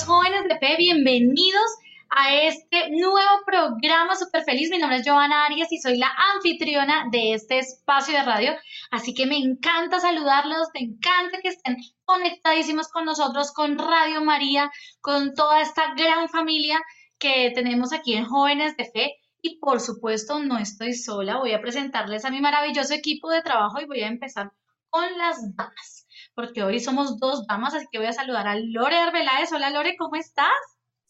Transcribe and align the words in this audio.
jóvenes 0.00 0.44
de 0.48 0.58
fe, 0.58 0.76
bienvenidos 0.78 1.70
a 2.08 2.34
este 2.34 2.88
nuevo 2.92 3.44
programa 3.44 4.16
súper 4.16 4.42
feliz. 4.42 4.70
Mi 4.70 4.78
nombre 4.78 4.98
es 4.98 5.06
Joana 5.06 5.44
Arias 5.44 5.70
y 5.70 5.78
soy 5.78 5.98
la 5.98 6.10
anfitriona 6.34 7.08
de 7.12 7.34
este 7.34 7.58
espacio 7.58 8.16
de 8.16 8.24
radio. 8.24 8.52
Así 8.90 9.12
que 9.12 9.26
me 9.26 9.36
encanta 9.36 10.00
saludarlos, 10.00 10.68
me 10.72 10.80
encanta 10.80 11.40
que 11.42 11.48
estén 11.48 11.76
conectadísimos 12.06 12.88
con 12.88 13.04
nosotros, 13.04 13.52
con 13.52 13.76
Radio 13.76 14.22
María, 14.22 14.72
con 15.02 15.34
toda 15.34 15.60
esta 15.60 15.92
gran 15.94 16.30
familia 16.30 16.80
que 17.18 17.52
tenemos 17.54 17.92
aquí 17.92 18.14
en 18.14 18.24
Jóvenes 18.24 18.74
de 18.78 18.90
Fe. 18.90 19.16
Y 19.42 19.58
por 19.58 19.80
supuesto, 19.80 20.38
no 20.38 20.56
estoy 20.56 20.94
sola, 20.94 21.36
voy 21.36 21.52
a 21.52 21.60
presentarles 21.60 22.24
a 22.24 22.30
mi 22.30 22.40
maravilloso 22.40 22.94
equipo 22.94 23.28
de 23.28 23.42
trabajo 23.42 23.78
y 23.78 23.84
voy 23.84 24.00
a 24.00 24.08
empezar 24.08 24.52
con 24.88 25.04
las 25.18 25.54
damas, 25.54 26.01
porque 26.34 26.62
hoy 26.62 26.80
somos 26.80 27.18
dos 27.18 27.46
damas, 27.46 27.74
así 27.74 27.86
que 27.90 27.98
voy 27.98 28.06
a 28.06 28.12
saludar 28.12 28.48
a 28.48 28.56
Lore 28.56 28.96
Arbeláez. 28.96 29.52
Hola 29.52 29.70
Lore, 29.70 29.96
¿cómo 29.96 30.16
estás? 30.16 30.48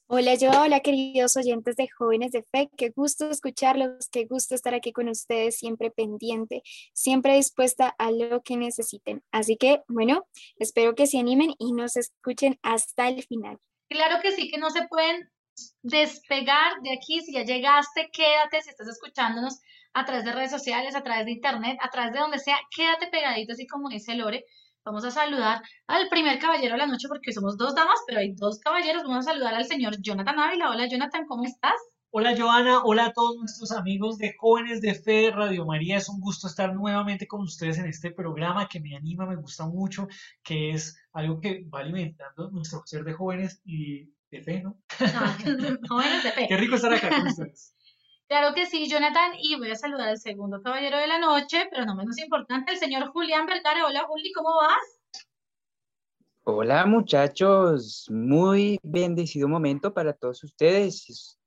Hola, 0.08 0.34
yo, 0.34 0.50
hola 0.50 0.80
queridos 0.80 1.36
oyentes 1.36 1.76
de 1.76 1.88
Jóvenes 1.88 2.32
de 2.32 2.42
Fe, 2.42 2.68
qué 2.76 2.90
gusto 2.90 3.30
escucharlos, 3.30 4.08
qué 4.10 4.26
gusto 4.26 4.54
estar 4.54 4.74
aquí 4.74 4.92
con 4.92 5.08
ustedes, 5.08 5.56
siempre 5.56 5.90
pendiente, 5.90 6.62
siempre 6.92 7.36
dispuesta 7.36 7.94
a 7.96 8.10
lo 8.10 8.42
que 8.42 8.58
necesiten. 8.58 9.22
Así 9.30 9.56
que, 9.56 9.82
bueno, 9.88 10.26
espero 10.58 10.94
que 10.94 11.06
se 11.06 11.18
animen 11.18 11.54
y 11.58 11.72
nos 11.72 11.96
escuchen 11.96 12.58
hasta 12.62 13.08
el 13.08 13.22
final. 13.22 13.58
Claro 13.88 14.20
que 14.20 14.32
sí, 14.32 14.50
que 14.50 14.58
no 14.58 14.70
se 14.70 14.86
pueden 14.88 15.30
despegar 15.82 16.80
de 16.82 16.92
aquí. 16.92 17.20
Si 17.20 17.32
ya 17.32 17.44
llegaste, 17.44 18.10
quédate. 18.12 18.62
Si 18.62 18.70
estás 18.70 18.88
escuchándonos 18.88 19.60
a 19.94 20.04
través 20.04 20.24
de 20.24 20.32
redes 20.32 20.50
sociales, 20.50 20.94
a 20.94 21.02
través 21.02 21.24
de 21.24 21.32
internet, 21.32 21.78
a 21.80 21.90
través 21.90 22.12
de 22.12 22.18
donde 22.18 22.38
sea, 22.38 22.58
quédate 22.74 23.08
pegadito, 23.08 23.52
así 23.52 23.66
como 23.66 23.88
dice 23.88 24.14
Lore. 24.14 24.44
Vamos 24.84 25.04
a 25.04 25.12
saludar 25.12 25.62
al 25.86 26.08
primer 26.08 26.40
caballero 26.40 26.72
de 26.72 26.78
la 26.78 26.86
noche 26.86 27.06
porque 27.06 27.32
somos 27.32 27.56
dos 27.56 27.72
damas, 27.72 28.00
pero 28.04 28.18
hay 28.18 28.32
dos 28.32 28.58
caballeros. 28.58 29.04
Vamos 29.04 29.28
a 29.28 29.30
saludar 29.30 29.54
al 29.54 29.64
señor 29.64 29.94
Jonathan 30.02 30.40
Ávila. 30.40 30.70
Hola 30.70 30.88
Jonathan, 30.88 31.24
¿cómo 31.28 31.44
estás? 31.44 31.76
Hola 32.10 32.34
Joana, 32.36 32.82
hola 32.82 33.06
a 33.06 33.12
todos 33.12 33.36
nuestros 33.36 33.70
amigos 33.70 34.18
de 34.18 34.34
Jóvenes 34.36 34.80
de 34.80 34.96
Fe 34.96 35.30
Radio 35.30 35.64
María. 35.66 35.98
Es 35.98 36.08
un 36.08 36.18
gusto 36.20 36.48
estar 36.48 36.74
nuevamente 36.74 37.28
con 37.28 37.42
ustedes 37.42 37.78
en 37.78 37.86
este 37.86 38.10
programa 38.10 38.68
que 38.68 38.80
me 38.80 38.96
anima, 38.96 39.24
me 39.24 39.36
gusta 39.36 39.66
mucho, 39.68 40.08
que 40.42 40.72
es 40.72 41.00
algo 41.12 41.40
que 41.40 41.64
va 41.72 41.78
alimentando 41.78 42.50
nuestro 42.50 42.82
ser 42.84 43.04
de 43.04 43.12
jóvenes 43.12 43.62
y 43.64 44.10
de 44.32 44.42
fe, 44.42 44.62
¿no? 44.62 44.80
Ah, 44.98 45.38
jóvenes 45.88 46.24
de 46.24 46.32
fe. 46.32 46.46
Qué 46.48 46.56
rico 46.56 46.74
estar 46.74 46.92
acá 46.92 47.08
con 47.08 47.26
ustedes. 47.28 47.76
Claro 48.32 48.54
que 48.54 48.64
sí, 48.64 48.88
Jonathan, 48.88 49.32
y 49.38 49.56
voy 49.56 49.72
a 49.72 49.76
saludar 49.76 50.08
al 50.08 50.16
segundo 50.16 50.62
caballero 50.62 50.96
de 50.96 51.06
la 51.06 51.18
noche, 51.18 51.68
pero 51.70 51.84
no 51.84 51.94
menos 51.94 52.16
importante, 52.16 52.72
el 52.72 52.78
señor 52.78 53.08
Julián 53.08 53.44
Vergara. 53.44 53.84
Hola 53.84 54.04
Juli, 54.08 54.32
¿cómo 54.32 54.56
vas? 54.56 55.22
Hola 56.42 56.86
muchachos, 56.86 58.06
muy 58.10 58.80
bendecido 58.82 59.48
momento 59.48 59.92
para 59.92 60.14
todos 60.14 60.42
ustedes. 60.44 61.10
Es, 61.10 61.38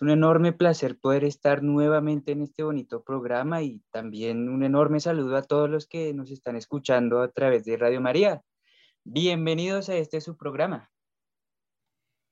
un 0.00 0.10
enorme 0.10 0.52
placer 0.52 0.98
poder 0.98 1.22
estar 1.22 1.62
nuevamente 1.62 2.32
en 2.32 2.42
este 2.42 2.64
bonito 2.64 3.04
programa 3.04 3.62
y 3.62 3.80
también 3.92 4.48
un 4.48 4.64
enorme 4.64 4.98
saludo 4.98 5.36
a 5.36 5.42
todos 5.42 5.70
los 5.70 5.86
que 5.86 6.12
nos 6.12 6.32
están 6.32 6.56
escuchando 6.56 7.20
a 7.20 7.30
través 7.30 7.64
de 7.64 7.76
Radio 7.76 8.00
María. 8.00 8.42
Bienvenidos 9.04 9.88
a 9.90 9.94
este 9.94 10.20
su 10.20 10.36
programa. 10.36 10.90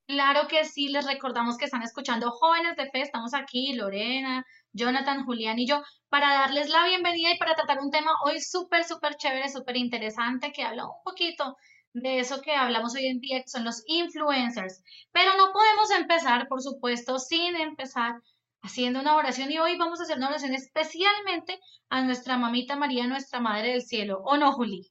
Claro 0.06 0.48
que 0.48 0.64
sí, 0.66 0.88
les 0.88 1.06
recordamos 1.06 1.56
que 1.56 1.64
están 1.64 1.82
escuchando 1.82 2.30
Jóvenes 2.30 2.76
de 2.76 2.90
Fe. 2.90 3.00
Estamos 3.00 3.32
aquí, 3.32 3.72
Lorena, 3.72 4.44
Jonathan, 4.72 5.24
Julián 5.24 5.58
y 5.58 5.66
yo, 5.66 5.82
para 6.10 6.30
darles 6.34 6.68
la 6.68 6.84
bienvenida 6.84 7.32
y 7.32 7.38
para 7.38 7.54
tratar 7.54 7.78
un 7.78 7.90
tema 7.90 8.10
hoy 8.24 8.38
súper, 8.40 8.84
súper 8.84 9.16
chévere, 9.16 9.48
súper 9.48 9.76
interesante, 9.76 10.52
que 10.52 10.62
habla 10.62 10.84
un 10.84 11.02
poquito 11.04 11.56
de 11.94 12.18
eso 12.18 12.42
que 12.42 12.52
hablamos 12.52 12.94
hoy 12.94 13.06
en 13.06 13.20
día, 13.20 13.40
que 13.40 13.48
son 13.48 13.64
los 13.64 13.82
influencers. 13.86 14.82
Pero 15.10 15.30
no 15.38 15.52
podemos 15.52 15.90
empezar, 15.92 16.48
por 16.48 16.60
supuesto, 16.60 17.18
sin 17.18 17.56
empezar 17.56 18.20
haciendo 18.60 19.00
una 19.00 19.16
oración. 19.16 19.50
Y 19.50 19.58
hoy 19.58 19.78
vamos 19.78 20.00
a 20.00 20.02
hacer 20.02 20.18
una 20.18 20.28
oración 20.28 20.54
especialmente 20.54 21.58
a 21.88 22.02
nuestra 22.02 22.36
mamita 22.36 22.76
María, 22.76 23.06
nuestra 23.06 23.40
Madre 23.40 23.72
del 23.72 23.82
Cielo. 23.82 24.20
¿O 24.24 24.36
no, 24.36 24.52
Juli? 24.52 24.90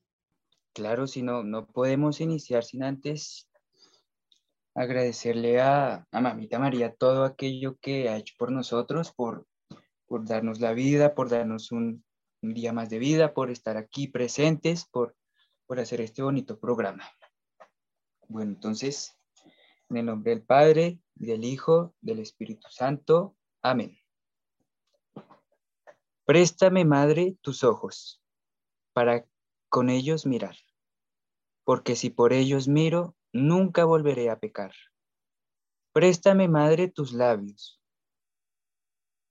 Claro, 0.74 1.06
si 1.06 1.22
no, 1.22 1.44
no 1.44 1.68
podemos 1.68 2.20
iniciar 2.20 2.64
sin 2.64 2.84
antes 2.84 3.48
agradecerle 4.76 5.62
a, 5.62 6.08
Mamita 6.12 6.60
María 6.60 6.96
todo 6.96 7.24
aquello 7.24 7.78
que 7.80 8.10
ha 8.10 8.18
hecho 8.18 8.36
por 8.38 8.52
nosotros, 8.52 9.12
por, 9.12 9.48
por 10.06 10.26
darnos 10.26 10.60
la 10.60 10.74
vida, 10.74 11.16
por 11.16 11.30
darnos 11.30 11.72
un, 11.72 12.04
un 12.42 12.54
día 12.54 12.74
más 12.74 12.90
de 12.90 13.00
vida, 13.00 13.34
por 13.34 13.52
estar 13.52 13.78
aquí 13.78 14.08
presentes, 14.08 14.86
por, 14.86 15.16
por 15.66 15.80
hacer 15.80 16.02
este 16.02 16.22
bonito 16.22 16.60
programa. 16.60 17.10
Bueno, 18.28 18.52
entonces, 18.52 19.18
en 19.90 19.98
el 19.98 20.06
nombre 20.06 20.32
del 20.32 20.44
Padre, 20.44 21.00
del 21.16 21.44
Hijo, 21.44 21.94
del 22.02 22.20
Espíritu 22.20 22.68
Santo. 22.70 23.36
Amén. 23.62 23.98
Préstame, 26.26 26.86
Madre, 26.86 27.38
tus 27.42 27.64
ojos, 27.64 28.22
para 28.94 29.26
con 29.70 29.90
ellos 29.90 30.26
mirar, 30.26 30.56
porque 31.64 31.96
si 31.96 32.10
por 32.10 32.32
ellos 32.32 32.68
miro, 32.68 33.16
nunca 33.34 33.84
volveré 33.84 34.30
a 34.30 34.40
pecar. 34.40 34.74
Préstame, 35.92 36.48
Madre, 36.48 36.88
tus 36.88 37.14
labios, 37.14 37.82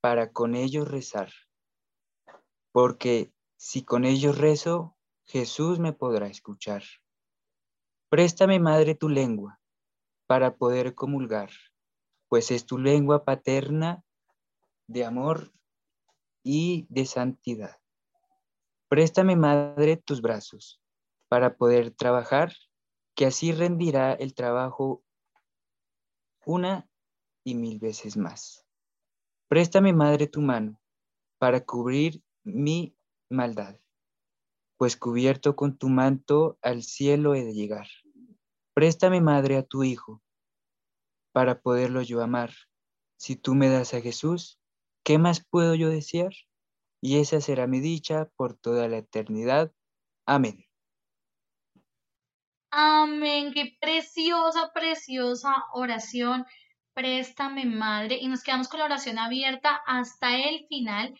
para 0.00 0.32
con 0.32 0.54
ellos 0.54 0.88
rezar, 0.88 1.32
porque 2.72 3.32
si 3.56 3.84
con 3.84 4.04
ellos 4.04 4.38
rezo, 4.38 4.96
Jesús 5.24 5.78
me 5.78 5.92
podrá 5.92 6.26
escuchar. 6.26 6.82
Préstame, 8.08 8.58
Madre, 8.58 8.94
tu 8.96 9.08
lengua, 9.08 9.60
para 10.26 10.56
poder 10.56 10.94
comulgar, 10.94 11.50
pues 12.28 12.50
es 12.50 12.66
tu 12.66 12.78
lengua 12.78 13.24
paterna 13.24 14.04
de 14.88 15.04
amor 15.04 15.52
y 16.42 16.86
de 16.90 17.06
santidad. 17.06 17.78
Préstame, 18.88 19.36
Madre, 19.36 19.96
tus 19.96 20.20
brazos, 20.20 20.80
para 21.28 21.56
poder 21.56 21.92
trabajar 21.92 22.52
que 23.14 23.26
así 23.26 23.52
rendirá 23.52 24.12
el 24.14 24.34
trabajo 24.34 25.02
una 26.44 26.88
y 27.44 27.54
mil 27.54 27.78
veces 27.78 28.16
más. 28.16 28.66
Préstame, 29.48 29.92
Madre, 29.92 30.26
tu 30.26 30.40
mano 30.40 30.80
para 31.38 31.64
cubrir 31.64 32.22
mi 32.44 32.96
maldad, 33.28 33.78
pues 34.76 34.96
cubierto 34.96 35.56
con 35.56 35.76
tu 35.76 35.88
manto 35.88 36.58
al 36.62 36.82
cielo 36.82 37.34
he 37.34 37.44
de 37.44 37.52
llegar. 37.52 37.88
Préstame, 38.74 39.20
Madre, 39.20 39.56
a 39.56 39.62
tu 39.62 39.84
Hijo 39.84 40.22
para 41.32 41.60
poderlo 41.60 42.02
yo 42.02 42.22
amar. 42.22 42.52
Si 43.16 43.36
tú 43.36 43.54
me 43.54 43.68
das 43.68 43.94
a 43.94 44.00
Jesús, 44.00 44.60
¿qué 45.04 45.18
más 45.18 45.44
puedo 45.44 45.74
yo 45.74 45.88
desear? 45.88 46.32
Y 47.00 47.18
esa 47.18 47.40
será 47.40 47.66
mi 47.66 47.80
dicha 47.80 48.30
por 48.36 48.54
toda 48.54 48.88
la 48.88 48.98
eternidad. 48.98 49.72
Amén. 50.26 50.64
Amén, 52.74 53.52
qué 53.52 53.76
preciosa, 53.80 54.72
preciosa 54.72 55.54
oración. 55.74 56.46
Préstame, 56.94 57.66
Madre. 57.66 58.16
Y 58.20 58.28
nos 58.28 58.42
quedamos 58.42 58.68
con 58.68 58.80
la 58.80 58.86
oración 58.86 59.18
abierta 59.18 59.82
hasta 59.86 60.34
el 60.38 60.66
final. 60.68 61.14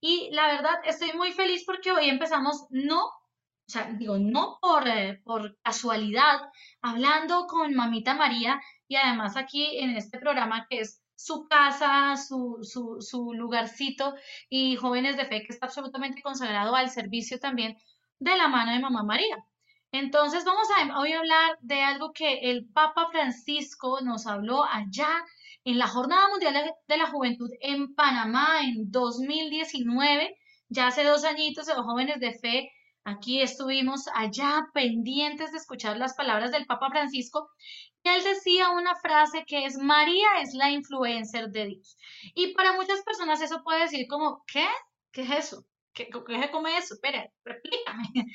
Y 0.00 0.30
la 0.32 0.48
verdad, 0.48 0.74
estoy 0.84 1.12
muy 1.12 1.30
feliz 1.32 1.62
porque 1.64 1.92
hoy 1.92 2.08
empezamos, 2.08 2.66
no, 2.70 3.04
o 3.06 3.12
sea, 3.68 3.84
digo, 3.92 4.18
no 4.18 4.58
por, 4.60 4.88
eh, 4.88 5.20
por 5.24 5.56
casualidad, 5.62 6.40
hablando 6.82 7.46
con 7.46 7.74
Mamita 7.74 8.14
María 8.14 8.60
y 8.88 8.96
además 8.96 9.36
aquí 9.36 9.78
en 9.78 9.96
este 9.96 10.18
programa 10.18 10.66
que 10.68 10.80
es 10.80 11.02
su 11.14 11.46
casa, 11.48 12.16
su, 12.16 12.58
su, 12.62 12.96
su 13.00 13.32
lugarcito 13.32 14.14
y 14.50 14.74
jóvenes 14.76 15.16
de 15.16 15.26
fe 15.26 15.44
que 15.44 15.52
está 15.52 15.66
absolutamente 15.66 16.20
consagrado 16.22 16.74
al 16.74 16.90
servicio 16.90 17.38
también 17.38 17.76
de 18.18 18.36
la 18.36 18.48
mano 18.48 18.72
de 18.72 18.80
Mamá 18.80 19.04
María. 19.04 19.36
Entonces 19.92 20.44
vamos 20.44 20.66
a 20.76 20.98
hoy 20.98 21.12
a 21.12 21.18
hablar 21.18 21.58
de 21.60 21.82
algo 21.82 22.12
que 22.12 22.50
el 22.50 22.66
Papa 22.68 23.08
Francisco 23.10 24.00
nos 24.02 24.26
habló 24.26 24.64
allá 24.64 25.08
en 25.64 25.78
la 25.78 25.88
Jornada 25.88 26.28
Mundial 26.28 26.74
de 26.86 26.96
la 26.96 27.06
Juventud 27.08 27.50
en 27.60 27.94
Panamá 27.94 28.60
en 28.62 28.90
2019, 28.90 30.36
ya 30.68 30.88
hace 30.88 31.02
dos 31.02 31.24
añitos, 31.24 31.66
los 31.66 31.84
jóvenes 31.84 32.20
de 32.20 32.38
fe, 32.38 32.70
aquí 33.04 33.40
estuvimos 33.40 34.04
allá 34.14 34.68
pendientes 34.72 35.50
de 35.50 35.58
escuchar 35.58 35.96
las 35.96 36.14
palabras 36.14 36.52
del 36.52 36.66
Papa 36.66 36.88
Francisco 36.90 37.50
y 38.04 38.08
él 38.08 38.22
decía 38.22 38.70
una 38.70 38.94
frase 38.94 39.44
que 39.44 39.64
es 39.64 39.76
María 39.78 40.28
es 40.40 40.54
la 40.54 40.70
influencer 40.70 41.48
de 41.48 41.66
Dios. 41.66 41.96
Y 42.36 42.54
para 42.54 42.72
muchas 42.74 43.02
personas 43.02 43.40
eso 43.40 43.64
puede 43.64 43.80
decir 43.80 44.06
como, 44.08 44.44
¿qué? 44.46 44.66
¿Qué 45.10 45.22
es 45.22 45.30
eso? 45.30 45.64
¿Qué, 45.92 46.08
qué 46.08 46.40
se 46.40 46.50
come 46.52 46.76
eso? 46.76 46.94
Espera, 46.94 47.28
explícame. 47.44 48.26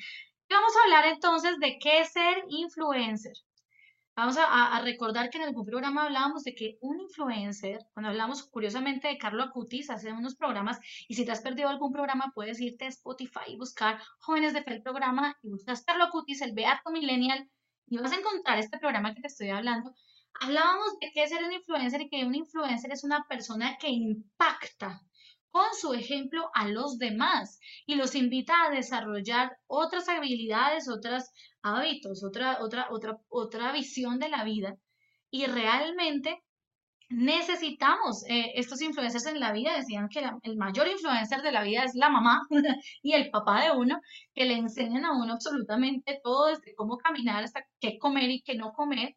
Vamos 0.51 0.73
a 0.75 0.83
hablar 0.83 1.05
entonces 1.13 1.59
de 1.59 1.79
qué 1.79 2.01
es 2.01 2.11
ser 2.11 2.43
influencer. 2.49 3.31
Vamos 4.17 4.35
a, 4.37 4.81
recordar 4.81 5.29
que 5.29 5.37
en 5.37 5.45
algún 5.45 5.65
programa 5.65 6.03
hablábamos 6.03 6.43
de 6.43 6.53
que 6.53 6.77
un 6.81 6.99
influencer, 6.99 7.79
cuando 7.93 8.09
hablamos 8.09 8.43
curiosamente 8.43 9.07
de 9.07 9.17
Carlo 9.17 9.43
Acutis, 9.43 9.89
hace 9.89 10.11
unos 10.11 10.35
programas, 10.35 10.77
y 11.07 11.15
si 11.15 11.23
te 11.23 11.31
has 11.31 11.39
perdido 11.39 11.69
algún 11.69 11.93
programa, 11.93 12.33
puedes 12.35 12.59
irte 12.59 12.83
a 12.83 12.89
Spotify 12.89 13.47
y 13.47 13.55
buscar 13.55 14.01
Jóvenes 14.19 14.53
de 14.53 14.61
Fe 14.61 14.81
programa, 14.81 15.37
y 15.41 15.51
buscas 15.51 15.85
Carlo 15.85 16.03
Acutis, 16.03 16.41
el 16.41 16.53
Beato 16.53 16.91
Millennial, 16.91 17.49
y 17.87 17.97
vas 17.99 18.11
a 18.11 18.17
encontrar 18.17 18.59
este 18.59 18.77
programa 18.77 19.15
que 19.15 19.21
te 19.21 19.27
estoy 19.27 19.51
hablando. 19.51 19.95
Hablábamos 20.41 20.99
de 20.99 21.11
qué 21.13 21.23
es 21.23 21.29
ser 21.29 21.45
un 21.45 21.53
influencer 21.53 22.01
y 22.01 22.09
que 22.09 22.25
un 22.25 22.35
influencer 22.35 22.91
es 22.91 23.05
una 23.05 23.23
persona 23.23 23.77
que 23.79 23.87
impacta 23.87 25.01
con 25.51 25.65
su 25.73 25.93
ejemplo 25.93 26.49
a 26.53 26.67
los 26.67 26.97
demás 26.97 27.59
y 27.85 27.95
los 27.95 28.15
invita 28.15 28.53
a 28.63 28.71
desarrollar 28.71 29.57
otras 29.67 30.09
habilidades, 30.09 30.89
otros 30.89 31.25
hábitos, 31.61 32.23
otra, 32.23 32.59
otra, 32.61 32.87
otra, 32.89 33.19
otra 33.29 33.71
visión 33.71 34.19
de 34.19 34.29
la 34.29 34.43
vida. 34.43 34.77
Y 35.29 35.45
realmente 35.45 36.41
necesitamos 37.11 38.23
eh, 38.27 38.53
estos 38.55 38.81
influencers 38.81 39.25
en 39.27 39.39
la 39.39 39.51
vida. 39.51 39.75
Decían 39.75 40.09
que 40.09 40.23
el 40.43 40.57
mayor 40.57 40.87
influencer 40.87 41.41
de 41.41 41.51
la 41.51 41.63
vida 41.63 41.83
es 41.83 41.95
la 41.95 42.09
mamá 42.09 42.41
y 43.01 43.13
el 43.13 43.29
papá 43.29 43.63
de 43.63 43.71
uno, 43.71 43.99
que 44.33 44.45
le 44.45 44.55
enseñan 44.55 45.05
a 45.05 45.11
uno 45.11 45.33
absolutamente 45.33 46.19
todo, 46.23 46.47
desde 46.47 46.73
cómo 46.75 46.97
caminar 46.97 47.43
hasta 47.43 47.65
qué 47.79 47.97
comer 47.99 48.29
y 48.29 48.41
qué 48.41 48.55
no 48.55 48.71
comer. 48.73 49.15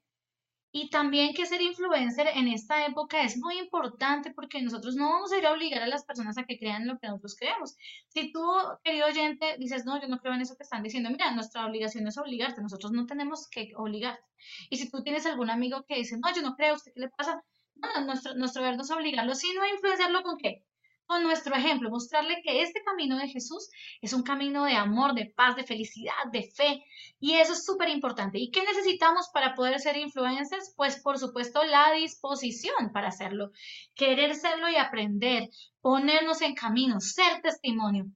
Y 0.77 0.91
también 0.91 1.35
que 1.35 1.47
ser 1.47 1.63
influencer 1.63 2.27
en 2.35 2.49
esta 2.49 2.85
época 2.85 3.23
es 3.23 3.37
muy 3.39 3.61
importante 3.61 4.33
porque 4.33 4.61
nosotros 4.61 4.97
no 4.97 5.09
vamos 5.09 5.31
a 5.31 5.39
ir 5.39 5.47
a 5.47 5.53
obligar 5.53 5.81
a 5.85 5.87
las 5.87 6.05
personas 6.05 6.37
a 6.37 6.47
que 6.47 6.59
crean 6.59 6.89
lo 6.89 6.99
que 6.99 7.07
nosotros 7.07 7.37
creemos. 7.39 7.77
Si 8.09 8.33
tú, 8.33 8.45
querido 8.83 9.07
oyente, 9.07 9.57
dices, 9.61 9.87
no, 9.87 10.03
yo 10.03 10.09
no 10.09 10.19
creo 10.19 10.35
en 10.35 10.41
eso 10.41 10.57
que 10.57 10.65
están 10.65 10.83
diciendo, 10.83 11.11
mira, 11.11 11.31
nuestra 11.31 11.65
obligación 11.65 12.09
es 12.09 12.19
obligarte, 12.19 12.61
nosotros 12.61 12.91
no 12.91 13.07
tenemos 13.07 13.47
que 13.49 13.71
obligarte. 13.77 14.25
Y 14.69 14.79
si 14.79 14.91
tú 14.91 15.05
tienes 15.05 15.27
algún 15.27 15.49
amigo 15.49 15.85
que 15.87 15.95
dice, 15.95 16.19
no, 16.19 16.35
yo 16.35 16.43
no 16.43 16.57
creo, 16.57 16.75
¿usted 16.75 16.91
qué 16.93 17.03
le 17.03 17.09
pasa? 17.11 17.41
No, 17.77 18.05
nuestro, 18.05 18.35
nuestro 18.35 18.63
deber 18.63 18.77
no 18.77 18.83
es 18.83 18.91
obligarlo, 18.91 19.37
sino 19.37 19.65
influenciarlo 19.65 20.25
con 20.25 20.39
qué? 20.39 20.65
Con 21.07 21.23
nuestro 21.23 21.55
ejemplo, 21.55 21.91
mostrarle 21.91 22.41
que 22.43 22.63
este 22.63 22.83
camino 22.83 23.19
de 23.19 23.29
Jesús 23.29 23.69
es 24.01 24.13
un 24.13 24.23
camino 24.23 24.65
de 24.65 24.75
amor, 24.75 25.15
de 25.15 25.33
paz, 25.35 25.57
de 25.57 25.65
felicidad, 25.65 26.13
de 26.33 26.43
fe. 26.43 26.85
Y 27.21 27.35
eso 27.35 27.53
es 27.53 27.65
súper 27.65 27.89
importante. 27.89 28.39
¿Y 28.39 28.51
qué 28.51 28.63
necesitamos 28.63 29.29
para 29.33 29.55
poder 29.55 29.81
ser 29.81 29.97
influencers? 29.97 30.73
Pues 30.77 31.01
por 31.03 31.19
supuesto 31.19 31.63
la 31.65 31.93
disposición 31.93 32.93
para 32.93 33.09
hacerlo, 33.09 33.51
querer 33.95 34.35
serlo 34.35 34.69
y 34.69 34.77
aprender, 34.77 35.49
ponernos 35.81 36.41
en 36.43 36.55
camino, 36.55 37.01
ser 37.01 37.43
testimonio. 37.43 38.07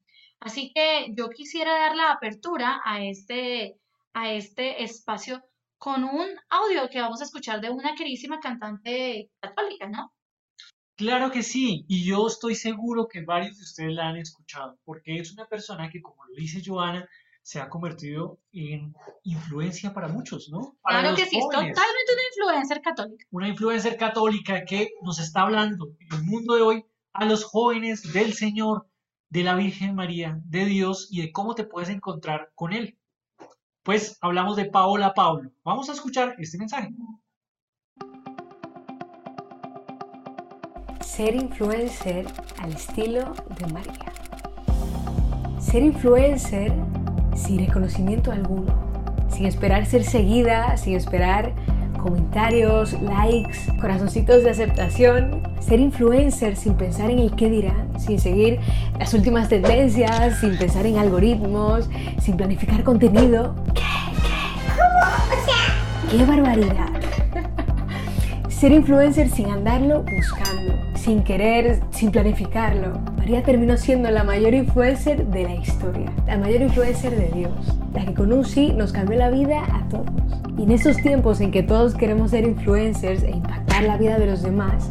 Así 0.41 0.73
que 0.75 1.09
yo 1.17 1.29
quisiera 1.31 1.73
dar 1.79 1.97
la 1.97 2.13
apertura 2.13 2.81
a 2.85 3.03
este, 3.03 3.77
a 4.13 4.33
este 4.33 4.83
espacio 4.83 5.43
con 5.79 6.05
un 6.05 6.29
audio 6.49 6.89
que 6.91 7.01
vamos 7.01 7.21
a 7.21 7.25
escuchar 7.25 7.61
de 7.61 7.71
una 7.71 7.95
querísima 7.95 8.41
cantante 8.41 9.31
católica, 9.41 9.89
¿no? 9.89 10.13
Claro 10.99 11.31
que 11.31 11.45
sí, 11.45 11.85
y 11.87 12.05
yo 12.05 12.27
estoy 12.27 12.57
seguro 12.57 13.07
que 13.07 13.23
varios 13.23 13.57
de 13.57 13.63
ustedes 13.63 13.93
la 13.93 14.09
han 14.09 14.17
escuchado, 14.17 14.81
porque 14.85 15.17
es 15.21 15.33
una 15.33 15.47
persona 15.47 15.89
que, 15.89 16.03
como 16.03 16.25
lo 16.25 16.35
dice 16.35 16.61
Joana, 16.61 17.09
se 17.41 17.61
ha 17.61 17.69
convertido 17.69 18.41
en 18.51 18.93
influencia 19.23 19.95
para 19.95 20.09
muchos, 20.09 20.49
¿no? 20.49 20.77
Para 20.83 21.03
claro 21.03 21.15
que 21.15 21.27
sí, 21.27 21.39
es 21.39 21.45
totalmente 21.45 21.77
una 21.79 22.23
influencer 22.35 22.83
católica. 22.83 23.27
Una 23.31 23.49
influencer 23.49 23.97
católica 23.97 24.65
que 24.65 24.91
nos 25.01 25.21
está 25.21 25.43
hablando 25.43 25.87
en 26.01 26.19
el 26.19 26.25
mundo 26.25 26.57
de 26.57 26.63
hoy 26.63 26.85
a 27.13 27.25
los 27.27 27.45
jóvenes 27.45 28.13
del 28.13 28.35
Señor, 28.35 28.89
de 29.29 29.45
la 29.45 29.55
Virgen 29.55 29.95
María, 29.95 30.41
de 30.47 30.65
Dios 30.65 31.07
y 31.13 31.23
de 31.23 31.31
cómo 31.31 31.55
te 31.55 31.63
puedes 31.63 31.91
encontrar 31.91 32.51
con 32.57 32.73
Él. 32.73 32.99
Pues 33.85 34.19
hablamos 34.21 34.57
de 34.57 34.65
Paola 34.65 35.15
Pablo. 35.15 35.53
Vamos 35.63 35.89
a 35.91 35.93
escuchar 35.93 36.35
este 36.39 36.59
mensaje. 36.59 36.93
Ser 41.09 41.35
influencer 41.35 42.27
al 42.63 42.75
estilo 42.75 43.33
de 43.59 43.73
María. 43.73 44.13
Ser 45.59 45.83
influencer 45.83 46.71
sin 47.35 47.59
reconocimiento 47.59 48.31
alguno, 48.31 48.73
sin 49.29 49.47
esperar 49.47 49.87
ser 49.87 50.05
seguida, 50.05 50.77
sin 50.77 50.95
esperar 50.95 51.55
comentarios, 52.01 52.93
likes, 53.01 53.59
corazoncitos 53.81 54.45
de 54.45 54.51
aceptación. 54.51 55.43
Ser 55.61 55.81
influencer 55.81 56.57
sin 56.57 56.75
pensar 56.75 57.11
en 57.11 57.21
el 57.21 57.35
qué 57.35 57.49
dirán, 57.49 57.99
sin 57.99 58.21
seguir 58.21 58.61
las 58.99 59.13
últimas 59.15 59.49
tendencias, 59.49 60.39
sin 60.39 60.59
pensar 60.59 60.85
en 60.85 60.99
algoritmos, 60.99 61.89
sin 62.21 62.37
planificar 62.37 62.85
contenido. 62.85 63.57
¿Qué? 63.75 63.81
¿Qué? 63.81 64.73
¿Cómo? 64.77 65.15
O 65.33 65.45
sea, 65.47 66.11
¡Qué 66.11 66.25
barbaridad! 66.27 66.91
Ser 68.51 68.73
influencer 68.73 69.31
sin 69.31 69.51
andarlo 69.51 70.03
buscando, 70.03 70.88
sin 71.09 71.23
querer, 71.23 71.81
sin 71.89 72.11
planificarlo. 72.11 73.01
María 73.17 73.43
terminó 73.43 73.79
siendo 73.79 74.11
la 74.11 74.25
mayor 74.25 74.53
influencer 74.53 75.27
de 75.29 75.45
la 75.45 75.55
historia, 75.55 76.13
la 76.27 76.37
mayor 76.37 76.61
influencer 76.61 77.17
de 77.17 77.31
Dios, 77.35 77.79
la 77.95 78.05
que 78.05 78.13
con 78.13 78.31
un 78.31 78.45
sí 78.45 78.75
nos 78.75 78.93
cambió 78.93 79.17
la 79.17 79.31
vida 79.31 79.63
a 79.73 79.89
todos. 79.89 80.05
Y 80.59 80.65
en 80.65 80.71
esos 80.71 80.99
tiempos 80.99 81.41
en 81.41 81.51
que 81.51 81.63
todos 81.63 81.95
queremos 81.95 82.33
ser 82.33 82.45
influencers 82.45 83.23
e 83.23 83.31
impactar 83.31 83.85
la 83.85 83.97
vida 83.97 84.19
de 84.19 84.27
los 84.27 84.43
demás, 84.43 84.91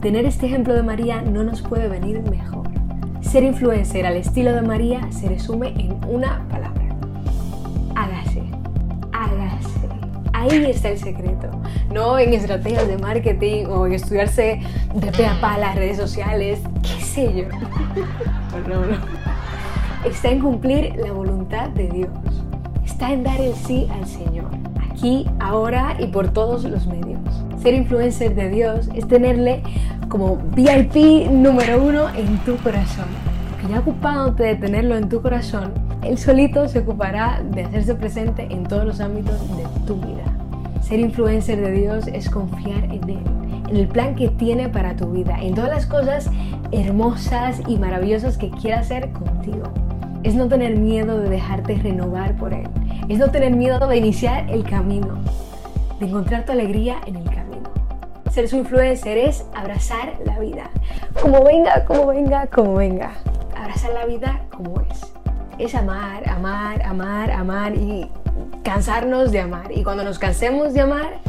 tener 0.00 0.24
este 0.24 0.46
ejemplo 0.46 0.72
de 0.72 0.84
María 0.84 1.22
no 1.22 1.42
nos 1.42 1.62
puede 1.62 1.88
venir 1.88 2.22
mejor. 2.30 2.68
Ser 3.20 3.42
influencer 3.42 4.06
al 4.06 4.14
estilo 4.14 4.52
de 4.52 4.62
María 4.62 5.00
se 5.10 5.28
resume 5.28 5.74
en 5.80 5.98
una 6.08 6.46
palabra. 6.48 6.94
Hágase. 7.96 8.44
Hágase. 9.12 9.88
Ahí 10.32 10.66
está 10.66 10.90
el 10.90 10.98
secreto. 10.98 11.35
No 11.96 12.18
en 12.18 12.34
estrategias 12.34 12.86
de 12.86 12.98
marketing 12.98 13.64
o 13.70 13.86
en 13.86 13.94
estudiarse 13.94 14.60
de 14.94 15.12
pe 15.12 15.24
a 15.24 15.40
pa 15.40 15.56
las 15.56 15.76
redes 15.76 15.96
sociales, 15.96 16.60
qué 16.82 17.02
sé 17.02 17.34
yo. 17.34 17.44
No, 18.68 18.84
no. 18.84 18.96
Está 20.04 20.28
en 20.28 20.40
cumplir 20.40 20.94
la 20.96 21.12
voluntad 21.12 21.70
de 21.70 21.88
Dios. 21.88 22.10
Está 22.84 23.14
en 23.14 23.24
dar 23.24 23.40
el 23.40 23.54
sí 23.54 23.88
al 23.90 24.06
Señor. 24.06 24.50
Aquí, 24.90 25.26
ahora 25.40 25.96
y 25.98 26.08
por 26.08 26.28
todos 26.28 26.64
los 26.64 26.86
medios. 26.86 27.20
Ser 27.62 27.72
influencer 27.72 28.34
de 28.34 28.50
Dios 28.50 28.90
es 28.94 29.08
tenerle 29.08 29.62
como 30.10 30.36
VIP 30.36 31.30
número 31.30 31.82
uno 31.82 32.10
en 32.14 32.36
tu 32.44 32.58
corazón. 32.58 33.06
Porque 33.52 33.72
ya 33.72 33.80
ocupándote 33.80 34.42
de 34.42 34.56
tenerlo 34.56 34.98
en 34.98 35.08
tu 35.08 35.22
corazón, 35.22 35.72
él 36.02 36.18
solito 36.18 36.68
se 36.68 36.80
ocupará 36.80 37.42
de 37.42 37.64
hacerse 37.64 37.94
presente 37.94 38.46
en 38.50 38.64
todos 38.64 38.84
los 38.84 39.00
ámbitos 39.00 39.40
de 39.56 39.64
tu 39.86 39.96
vida. 39.96 40.35
Ser 40.86 41.00
influencer 41.00 41.60
de 41.60 41.72
Dios 41.72 42.06
es 42.06 42.30
confiar 42.30 42.84
en 42.84 43.10
Él, 43.10 43.18
en 43.68 43.76
el 43.76 43.88
plan 43.88 44.14
que 44.14 44.28
tiene 44.28 44.68
para 44.68 44.94
tu 44.94 45.10
vida, 45.10 45.36
en 45.42 45.52
todas 45.52 45.68
las 45.68 45.84
cosas 45.84 46.30
hermosas 46.70 47.60
y 47.66 47.76
maravillosas 47.76 48.38
que 48.38 48.50
quiere 48.50 48.74
hacer 48.74 49.10
contigo. 49.10 49.64
Es 50.22 50.36
no 50.36 50.46
tener 50.46 50.76
miedo 50.76 51.18
de 51.18 51.28
dejarte 51.28 51.74
renovar 51.74 52.36
por 52.36 52.54
Él. 52.54 52.68
Es 53.08 53.18
no 53.18 53.32
tener 53.32 53.56
miedo 53.56 53.84
de 53.88 53.96
iniciar 53.96 54.48
el 54.48 54.62
camino, 54.62 55.18
de 55.98 56.06
encontrar 56.06 56.44
tu 56.44 56.52
alegría 56.52 57.00
en 57.04 57.16
el 57.16 57.24
camino. 57.24 57.68
Ser 58.30 58.46
su 58.46 58.54
influencer 58.54 59.18
es 59.18 59.44
abrazar 59.56 60.20
la 60.24 60.38
vida. 60.38 60.70
Como 61.20 61.42
venga, 61.42 61.84
como 61.84 62.06
venga, 62.06 62.46
como 62.46 62.74
venga. 62.74 63.10
Abrazar 63.56 63.90
la 63.92 64.06
vida 64.06 64.42
como 64.52 64.82
es. 64.82 65.12
Es 65.58 65.74
amar, 65.74 66.28
amar, 66.28 66.80
amar, 66.84 67.32
amar 67.32 67.74
y 67.74 68.08
cansarnos 68.66 69.30
de 69.30 69.38
amar. 69.38 69.70
Y 69.70 69.84
cuando 69.84 70.02
nos 70.02 70.18
cansemos 70.18 70.74
de 70.74 70.80
amar, 70.80 71.20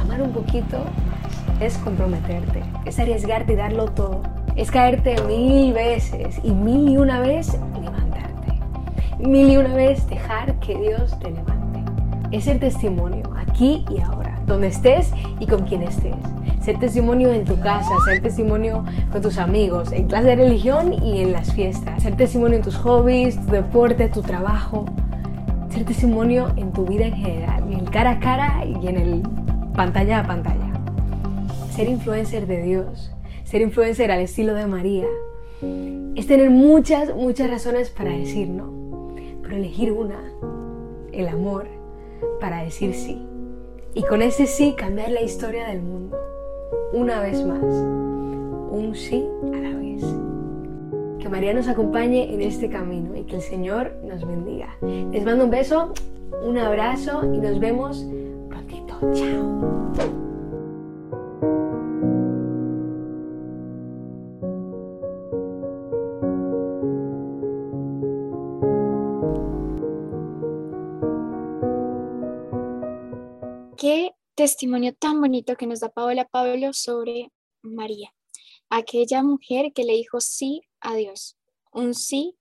amar 0.00 0.22
un 0.22 0.32
poquito. 0.32 0.78
Es 1.60 1.76
comprometerte, 1.76 2.62
es 2.86 2.98
arriesgarte 2.98 3.52
y 3.52 3.56
darlo 3.56 3.88
todo. 3.88 4.22
Es 4.56 4.70
caerte 4.70 5.16
mil 5.26 5.74
veces 5.74 6.40
y 6.42 6.50
mil 6.50 6.88
y 6.88 6.96
una 6.96 7.20
vez 7.20 7.58
levantarte. 7.78 8.58
Mil 9.18 9.50
y 9.50 9.56
una 9.58 9.74
vez 9.74 10.08
dejar 10.08 10.54
que 10.60 10.78
Dios 10.78 11.14
te 11.18 11.30
levante. 11.30 11.80
Es 12.30 12.46
el 12.46 12.58
testimonio 12.58 13.34
aquí 13.36 13.84
y 13.90 14.00
ahora, 14.00 14.40
donde 14.46 14.68
estés 14.68 15.12
y 15.40 15.46
con 15.46 15.64
quien 15.66 15.82
estés. 15.82 16.16
Ser 16.62 16.78
testimonio 16.78 17.30
en 17.34 17.44
tu 17.44 17.60
casa, 17.60 17.90
ser 18.06 18.22
testimonio 18.22 18.82
con 19.12 19.20
tus 19.20 19.36
amigos, 19.36 19.92
en 19.92 20.06
clase 20.06 20.28
de 20.28 20.36
religión 20.36 20.94
y 21.02 21.20
en 21.20 21.32
las 21.32 21.52
fiestas. 21.52 22.02
Ser 22.02 22.16
testimonio 22.16 22.56
en 22.56 22.62
tus 22.62 22.76
hobbies, 22.76 23.36
tu 23.44 23.52
deporte, 23.52 24.08
tu 24.08 24.22
trabajo 24.22 24.86
ser 25.78 25.86
testimonio 25.86 26.52
en 26.56 26.72
tu 26.72 26.84
vida 26.84 27.06
en 27.06 27.14
general, 27.14 27.62
en 27.62 27.78
el 27.78 27.90
cara 27.90 28.12
a 28.12 28.18
cara 28.18 28.64
y 28.64 28.88
en 28.88 28.96
el 28.96 29.22
pantalla 29.76 30.20
a 30.20 30.26
pantalla. 30.26 30.72
Ser 31.70 31.88
influencer 31.88 32.48
de 32.48 32.62
Dios, 32.62 33.12
ser 33.44 33.60
influencer 33.60 34.10
al 34.10 34.18
estilo 34.18 34.54
de 34.54 34.66
María, 34.66 35.06
es 36.16 36.26
tener 36.26 36.50
muchas, 36.50 37.14
muchas 37.14 37.48
razones 37.48 37.90
para 37.90 38.10
decir 38.10 38.48
no, 38.48 39.14
pero 39.40 39.54
elegir 39.54 39.92
una, 39.92 40.20
el 41.12 41.28
amor, 41.28 41.68
para 42.40 42.64
decir 42.64 42.92
sí. 42.92 43.24
Y 43.94 44.02
con 44.02 44.20
ese 44.20 44.46
sí 44.46 44.74
cambiar 44.76 45.12
la 45.12 45.22
historia 45.22 45.68
del 45.68 45.80
mundo, 45.80 46.18
una 46.92 47.20
vez 47.20 47.44
más, 47.44 47.62
un 47.62 48.94
sí 48.96 49.24
a 49.54 49.56
la 49.58 49.76
vez. 49.76 50.02
Que 51.20 51.28
María 51.28 51.52
nos 51.52 51.68
acompañe 51.68 52.32
en 52.32 52.40
este 52.42 52.68
camino 52.68 53.16
y 53.16 53.24
que 53.24 53.36
el 53.36 53.42
Señor 53.42 53.92
nos 54.04 54.26
bendiga. 54.26 54.76
Les 54.82 55.24
mando 55.24 55.44
un 55.44 55.50
beso, 55.50 55.92
un 56.44 56.58
abrazo 56.58 57.22
y 57.24 57.38
nos 57.38 57.58
vemos 57.58 58.06
prontito. 58.48 58.98
Chao. 59.14 59.58
Qué 73.76 74.10
testimonio 74.34 74.92
tan 74.94 75.20
bonito 75.20 75.56
que 75.56 75.66
nos 75.66 75.80
da 75.80 75.88
Paola 75.88 76.24
Pablo 76.24 76.72
sobre 76.72 77.30
María, 77.62 78.12
aquella 78.70 79.22
mujer 79.22 79.72
que 79.72 79.84
le 79.84 79.94
dijo 79.94 80.20
sí 80.20 80.62
a 80.80 80.94
Dios, 80.94 81.36
un 81.72 81.94
sí 81.94 82.36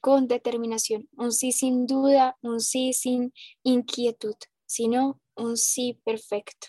con 0.00 0.26
determinación, 0.26 1.08
un 1.16 1.32
sí 1.32 1.52
sin 1.52 1.86
duda, 1.86 2.36
un 2.42 2.60
sí 2.60 2.92
sin 2.92 3.32
inquietud, 3.62 4.34
sino 4.66 5.20
un 5.36 5.56
sí 5.56 6.00
perfecto. 6.04 6.68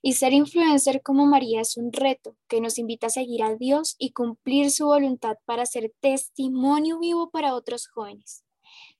Y 0.00 0.12
ser 0.12 0.32
influencer 0.32 1.02
como 1.02 1.26
María 1.26 1.60
es 1.60 1.76
un 1.76 1.92
reto 1.92 2.36
que 2.48 2.60
nos 2.60 2.78
invita 2.78 3.08
a 3.08 3.10
seguir 3.10 3.42
a 3.42 3.56
Dios 3.56 3.96
y 3.98 4.12
cumplir 4.12 4.70
su 4.70 4.86
voluntad 4.86 5.36
para 5.44 5.66
ser 5.66 5.92
testimonio 6.00 7.00
vivo 7.00 7.30
para 7.30 7.54
otros 7.54 7.88
jóvenes. 7.88 8.44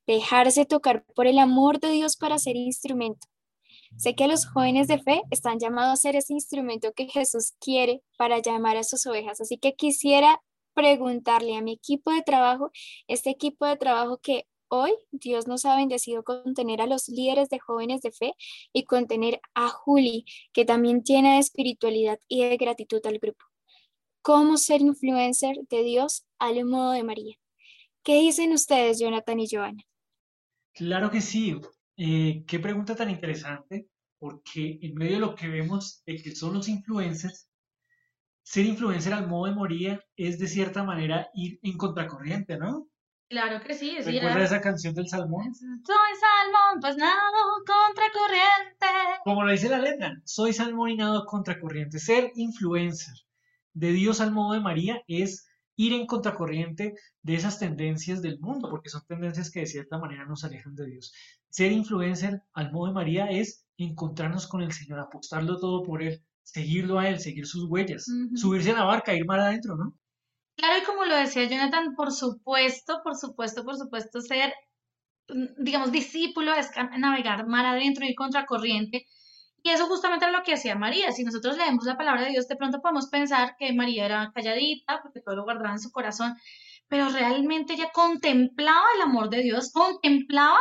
Dejarse 0.07 0.67
tocar 0.67 1.05
por 1.15 1.27
el 1.27 1.39
amor 1.39 1.79
de 1.79 1.91
Dios 1.91 2.17
para 2.17 2.39
ser 2.39 2.57
instrumento 2.57 3.29
Sé 3.97 4.15
que 4.15 4.27
los 4.27 4.47
jóvenes 4.47 4.89
de 4.89 4.99
fe 4.99 5.23
están 5.31 5.59
llamados 5.59 5.93
a 5.93 5.97
ser 5.97 6.17
ese 6.17 6.33
instrumento 6.33 6.93
que 6.93 7.07
Jesús 7.07 7.55
quiere 7.61 8.03
para 8.19 8.41
llamar 8.41 8.77
a 8.77 8.85
sus 8.85 9.07
ovejas. 9.07 9.41
Así 9.41 9.57
que 9.57 9.75
quisiera 9.75 10.43
preguntarle 10.75 11.57
a 11.57 11.63
mi 11.63 11.73
equipo 11.73 12.11
de 12.13 12.23
trabajo, 12.23 12.71
este 13.09 13.31
equipo 13.31 13.67
de 13.67 13.77
trabajo 13.77 14.19
que 14.19 14.47
hoy 14.69 14.93
Dios 15.13 15.47
nos 15.47 15.65
ha 15.65 15.77
bendecido 15.77 16.25
con 16.25 16.55
tener 16.55 16.81
a 16.81 16.87
los 16.87 17.09
líderes 17.09 17.49
de 17.49 17.59
jóvenes 17.59 18.03
de 18.03 18.13
fe 18.13 18.35
y 18.73 18.85
con 18.85 19.07
tener 19.07 19.41
a 19.55 19.69
Juli, 19.69 20.25
que 20.53 20.65
también 20.65 21.03
tiene 21.03 21.35
de 21.35 21.39
espiritualidad 21.39 22.19
y 22.29 22.45
de 22.45 22.57
gratitud 22.57 23.01
al 23.07 23.19
grupo. 23.19 23.45
¿Cómo 24.23 24.57
ser 24.57 24.81
influencer 24.81 25.57
de 25.69 25.83
Dios 25.83 26.25
al 26.39 26.65
modo 26.65 26.93
de 26.93 27.05
María? 27.05 27.37
¿Qué 28.03 28.21
dicen 28.21 28.53
ustedes, 28.53 28.99
Jonathan 28.99 29.41
y 29.41 29.49
Joana? 29.51 29.83
Claro 30.73 31.11
que 31.11 31.21
sí. 31.21 31.61
Eh, 31.97 32.45
qué 32.47 32.59
pregunta 32.59 32.97
tan 32.97 33.11
interesante, 33.11 33.87
porque 34.19 34.79
en 34.83 34.95
medio 34.95 35.15
de 35.15 35.21
lo 35.21 35.35
que 35.35 35.49
vemos 35.49 36.03
de 36.05 36.21
que 36.21 36.35
son 36.35 36.55
los 36.55 36.69
influencers, 36.69 37.49
ser 38.45 38.67
influencer 38.67 39.13
al 39.15 39.27
modo 39.27 39.47
de 39.47 39.57
Moría 39.57 40.05
es 40.17 40.39
de 40.39 40.47
cierta 40.47 40.85
manera 40.85 41.29
ir 41.35 41.59
en 41.63 41.77
contracorriente, 41.77 42.59
¿no? 42.59 42.89
Claro 43.29 43.65
que 43.65 43.75
sí, 43.75 43.97
¿Recuerda 43.99 44.45
esa 44.45 44.61
canción 44.61 44.95
del 44.95 45.09
Salmón? 45.09 45.53
Soy 45.55 46.13
salmón, 46.21 46.81
pues 46.81 46.97
nado 46.97 47.65
contracorriente. 47.67 48.87
Como 49.25 49.43
lo 49.43 49.51
dice 49.51 49.71
la 49.71 49.79
letra, 49.79 50.21
soy 50.25 50.53
salmón 50.53 50.91
y 50.91 50.97
nado 50.97 51.25
contracorriente. 51.25 51.99
Ser 51.99 52.33
influencer 52.37 53.15
de 53.73 53.93
Dios 53.93 54.21
al 54.21 54.31
modo 54.31 54.53
de 54.53 54.61
María 54.61 55.03
es 55.09 55.49
ir 55.77 55.95
en 55.95 56.07
contracorriente 56.07 56.95
de 57.23 57.35
esas 57.35 57.59
tendencias 57.59 58.21
del 58.21 58.39
mundo, 58.39 58.69
porque 58.69 58.91
son 58.91 59.05
tendencias 59.07 59.51
que 59.51 59.61
de 59.61 59.67
cierta 59.67 59.99
manera 59.99 60.27
nos 60.27 60.45
alejan 60.45 60.77
de 60.77 60.87
Dios. 60.87 61.13
Ser 61.49 61.73
influencer 61.73 62.43
al 62.53 62.73
modo 62.73 62.89
de 62.89 62.93
María 62.93 63.27
es 63.31 63.67
encontrarnos 63.79 64.47
con 64.47 64.63
el 64.63 64.73
Señor, 64.73 65.01
apostarlo 65.01 65.59
todo 65.59 65.83
por 65.83 66.03
Él, 66.03 66.23
seguirlo 66.45 66.99
a 66.99 67.09
Él, 67.09 67.19
seguir 67.19 67.47
sus 67.47 67.69
huellas, 67.69 68.07
subirse 68.37 68.71
a 68.71 68.75
la 68.75 68.85
barca, 68.85 69.15
ir 69.15 69.27
más 69.27 69.41
adentro, 69.41 69.77
¿no? 69.77 69.95
Claro, 70.57 70.81
y 70.81 70.85
como 70.85 71.05
lo 71.05 71.17
decía 71.17 71.49
Jonathan, 71.49 71.95
por 71.97 72.13
supuesto, 72.13 73.01
por 73.03 73.17
supuesto, 73.17 73.65
por 73.65 73.77
supuesto, 73.77 74.21
ser, 74.21 74.55
mm, 75.29 75.65
digamos, 75.65 75.91
discípulo 75.91 76.55
es 76.55 76.71
navegar 76.97 77.47
mar 77.49 77.67
adentro, 77.67 78.05
ir 78.05 78.15
contracorriente, 78.15 79.07
y 79.63 79.71
eso 79.71 79.87
justamente 79.87 80.27
era 80.27 80.39
lo 80.39 80.45
que 80.45 80.53
hacía 80.53 80.77
María. 80.77 81.11
Si 81.11 81.25
nosotros 81.25 81.57
leemos 81.57 81.87
la 81.87 81.97
palabra 81.97 82.23
de 82.25 82.31
Dios, 82.31 82.47
de 82.47 82.57
pronto 82.57 82.83
podemos 82.83 83.09
pensar 83.09 83.57
que 83.59 83.73
María 83.73 84.05
era 84.05 84.31
calladita, 84.35 85.01
porque 85.03 85.21
todo 85.21 85.37
lo 85.37 85.45
guardaba 85.45 85.73
en 85.73 85.81
su 85.81 85.91
corazón, 85.91 86.37
pero 86.87 87.09
realmente 87.09 87.73
ella 87.73 87.91
contemplaba 87.93 88.85
el 88.95 89.03
amor 89.03 89.31
de 89.31 89.43
Dios, 89.43 89.73
contemplaba 89.73 90.59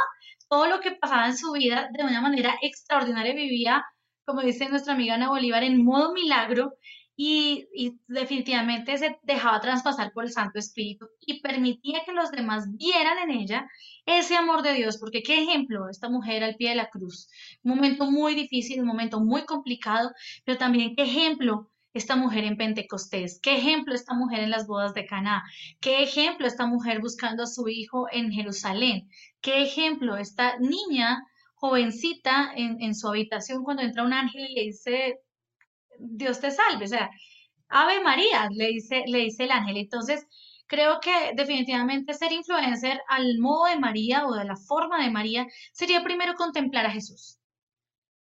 todo 0.48 0.68
lo 0.68 0.80
que 0.80 0.94
pasaba 0.94 1.28
en 1.28 1.38
su 1.38 1.52
vida 1.52 1.90
de 1.92 2.04
una 2.04 2.22
manera 2.22 2.56
extraordinaria, 2.62 3.34
vivía, 3.34 3.84
como 4.26 4.42
dice 4.42 4.70
nuestra 4.70 4.94
amiga 4.94 5.16
Ana 5.16 5.30
Bolívar, 5.30 5.64
en 5.64 5.84
modo 5.84 6.14
milagro 6.14 6.74
y, 7.16 7.68
definitivamente 8.08 8.98
se 8.98 9.20
dejaba 9.24 9.62
traspasar 9.62 10.12
por 10.14 10.26
el 10.26 10.32
Santo 10.32 10.60
Espíritu 10.60 11.08
y 11.26 11.42
permitía 11.42 12.04
que 12.06 12.14
los 12.14 12.32
demás 12.32 12.66
vieran 12.76 13.18
en 13.30 13.38
ella 13.38 13.68
ese 14.06 14.36
amor 14.36 14.64
de 14.64 14.74
Dios, 14.74 14.98
porque 14.98 15.22
qué 15.22 15.44
ejemplo, 15.44 15.90
esta 15.90 16.10
mujer 16.10 16.44
al 16.44 16.56
pie 16.56 16.70
de 16.70 16.76
la 16.76 16.90
cruz, 16.90 17.30
un 17.64 17.76
momento 17.76 18.10
muy 18.10 18.36
difícil, 18.36 18.82
un 18.82 18.88
momento 18.88 19.20
muy 19.20 19.46
complicado, 19.46 20.12
pero 20.44 20.58
también 20.58 20.96
qué 20.96 21.04
ejemplo 21.04 21.70
esta 21.94 22.16
mujer 22.16 22.44
en 22.44 22.58
Pentecostés, 22.58 23.40
qué 23.42 23.58
ejemplo 23.58 23.94
esta 23.94 24.16
mujer 24.16 24.40
en 24.40 24.50
las 24.50 24.66
bodas 24.66 24.96
de 24.96 25.06
Caná, 25.06 25.44
qué 25.80 26.02
ejemplo 26.02 26.48
esta 26.48 26.66
mujer 26.66 27.00
buscando 27.00 27.44
a 27.44 27.48
su 27.48 27.70
hijo 27.70 28.08
en 28.12 28.32
Jerusalén, 28.32 29.10
qué 29.42 29.62
ejemplo 29.62 30.18
esta 30.18 30.58
niña 30.58 31.24
jovencita 31.64 32.52
en, 32.58 32.94
su 32.94 33.08
habitación 33.08 33.64
cuando 33.64 33.84
entra 33.84 34.04
un 34.04 34.12
ángel 34.12 34.50
y 34.50 34.54
le 34.54 34.62
dice, 34.64 35.22
Dios 35.98 36.42
te 36.42 36.52
salve, 36.52 36.84
o 36.84 36.88
sea, 36.90 37.10
Ave 37.70 38.04
María, 38.04 38.50
le 38.52 38.68
dice, 38.68 39.06
le 39.08 39.20
dice 39.20 39.46
el 39.46 39.52
ángel. 39.52 39.78
Entonces, 39.78 40.28
creo 40.68 41.00
que 41.00 41.32
definitivamente 41.36 42.16
ser 42.16 42.34
influencer 42.34 43.00
al 43.08 43.40
modo 43.40 43.68
de 43.68 43.80
María 43.80 44.28
o 44.28 44.34
de 44.34 44.44
la 44.44 44.58
forma 44.58 45.02
de 45.02 45.10
María 45.10 45.48
sería 45.72 46.04
primero 46.04 46.34
contemplar 46.36 46.86
a 46.86 46.92
Jesús. 46.92 47.40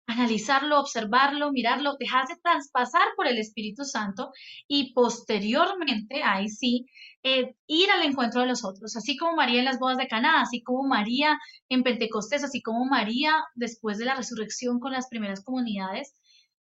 Analizarlo, 0.06 0.80
observarlo, 0.80 1.52
mirarlo, 1.52 1.96
dejarse 1.98 2.34
traspasar 2.42 3.08
por 3.16 3.26
el 3.26 3.38
Espíritu 3.38 3.84
Santo 3.84 4.30
y 4.68 4.92
posteriormente, 4.92 6.22
ahí 6.22 6.48
sí, 6.48 6.86
eh, 7.22 7.54
ir 7.66 7.90
al 7.90 8.02
encuentro 8.02 8.40
de 8.40 8.48
los 8.48 8.64
otros, 8.64 8.96
así 8.96 9.16
como 9.16 9.36
María 9.36 9.60
en 9.60 9.64
las 9.64 9.78
bodas 9.78 9.96
de 9.96 10.08
Caná, 10.08 10.42
así 10.42 10.62
como 10.62 10.86
María 10.88 11.38
en 11.68 11.82
Pentecostés, 11.82 12.42
así 12.44 12.60
como 12.62 12.84
María 12.84 13.32
después 13.54 13.98
de 13.98 14.06
la 14.06 14.16
resurrección 14.16 14.80
con 14.80 14.92
las 14.92 15.08
primeras 15.08 15.42
comunidades, 15.44 16.14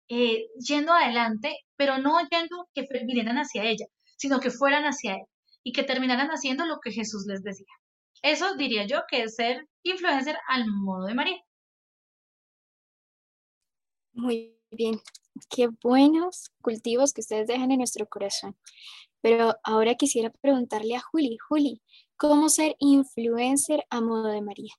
eh, 0.09 0.47
yendo 0.59 0.93
adelante, 0.95 1.55
pero 1.77 1.99
no 1.99 2.19
yendo 2.31 2.69
que 2.75 2.87
vinieran 3.05 3.37
hacia 3.37 3.65
ella, 3.65 3.87
sino 4.17 4.41
que 4.41 4.51
fueran 4.51 4.85
hacia 4.85 5.15
él 5.17 5.27
y 5.63 5.73
que 5.73 5.83
terminaran 5.83 6.29
haciendo 6.29 6.65
lo 6.65 6.81
que 6.81 6.93
Jesús 6.93 7.27
les 7.27 7.43
decía. 7.43 7.67
Eso 8.23 8.57
diría 8.57 8.87
yo 8.87 9.03
que 9.09 9.23
es 9.25 9.37
ser 9.37 9.69
influencer 9.83 10.39
al 10.49 10.67
modo 10.67 11.07
de 11.07 11.15
María. 11.15 11.39
Muy 14.19 14.59
bien, 14.73 15.01
qué 15.49 15.69
buenos 15.81 16.51
cultivos 16.61 17.13
que 17.13 17.21
ustedes 17.21 17.47
dejan 17.47 17.71
en 17.71 17.79
nuestro 17.79 18.05
corazón. 18.09 18.59
Pero 19.21 19.55
ahora 19.63 19.95
quisiera 19.95 20.31
preguntarle 20.31 20.97
a 20.97 21.01
Juli, 21.01 21.39
Juli, 21.49 21.81
¿cómo 22.17 22.49
ser 22.49 22.75
influencer 22.81 23.85
a 23.91 24.01
modo 24.01 24.27
de 24.27 24.43
María? 24.43 24.75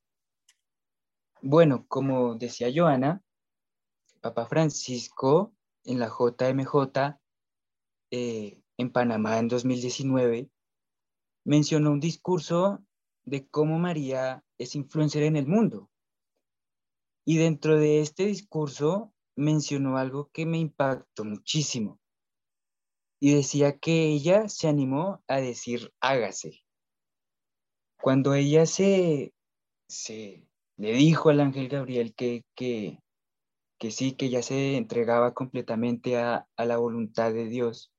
Bueno, 1.41 1.86
como 1.88 2.36
decía 2.36 2.67
Joana, 2.75 3.24
Papa 4.19 4.46
Francisco 4.46 5.53
en 5.86 6.00
la 6.00 6.10
JMJ 6.10 7.17
eh, 8.12 8.62
en 8.75 8.91
Panamá 8.91 9.39
en 9.39 9.48
2019 9.48 10.50
mencionó 11.46 11.91
un 11.91 12.01
discurso 12.01 12.84
de 13.24 13.48
cómo 13.48 13.79
María 13.79 14.43
es 14.58 14.75
influencer 14.75 15.24
en 15.24 15.38
el 15.38 15.48
mundo. 15.48 15.89
Y 17.24 17.38
dentro 17.38 17.77
de 17.77 18.01
este 18.01 18.25
discurso 18.25 19.13
mencionó 19.39 19.98
algo 19.98 20.29
que 20.31 20.46
me 20.46 20.60
impactó 20.60 21.25
muchísimo. 21.25 22.00
Y 23.19 23.34
decía 23.34 23.77
que 23.77 24.08
ella 24.08 24.48
se 24.48 24.67
animó 24.67 25.24
a 25.27 25.41
decir 25.41 25.93
hágase. 26.00 26.63
Cuando 28.01 28.34
ella 28.34 28.65
se, 28.65 29.34
se 29.88 30.48
le 30.77 30.93
dijo 30.93 31.29
al 31.29 31.41
ángel 31.41 31.67
Gabriel 31.67 32.13
que, 32.15 32.46
que, 32.55 33.00
que 33.77 33.91
sí, 33.91 34.13
que 34.13 34.29
ya 34.29 34.41
se 34.41 34.77
entregaba 34.77 35.34
completamente 35.34 36.17
a, 36.17 36.48
la 36.58 36.77
voluntad 36.77 37.34
de 37.34 37.46
Dios. 37.46 37.91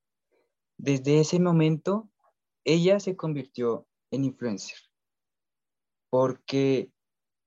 Desde 0.79 1.21
ese 1.21 1.39
momento, 1.41 2.09
ella 2.65 2.99
se 2.99 3.17
convirtió 3.17 3.87
en 4.11 4.25
influencer, 4.25 4.79
porque 6.09 6.91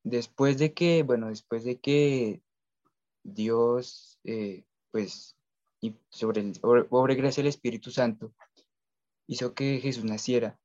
después 0.03 0.59
de 0.59 0.73
que, 0.75 1.01
bueno, 1.01 1.29
después 1.29 1.63
de 1.63 1.79
que 1.79 2.42
Dios, 3.23 4.19
eh, 4.23 4.65
pues, 4.91 5.37
y 5.81 5.95
sobre 6.09 6.41
el, 6.41 6.53
pobre 6.59 7.15
gracia 7.15 7.41
del 7.41 7.49
Espíritu 7.49 7.91
Santo, 7.91 8.33
hizo 9.27 9.53
que 9.53 9.79
Jesús 9.79 10.03
naciera. 10.03 10.59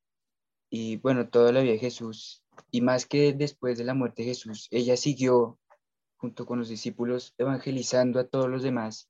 Y 0.71 0.97
bueno, 0.99 1.29
toda 1.31 1.53
la 1.53 1.61
vida 1.61 1.73
de 1.73 1.79
Jesús, 1.79 2.45
y 2.71 2.83
más 2.83 3.07
que 3.07 3.33
después 3.33 3.79
de 3.79 3.85
la 3.85 3.95
muerte 3.95 4.23
de 4.23 4.29
Jesús, 4.29 4.69
ella 4.71 4.97
siguió 4.97 5.59
junto 6.19 6.47
con 6.47 6.59
los 6.59 6.69
discípulos, 6.69 7.35
evangelizando 7.39 8.19
a 8.21 8.27
todos 8.27 8.49
los 8.49 8.63
demás. 8.63 9.09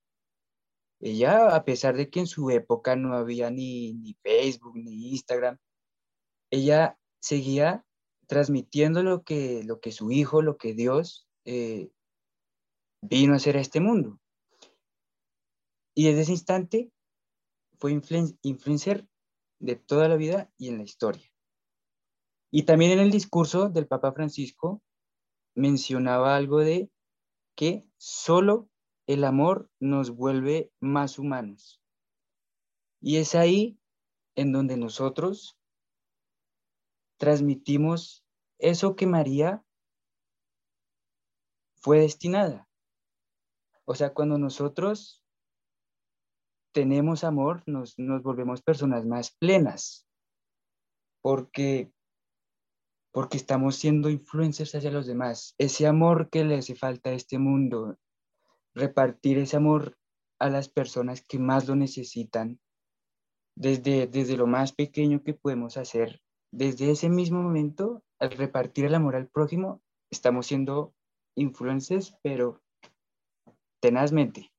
Ella, 1.01 1.55
a 1.55 1.65
pesar 1.65 1.97
de 1.97 2.11
que 2.11 2.21
en 2.21 2.27
su 2.27 2.51
época 2.51 2.97
no 2.97 3.15
había 3.15 3.51
ni, 3.51 4.17
Facebook 4.23 4.77
ni 4.77 5.11
Instagram, 5.11 5.59
ella 6.51 6.99
seguía 7.21 7.85
transmitiendo 8.27 9.03
lo 9.03 9.23
que, 9.23 9.63
lo 9.65 9.81
que 9.81 9.91
su 9.91 10.11
hijo, 10.11 10.43
lo 10.43 10.59
que 10.59 10.75
Dios 10.75 11.27
eh, 11.45 11.91
vino 13.03 13.33
a 13.33 13.37
hacer 13.37 13.57
a 13.57 13.61
este 13.61 13.81
mundo. 13.81 14.21
Y 15.95 16.07
desde 16.07 16.23
ese 16.23 16.33
instante 16.33 16.93
fue 17.79 17.93
influencer 17.93 19.09
de 19.61 19.77
toda 19.77 20.09
la 20.09 20.17
vida 20.17 20.53
y 20.57 20.69
en 20.69 20.79
la 20.79 20.85
historia. 20.85 21.33
Y 22.51 22.63
también 22.63 22.93
en 22.93 23.01
el 23.01 23.11
discurso 23.11 23.69
del 23.69 23.87
Papa 23.87 24.13
Francisco 24.13 24.83
mencionaba 25.55 26.37
algo 26.37 26.59
de 26.59 26.91
que 27.57 27.85
solo 27.97 28.69
el 29.07 29.25
amor 29.25 29.71
nos 29.81 30.11
vuelve 30.11 30.71
más 30.81 31.19
humanos. 31.19 31.83
Y 33.01 33.17
es 33.17 33.35
ahí 33.35 33.79
en 34.37 34.53
donde 34.53 34.77
nosotros 34.77 35.59
transmitimos 37.17 38.25
eso 38.59 38.95
que 38.95 39.07
María 39.07 39.65
fue 41.75 42.01
destinada. 42.01 42.68
O 43.91 43.95
sea, 43.95 44.13
cuando 44.13 44.37
nosotros 44.37 45.25
tenemos 46.75 47.25
amor, 47.25 47.63
nos, 47.65 47.99
nos 47.99 48.23
volvemos 48.23 48.61
personas 48.61 49.07
más 49.07 49.35
plenas, 49.41 50.07
porque, 51.23 51.91
porque 53.13 53.39
estamos 53.39 53.77
siendo 53.77 54.11
influencers 54.11 54.75
hacia 54.75 54.91
los 54.91 55.07
demás. 55.07 55.55
Ese 55.57 55.87
amor 55.87 56.29
que 56.29 56.45
le 56.45 56.57
hace 56.57 56.75
falta 56.75 57.09
a 57.09 57.15
este 57.15 57.39
mundo, 57.39 57.97
repartir 58.75 59.39
ese 59.39 59.57
amor 59.57 59.97
a 60.39 60.51
las 60.51 60.69
personas 60.69 61.23
que 61.23 61.39
más 61.39 61.67
lo 61.67 61.75
necesitan, 61.75 62.61
desde, 63.57 64.07
desde 64.07 64.37
lo 64.37 64.47
más 64.47 64.73
pequeño 64.73 65.23
que 65.23 65.33
podemos 65.33 65.79
hacer, 65.79 66.21
desde 66.53 66.91
ese 66.91 67.09
mismo 67.09 67.43
momento, 67.43 68.05
al 68.19 68.33
repartir 68.33 68.85
el 68.85 68.95
amor 68.95 69.17
al 69.17 69.29
prójimo, 69.29 69.81
estamos 70.11 70.47
siendo 70.47 70.95
influencers, 71.37 72.15
pero 72.23 72.61
tenazmente. 73.81 74.51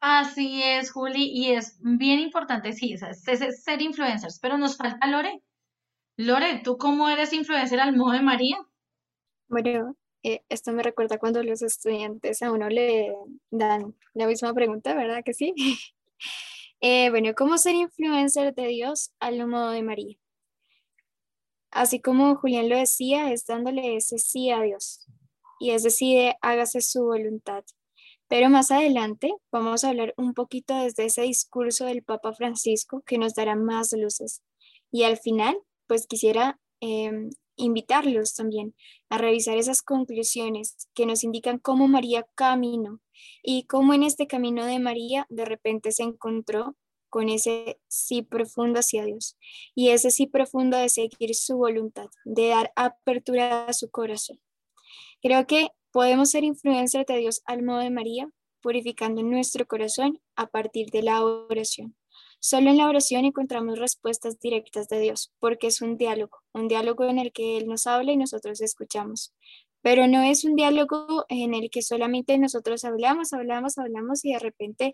Así 0.00 0.62
es, 0.62 0.92
Juli, 0.92 1.30
y 1.32 1.52
es 1.52 1.78
bien 1.80 2.20
importante, 2.20 2.72
sí, 2.72 2.96
ser 2.96 3.82
influencers, 3.82 4.38
pero 4.40 4.56
nos 4.56 4.76
falta 4.76 5.06
Lore. 5.08 5.42
Lore, 6.16 6.60
¿tú 6.62 6.78
cómo 6.78 7.08
eres 7.08 7.32
influencer 7.32 7.80
al 7.80 7.96
modo 7.96 8.12
de 8.12 8.22
María? 8.22 8.56
Bueno, 9.48 9.96
eh, 10.22 10.42
esto 10.48 10.72
me 10.72 10.82
recuerda 10.82 11.18
cuando 11.18 11.42
los 11.42 11.62
estudiantes 11.62 12.42
a 12.42 12.52
uno 12.52 12.68
le 12.68 13.12
dan 13.50 13.94
la 14.14 14.26
misma 14.26 14.52
pregunta, 14.54 14.94
¿verdad 14.94 15.22
que 15.24 15.34
sí? 15.34 15.54
Eh, 16.80 17.10
bueno, 17.10 17.34
¿cómo 17.36 17.58
ser 17.58 17.74
influencer 17.74 18.54
de 18.54 18.68
Dios 18.68 19.10
al 19.18 19.44
modo 19.48 19.70
de 19.70 19.82
María? 19.82 20.16
Así 21.72 22.00
como 22.00 22.36
Julián 22.36 22.68
lo 22.68 22.76
decía, 22.76 23.32
es 23.32 23.46
dándole 23.46 23.96
ese 23.96 24.18
sí 24.18 24.50
a 24.50 24.62
Dios. 24.62 25.04
Y 25.58 25.70
es 25.70 25.82
decir, 25.82 26.34
hágase 26.40 26.80
su 26.80 27.02
voluntad. 27.02 27.64
Pero 28.28 28.50
más 28.50 28.70
adelante 28.70 29.34
vamos 29.50 29.84
a 29.84 29.88
hablar 29.88 30.14
un 30.16 30.34
poquito 30.34 30.74
desde 30.74 31.06
ese 31.06 31.22
discurso 31.22 31.86
del 31.86 32.02
Papa 32.02 32.34
Francisco 32.34 33.02
que 33.06 33.18
nos 33.18 33.34
dará 33.34 33.56
más 33.56 33.92
luces. 33.92 34.42
Y 34.90 35.04
al 35.04 35.16
final, 35.16 35.58
pues 35.86 36.06
quisiera 36.06 36.60
em, 36.80 37.30
invitarlos 37.56 38.34
también 38.34 38.74
a 39.08 39.18
revisar 39.18 39.56
esas 39.56 39.82
conclusiones 39.82 40.88
que 40.94 41.06
nos 41.06 41.24
indican 41.24 41.58
cómo 41.58 41.88
María 41.88 42.26
caminó 42.34 43.00
y 43.42 43.64
cómo 43.64 43.94
en 43.94 44.02
este 44.04 44.26
camino 44.26 44.64
de 44.64 44.78
María 44.78 45.26
de 45.28 45.44
repente 45.44 45.92
se 45.92 46.04
encontró 46.04 46.76
con 47.10 47.28
ese 47.28 47.80
sí 47.88 48.22
profundo 48.22 48.80
hacia 48.80 49.04
Dios 49.04 49.36
y 49.74 49.88
ese 49.90 50.10
sí 50.10 50.26
profundo 50.26 50.76
de 50.76 50.88
seguir 50.88 51.34
su 51.34 51.56
voluntad, 51.56 52.08
de 52.24 52.48
dar 52.48 52.72
apertura 52.76 53.66
a 53.66 53.72
su 53.72 53.90
corazón. 53.90 54.40
Creo 55.20 55.46
que 55.46 55.70
podemos 55.92 56.30
ser 56.30 56.44
influencers 56.44 57.06
de 57.06 57.18
Dios 57.18 57.42
al 57.46 57.62
modo 57.62 57.78
de 57.78 57.90
María, 57.90 58.30
purificando 58.60 59.22
nuestro 59.22 59.66
corazón 59.66 60.20
a 60.36 60.46
partir 60.46 60.90
de 60.90 61.02
la 61.02 61.24
oración. 61.24 61.96
Solo 62.40 62.70
en 62.70 62.76
la 62.76 62.88
oración 62.88 63.24
encontramos 63.24 63.78
respuestas 63.78 64.38
directas 64.38 64.88
de 64.88 65.00
Dios, 65.00 65.32
porque 65.40 65.66
es 65.66 65.80
un 65.80 65.96
diálogo, 65.96 66.38
un 66.52 66.68
diálogo 66.68 67.04
en 67.04 67.18
el 67.18 67.32
que 67.32 67.56
Él 67.56 67.66
nos 67.66 67.86
habla 67.86 68.12
y 68.12 68.16
nosotros 68.16 68.60
escuchamos. 68.60 69.34
Pero 69.82 70.06
no 70.06 70.22
es 70.22 70.44
un 70.44 70.54
diálogo 70.54 71.24
en 71.28 71.54
el 71.54 71.70
que 71.70 71.82
solamente 71.82 72.36
nosotros 72.38 72.84
hablamos, 72.84 73.32
hablamos, 73.32 73.78
hablamos 73.78 74.24
y 74.24 74.32
de 74.32 74.38
repente 74.38 74.92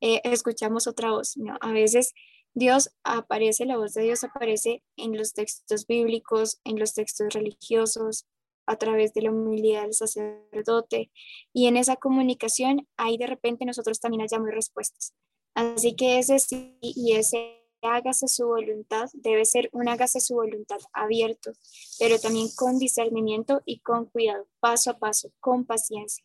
eh, 0.00 0.20
escuchamos 0.24 0.86
otra 0.86 1.10
voz. 1.10 1.36
No, 1.36 1.56
a 1.60 1.72
veces 1.72 2.12
Dios 2.54 2.90
aparece, 3.04 3.66
la 3.66 3.76
voz 3.76 3.92
de 3.92 4.02
Dios 4.02 4.24
aparece 4.24 4.82
en 4.96 5.16
los 5.16 5.34
textos 5.34 5.86
bíblicos, 5.86 6.60
en 6.64 6.78
los 6.78 6.94
textos 6.94 7.34
religiosos, 7.34 8.26
a 8.66 8.76
través 8.76 9.14
de 9.14 9.22
la 9.22 9.30
humildad 9.30 9.82
del 9.82 9.94
sacerdote. 9.94 11.10
Y 11.52 11.66
en 11.66 11.76
esa 11.76 11.96
comunicación, 11.96 12.86
ahí 12.96 13.16
de 13.16 13.26
repente 13.26 13.64
nosotros 13.64 14.00
también 14.00 14.22
hallamos 14.22 14.50
respuestas. 14.50 15.14
Así 15.54 15.94
que 15.94 16.18
ese 16.18 16.38
sí 16.38 16.76
y 16.80 17.14
ese 17.14 17.62
hágase 17.82 18.28
su 18.28 18.46
voluntad 18.46 19.08
debe 19.14 19.44
ser 19.44 19.70
un 19.72 19.88
hágase 19.88 20.20
su 20.20 20.34
voluntad 20.34 20.78
abierto, 20.92 21.52
pero 21.98 22.18
también 22.18 22.48
con 22.56 22.78
discernimiento 22.78 23.62
y 23.64 23.80
con 23.80 24.06
cuidado, 24.06 24.46
paso 24.60 24.90
a 24.90 24.98
paso, 24.98 25.30
con 25.40 25.64
paciencia 25.64 26.24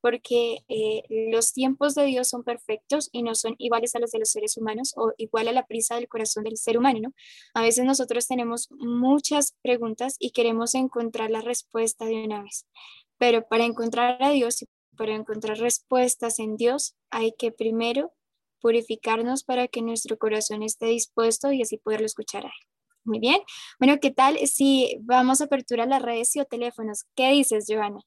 porque 0.00 0.58
eh, 0.68 1.02
los 1.30 1.52
tiempos 1.52 1.94
de 1.94 2.04
Dios 2.04 2.28
son 2.28 2.44
perfectos 2.44 3.08
y 3.12 3.22
no 3.22 3.34
son 3.34 3.54
iguales 3.58 3.94
a 3.94 3.98
los 3.98 4.10
de 4.10 4.20
los 4.20 4.30
seres 4.30 4.56
humanos 4.56 4.92
o 4.96 5.12
igual 5.16 5.48
a 5.48 5.52
la 5.52 5.66
prisa 5.66 5.96
del 5.96 6.08
corazón 6.08 6.44
del 6.44 6.56
ser 6.56 6.78
humano, 6.78 7.00
¿no? 7.02 7.14
A 7.54 7.62
veces 7.62 7.84
nosotros 7.84 8.26
tenemos 8.26 8.68
muchas 8.70 9.54
preguntas 9.62 10.16
y 10.18 10.30
queremos 10.30 10.74
encontrar 10.74 11.30
la 11.30 11.40
respuesta 11.40 12.04
de 12.04 12.24
una 12.24 12.42
vez, 12.42 12.66
pero 13.18 13.46
para 13.48 13.64
encontrar 13.64 14.22
a 14.22 14.30
Dios 14.30 14.62
y 14.62 14.66
para 14.96 15.14
encontrar 15.14 15.58
respuestas 15.58 16.38
en 16.38 16.56
Dios 16.56 16.96
hay 17.10 17.32
que 17.32 17.52
primero 17.52 18.12
purificarnos 18.60 19.44
para 19.44 19.68
que 19.68 19.82
nuestro 19.82 20.18
corazón 20.18 20.62
esté 20.62 20.86
dispuesto 20.86 21.52
y 21.52 21.62
así 21.62 21.78
poderlo 21.78 22.06
escuchar 22.06 22.44
a 22.46 22.48
Él. 22.48 22.68
Muy 23.04 23.20
bien. 23.20 23.40
Bueno, 23.78 23.98
¿qué 24.00 24.10
tal 24.10 24.36
si 24.46 24.98
vamos 25.00 25.40
a 25.40 25.44
aperturar 25.44 25.88
las 25.88 26.02
redes 26.02 26.34
y 26.36 26.40
o 26.40 26.44
teléfonos? 26.44 27.04
¿Qué 27.14 27.30
dices, 27.30 27.64
Joana? 27.68 28.00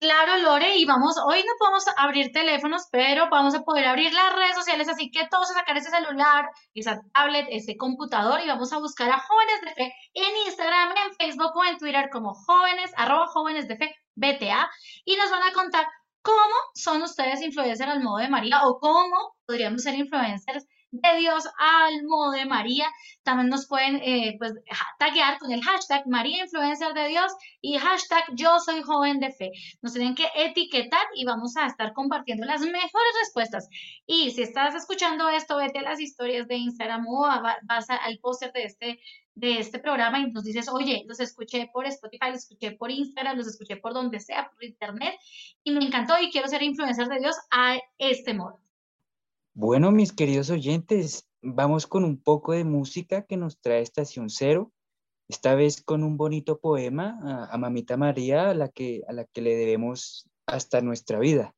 Claro, 0.00 0.36
Lore, 0.38 0.76
y 0.76 0.84
vamos, 0.84 1.16
hoy 1.26 1.40
no 1.40 1.52
podemos 1.58 1.84
abrir 1.96 2.30
teléfonos, 2.30 2.86
pero 2.92 3.28
vamos 3.30 3.56
a 3.56 3.62
poder 3.64 3.84
abrir 3.84 4.12
las 4.12 4.32
redes 4.32 4.54
sociales, 4.54 4.88
así 4.88 5.10
que 5.10 5.26
todos 5.28 5.50
a 5.50 5.54
sacar 5.54 5.76
ese 5.76 5.90
celular, 5.90 6.48
esa 6.72 7.00
tablet, 7.12 7.46
ese 7.50 7.76
computador 7.76 8.40
y 8.40 8.46
vamos 8.46 8.72
a 8.72 8.78
buscar 8.78 9.10
a 9.10 9.18
Jóvenes 9.18 9.60
de 9.62 9.74
Fe 9.74 9.94
en 10.14 10.36
Instagram, 10.46 10.94
en 11.04 11.14
Facebook 11.16 11.50
o 11.56 11.64
en 11.64 11.78
Twitter 11.78 12.10
como 12.12 12.32
jóvenes, 12.32 12.92
arroba 12.96 13.26
jóvenes 13.26 13.66
de 13.66 13.76
fe, 13.76 13.96
BTA, 14.14 14.70
y 15.04 15.16
nos 15.16 15.30
van 15.32 15.42
a 15.42 15.52
contar 15.52 15.84
cómo 16.22 16.54
son 16.74 17.02
ustedes 17.02 17.42
influencers 17.42 17.90
al 17.90 18.00
modo 18.00 18.18
de 18.18 18.28
María 18.28 18.66
o 18.66 18.78
cómo 18.78 19.34
podríamos 19.46 19.82
ser 19.82 19.94
influencers 19.96 20.64
de 20.90 21.18
Dios 21.18 21.44
al 21.58 22.04
modo 22.04 22.32
de 22.32 22.46
María. 22.46 22.86
También 23.22 23.48
nos 23.48 23.66
pueden 23.66 23.96
eh, 23.96 24.36
pues, 24.38 24.52
taguear 24.98 25.38
con 25.38 25.52
el 25.52 25.62
hashtag 25.62 26.06
María 26.06 26.44
Influencer 26.44 26.94
de 26.94 27.08
Dios 27.08 27.32
y 27.60 27.78
hashtag 27.78 28.24
Yo 28.34 28.58
Soy 28.60 28.82
Joven 28.82 29.20
de 29.20 29.32
Fe. 29.32 29.50
Nos 29.82 29.92
tienen 29.92 30.14
que 30.14 30.28
etiquetar 30.34 31.06
y 31.14 31.24
vamos 31.24 31.56
a 31.56 31.66
estar 31.66 31.92
compartiendo 31.92 32.46
las 32.46 32.60
mejores 32.60 33.14
respuestas. 33.20 33.68
Y 34.06 34.30
si 34.30 34.42
estás 34.42 34.74
escuchando 34.74 35.28
esto, 35.28 35.56
vete 35.56 35.80
a 35.80 35.82
las 35.82 36.00
historias 36.00 36.48
de 36.48 36.56
Instagram 36.56 37.06
o 37.06 37.26
vas 37.62 37.90
al 37.90 38.18
póster 38.18 38.52
de 38.52 38.64
este 38.64 39.00
de 39.38 39.60
este 39.60 39.78
programa 39.78 40.18
y 40.18 40.32
nos 40.32 40.42
dices, 40.42 40.68
oye, 40.68 41.04
los 41.06 41.20
escuché 41.20 41.70
por 41.72 41.86
Spotify, 41.86 42.30
los 42.32 42.38
escuché 42.38 42.72
por 42.72 42.90
Instagram, 42.90 43.36
los 43.36 43.46
escuché 43.46 43.76
por 43.76 43.94
donde 43.94 44.18
sea, 44.18 44.50
por 44.50 44.64
internet, 44.64 45.14
y 45.62 45.70
me 45.70 45.84
encantó 45.84 46.14
y 46.20 46.32
quiero 46.32 46.48
ser 46.48 46.64
influencer 46.64 47.06
de 47.06 47.20
Dios 47.20 47.36
a 47.52 47.78
este 47.98 48.34
modo. 48.34 48.58
Bueno, 49.60 49.90
mis 49.90 50.12
queridos 50.12 50.50
oyentes, 50.50 51.28
vamos 51.42 51.88
con 51.88 52.04
un 52.04 52.22
poco 52.22 52.52
de 52.52 52.62
música 52.62 53.22
que 53.22 53.36
nos 53.36 53.58
trae 53.58 53.80
Estación 53.82 54.30
Cero, 54.30 54.72
esta 55.28 55.56
vez 55.56 55.82
con 55.82 56.04
un 56.04 56.16
bonito 56.16 56.60
poema 56.60 57.48
a, 57.50 57.58
Mamita 57.58 57.96
María, 57.96 58.50
a 58.50 58.54
la, 58.54 58.68
que, 58.68 59.02
a 59.08 59.12
la 59.12 59.24
que 59.24 59.40
le 59.42 59.56
debemos 59.56 60.30
hasta 60.46 60.80
nuestra 60.80 61.18
vida. 61.18 61.56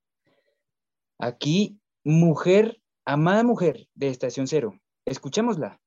Aquí, 1.18 1.78
Mujer, 2.02 2.80
Amada 3.04 3.44
Mujer 3.44 3.86
de 3.92 4.08
Estación 4.08 4.46
Cero. 4.46 4.80
Escuchémosla. 5.04 5.78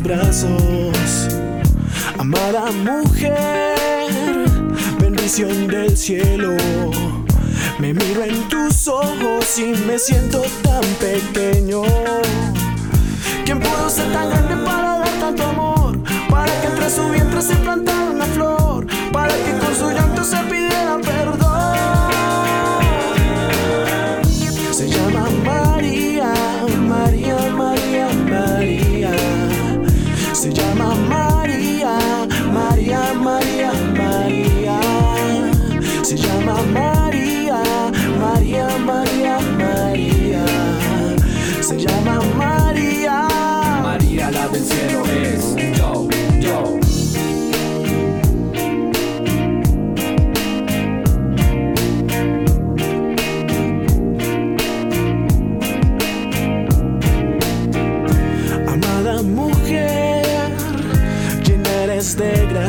Brazos. 0.00 1.28
Amada 2.16 2.70
mujer, 2.70 3.74
bendición 5.00 5.66
del 5.66 5.96
cielo. 5.96 6.56
Me 7.80 7.92
miro 7.92 8.22
en 8.22 8.48
tus 8.48 8.86
ojos 8.86 9.58
y 9.58 9.74
me 9.86 9.98
siento 9.98 10.42
tan 10.62 10.84
pequeño. 11.00 11.82
¿Quién 13.44 13.58
pudo 13.58 13.90
ser 13.90 14.12
tan 14.12 14.30
grande 14.30 14.56
para 14.64 14.98
dar 14.98 15.20
tanto 15.20 15.42
amor? 15.42 15.98
Para 16.30 16.60
que 16.60 16.68
entre 16.68 16.88
su 16.88 17.08
vientre 17.10 17.42
se 17.42 17.54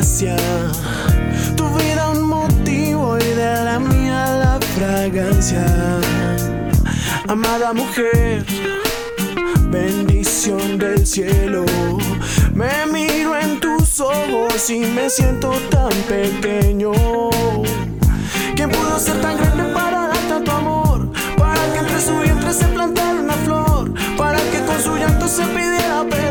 Tu 0.04 1.66
vida 1.78 2.10
un 2.10 2.28
motivo 2.28 3.16
y 3.16 3.24
de 3.24 3.64
la 3.64 3.78
mía 3.78 4.26
la 4.36 4.60
fragancia. 4.76 5.64
Amada 7.26 7.72
mujer, 7.72 8.44
bendición 9.70 10.76
del 10.76 11.06
cielo. 11.06 11.64
Me 12.52 12.84
miro 12.92 13.34
en 13.34 13.58
tus 13.60 13.98
ojos 13.98 14.68
y 14.68 14.80
me 14.80 15.08
siento 15.08 15.52
tan 15.70 15.92
pequeño. 16.06 16.92
¿Quién 18.54 18.70
pudo 18.70 18.98
ser 18.98 19.18
tan 19.22 19.38
grande 19.38 19.72
para 19.72 20.08
dar 20.08 20.28
tanto 20.28 20.50
amor? 20.50 21.08
Para 21.38 21.72
que 21.72 21.78
entre 21.78 22.00
su 22.02 22.18
vientre 22.18 22.52
se 22.52 22.66
plantara 22.66 23.20
una 23.20 23.36
flor. 23.46 23.94
Para 24.18 24.38
que 24.50 24.58
con 24.66 24.78
su 24.82 24.98
llanto 24.98 25.26
se 25.26 25.44
pidiera 25.46 26.04
perdón. 26.10 26.23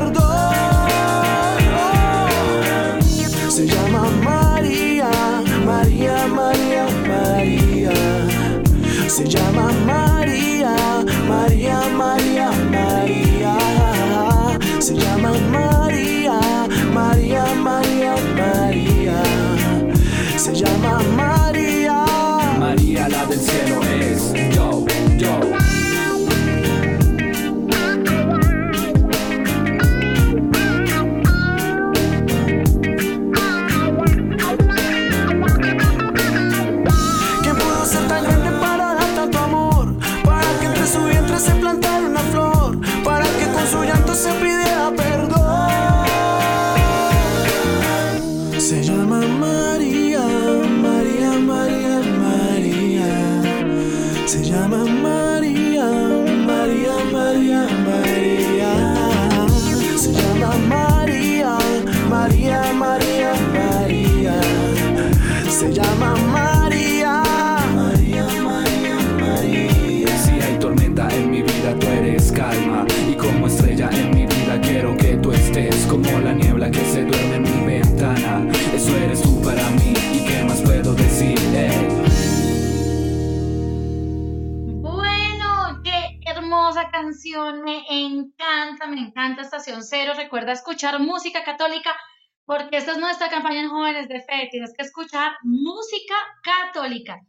Es 92.94 93.00
nuestra 93.00 93.28
campaña 93.28 93.62
en 93.62 93.70
Jóvenes 93.70 94.08
de 94.08 94.22
Fe. 94.22 94.50
Tienes 94.52 94.72
que 94.78 94.84
escuchar 94.84 95.34
música 95.42 96.14
católica. 96.44 97.20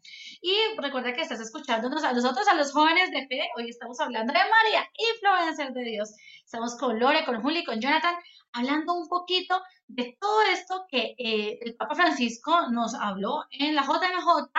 Y 0.42 0.54
recuerda 0.76 1.14
que 1.14 1.22
estás 1.22 1.40
escuchándonos 1.40 2.04
a 2.04 2.12
nosotros, 2.12 2.46
a 2.48 2.54
los 2.54 2.70
jóvenes 2.70 3.10
de 3.10 3.26
fe. 3.26 3.48
Hoy 3.56 3.70
estamos 3.70 3.98
hablando 3.98 4.34
de 4.34 4.38
María, 4.38 4.86
influencer 5.14 5.72
de 5.72 5.84
Dios. 5.84 6.10
Estamos 6.44 6.76
con 6.76 7.00
Lore, 7.00 7.24
con 7.24 7.40
Juli, 7.40 7.64
con 7.64 7.80
Jonathan, 7.80 8.14
hablando 8.52 8.92
un 8.92 9.08
poquito 9.08 9.62
de 9.88 10.14
todo 10.20 10.42
esto 10.52 10.84
que 10.90 11.14
eh, 11.16 11.58
el 11.62 11.76
Papa 11.76 11.94
Francisco 11.94 12.68
nos 12.70 12.94
habló 12.94 13.44
en 13.50 13.74
la 13.74 13.84
JMJ 13.84 14.50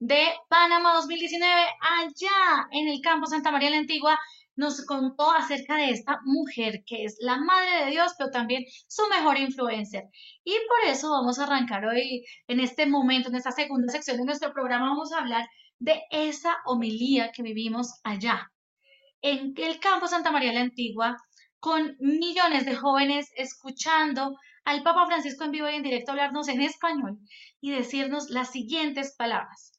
de 0.00 0.32
Panamá 0.48 0.94
2019, 0.94 1.48
allá 1.80 2.68
en 2.72 2.88
el 2.88 3.00
campo 3.00 3.26
Santa 3.26 3.52
María 3.52 3.70
la 3.70 3.76
Antigua, 3.76 4.18
nos 4.60 4.84
contó 4.84 5.32
acerca 5.32 5.76
de 5.76 5.90
esta 5.90 6.20
mujer 6.24 6.84
que 6.86 7.04
es 7.04 7.16
la 7.20 7.38
Madre 7.38 7.86
de 7.86 7.90
Dios, 7.92 8.12
pero 8.18 8.30
también 8.30 8.64
su 8.86 9.02
mejor 9.08 9.38
influencer. 9.38 10.04
Y 10.44 10.52
por 10.52 10.90
eso 10.90 11.10
vamos 11.10 11.38
a 11.38 11.44
arrancar 11.44 11.86
hoy, 11.86 12.26
en 12.46 12.60
este 12.60 12.84
momento, 12.84 13.30
en 13.30 13.36
esta 13.36 13.52
segunda 13.52 13.90
sección 13.90 14.18
de 14.18 14.26
nuestro 14.26 14.52
programa, 14.52 14.90
vamos 14.90 15.12
a 15.12 15.18
hablar 15.20 15.48
de 15.78 16.02
esa 16.10 16.58
homilía 16.66 17.32
que 17.32 17.42
vivimos 17.42 18.00
allá, 18.04 18.52
en 19.22 19.54
el 19.56 19.80
campo 19.80 20.06
Santa 20.06 20.30
María 20.30 20.52
la 20.52 20.60
Antigua, 20.60 21.16
con 21.58 21.96
millones 21.98 22.66
de 22.66 22.76
jóvenes 22.76 23.30
escuchando 23.36 24.36
al 24.64 24.82
Papa 24.82 25.06
Francisco 25.06 25.44
en 25.44 25.52
vivo 25.52 25.70
y 25.70 25.74
en 25.74 25.82
directo 25.82 26.12
hablarnos 26.12 26.48
en 26.48 26.60
español 26.60 27.18
y 27.62 27.70
decirnos 27.70 28.28
las 28.28 28.50
siguientes 28.50 29.14
palabras. 29.16 29.72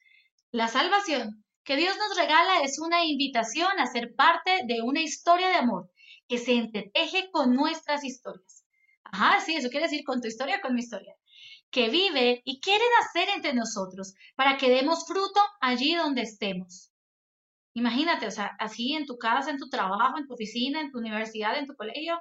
La 0.51 0.67
salvación 0.67 1.43
que 1.63 1.75
Dios 1.75 1.95
nos 1.97 2.17
regala 2.17 2.61
es 2.61 2.79
una 2.79 3.05
invitación 3.05 3.79
a 3.79 3.85
ser 3.85 4.15
parte 4.15 4.61
de 4.65 4.81
una 4.81 5.01
historia 5.01 5.47
de 5.49 5.55
amor 5.55 5.91
que 6.27 6.37
se 6.37 6.53
entreteje 6.53 7.29
con 7.31 7.53
nuestras 7.55 8.03
historias. 8.03 8.65
Ajá, 9.03 9.41
sí, 9.41 9.55
eso 9.55 9.69
quiere 9.69 9.87
decir 9.87 10.03
con 10.05 10.21
tu 10.21 10.27
historia, 10.27 10.61
con 10.61 10.73
mi 10.73 10.81
historia. 10.81 11.13
Que 11.69 11.89
vive 11.89 12.41
y 12.45 12.59
quiere 12.59 12.83
nacer 12.99 13.29
entre 13.35 13.53
nosotros 13.53 14.13
para 14.35 14.57
que 14.57 14.69
demos 14.69 15.05
fruto 15.05 15.39
allí 15.59 15.95
donde 15.95 16.21
estemos. 16.21 16.91
Imagínate, 17.73 18.27
o 18.27 18.31
sea, 18.31 18.51
así 18.59 18.93
en 18.93 19.05
tu 19.05 19.17
casa, 19.17 19.51
en 19.51 19.57
tu 19.57 19.69
trabajo, 19.69 20.17
en 20.17 20.27
tu 20.27 20.33
oficina, 20.33 20.81
en 20.81 20.91
tu 20.91 20.99
universidad, 20.99 21.57
en 21.57 21.65
tu 21.65 21.75
colegio, 21.75 22.19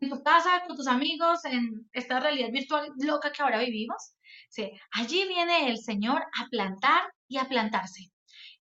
en 0.00 0.10
tu 0.10 0.22
casa, 0.22 0.64
con 0.66 0.76
tus 0.76 0.86
amigos, 0.86 1.44
en 1.44 1.88
esta 1.92 2.20
realidad 2.20 2.50
virtual 2.52 2.88
loca 2.98 3.32
que 3.32 3.42
ahora 3.42 3.58
vivimos. 3.58 4.14
Sí, 4.50 4.70
allí 4.92 5.26
viene 5.26 5.70
el 5.70 5.78
Señor 5.78 6.20
a 6.20 6.48
plantar 6.50 7.02
y 7.28 7.38
a 7.38 7.44
plantarse. 7.44 8.11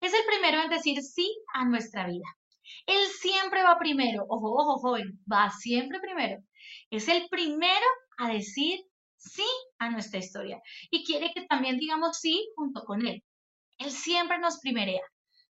Es 0.02 0.14
el 0.14 0.26
primero 0.26 0.62
en 0.62 0.70
decir 0.70 1.02
sí 1.02 1.32
a 1.54 1.66
nuestra 1.66 2.08
vida. 2.08 2.26
Él 2.88 3.08
siempre 3.08 3.64
va 3.64 3.78
primero. 3.78 4.26
Ojo, 4.28 4.52
ojo, 4.52 4.80
joven, 4.80 5.20
va 5.32 5.52
siempre 5.52 6.00
primero. 6.00 6.42
Es 6.90 7.08
el 7.08 7.28
primero 7.30 7.86
a 8.18 8.30
decir 8.30 8.80
sí 9.18 9.46
a 9.78 9.90
nuestra 9.90 10.20
historia. 10.20 10.60
Y 10.90 11.06
quiere 11.06 11.32
que 11.34 11.46
también 11.46 11.78
digamos 11.78 12.20
sí 12.20 12.50
junto 12.56 12.84
con 12.84 13.06
Él. 13.06 13.24
Él 13.78 13.92
siempre 13.92 14.40
nos 14.40 14.60
primerea. 14.60 15.02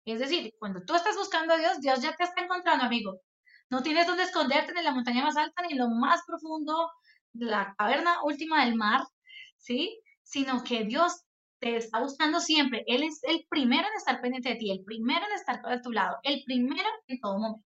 Es 0.05 0.19
decir, 0.19 0.53
cuando 0.59 0.83
tú 0.83 0.95
estás 0.95 1.15
buscando 1.15 1.53
a 1.53 1.57
Dios, 1.57 1.79
Dios 1.81 2.01
ya 2.01 2.15
te 2.15 2.23
está 2.23 2.41
encontrando, 2.41 2.85
amigo. 2.85 3.21
No 3.69 3.83
tienes 3.83 4.07
donde 4.07 4.23
esconderte 4.23 4.73
ni 4.73 4.79
en 4.79 4.85
la 4.85 4.93
montaña 4.93 5.23
más 5.23 5.37
alta, 5.37 5.61
ni 5.61 5.73
en 5.73 5.77
lo 5.77 5.89
más 5.89 6.21
profundo, 6.25 6.89
la 7.33 7.75
caverna 7.77 8.23
última 8.23 8.65
del 8.65 8.75
mar, 8.75 9.03
¿sí? 9.57 9.99
Sino 10.23 10.63
que 10.63 10.85
Dios 10.85 11.23
te 11.59 11.75
está 11.77 12.01
buscando 12.01 12.39
siempre. 12.39 12.83
Él 12.87 13.03
es 13.03 13.21
el 13.23 13.45
primero 13.49 13.87
en 13.87 13.95
estar 13.97 14.21
pendiente 14.21 14.49
de 14.49 14.55
ti, 14.55 14.71
el 14.71 14.83
primero 14.83 15.25
en 15.25 15.33
estar 15.33 15.61
a 15.65 15.81
tu 15.81 15.91
lado, 15.91 16.17
el 16.23 16.43
primero 16.45 16.89
en 17.07 17.19
todo 17.19 17.37
momento. 17.37 17.65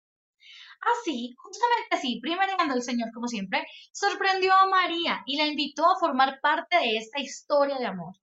Así, 0.80 1.34
justamente 1.38 1.88
así, 1.92 2.18
primereando 2.20 2.74
el 2.74 2.82
Señor 2.82 3.12
como 3.12 3.28
siempre, 3.28 3.64
sorprendió 3.92 4.52
a 4.52 4.66
María 4.66 5.22
y 5.26 5.36
la 5.36 5.46
invitó 5.46 5.84
a 5.88 5.98
formar 5.98 6.40
parte 6.40 6.76
de 6.76 6.96
esta 6.96 7.20
historia 7.20 7.78
de 7.78 7.86
amor. 7.86 8.16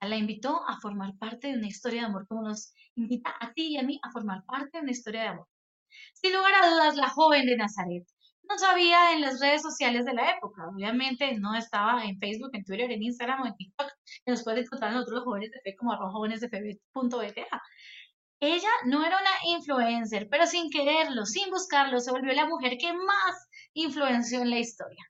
La 0.00 0.16
invitó 0.16 0.60
a 0.68 0.78
formar 0.80 1.16
parte 1.18 1.48
de 1.48 1.54
una 1.54 1.68
historia 1.68 2.02
de 2.02 2.06
amor 2.08 2.26
como 2.28 2.42
nos 2.42 2.72
invita 2.96 3.34
a 3.40 3.52
ti 3.52 3.74
y 3.74 3.78
a 3.78 3.82
mí 3.82 3.98
a 4.02 4.10
formar 4.10 4.44
parte 4.44 4.78
de 4.78 4.82
una 4.82 4.92
historia 4.92 5.22
de 5.22 5.28
amor. 5.28 5.48
Sin 6.14 6.34
lugar 6.34 6.52
a 6.54 6.70
dudas, 6.70 6.96
la 6.96 7.08
joven 7.08 7.46
de 7.46 7.56
Nazaret 7.56 8.06
no 8.50 8.58
sabía 8.58 9.12
en 9.12 9.20
las 9.20 9.40
redes 9.40 9.62
sociales 9.62 10.04
de 10.04 10.12
la 10.12 10.32
época. 10.32 10.68
Obviamente 10.68 11.38
no 11.38 11.54
estaba 11.54 12.04
en 12.04 12.18
Facebook, 12.18 12.50
en 12.52 12.64
Twitter, 12.64 12.90
en 12.90 13.02
Instagram 13.02 13.42
o 13.42 13.46
en 13.46 13.54
TikTok. 13.54 13.88
Nos 14.26 14.42
puede 14.42 14.62
encontrar 14.62 14.92
nosotros 14.92 15.18
los 15.18 15.24
jóvenes 15.24 15.50
de 15.52 15.60
fe 15.60 15.76
como 15.76 15.92
arroba 15.92 16.10
jóvenes 16.10 16.40
de 16.40 16.48
fe.bta. 16.48 17.62
Ella 18.40 18.70
no 18.86 19.04
era 19.04 19.18
una 19.18 19.56
influencer, 19.56 20.26
pero 20.28 20.46
sin 20.46 20.70
quererlo, 20.70 21.26
sin 21.26 21.50
buscarlo, 21.50 22.00
se 22.00 22.10
volvió 22.10 22.32
la 22.32 22.46
mujer 22.46 22.76
que 22.78 22.92
más 22.92 23.48
influenció 23.74 24.40
en 24.42 24.50
la 24.50 24.58
historia. 24.58 25.04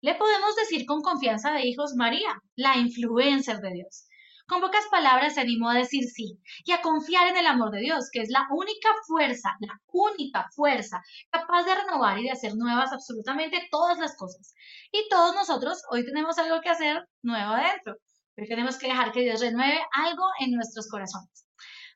Le 0.00 0.14
podemos 0.14 0.54
decir 0.54 0.86
con 0.86 1.00
confianza 1.00 1.50
de 1.50 1.66
hijos 1.66 1.94
María, 1.96 2.40
la 2.54 2.76
influencer 2.76 3.58
de 3.58 3.72
Dios. 3.72 4.07
Con 4.48 4.62
pocas 4.62 4.86
palabras 4.90 5.34
se 5.34 5.42
animó 5.42 5.68
a 5.68 5.76
decir 5.76 6.04
sí 6.04 6.40
y 6.64 6.72
a 6.72 6.80
confiar 6.80 7.28
en 7.28 7.36
el 7.36 7.46
amor 7.46 7.70
de 7.70 7.80
Dios, 7.80 8.08
que 8.10 8.22
es 8.22 8.30
la 8.30 8.46
única 8.50 8.88
fuerza, 9.06 9.54
la 9.60 9.78
única 9.92 10.48
fuerza 10.56 11.02
capaz 11.30 11.64
de 11.64 11.74
renovar 11.74 12.18
y 12.18 12.24
de 12.24 12.30
hacer 12.30 12.54
nuevas 12.56 12.90
absolutamente 12.90 13.68
todas 13.70 13.98
las 13.98 14.16
cosas. 14.16 14.54
Y 14.90 15.06
todos 15.10 15.34
nosotros 15.34 15.82
hoy 15.90 16.02
tenemos 16.06 16.38
algo 16.38 16.62
que 16.62 16.70
hacer 16.70 17.06
nuevo 17.22 17.52
adentro. 17.52 17.96
Hoy 18.38 18.48
tenemos 18.48 18.78
que 18.78 18.86
dejar 18.86 19.12
que 19.12 19.20
Dios 19.20 19.42
renueve 19.42 19.80
algo 19.92 20.24
en 20.40 20.52
nuestros 20.52 20.88
corazones. 20.88 21.46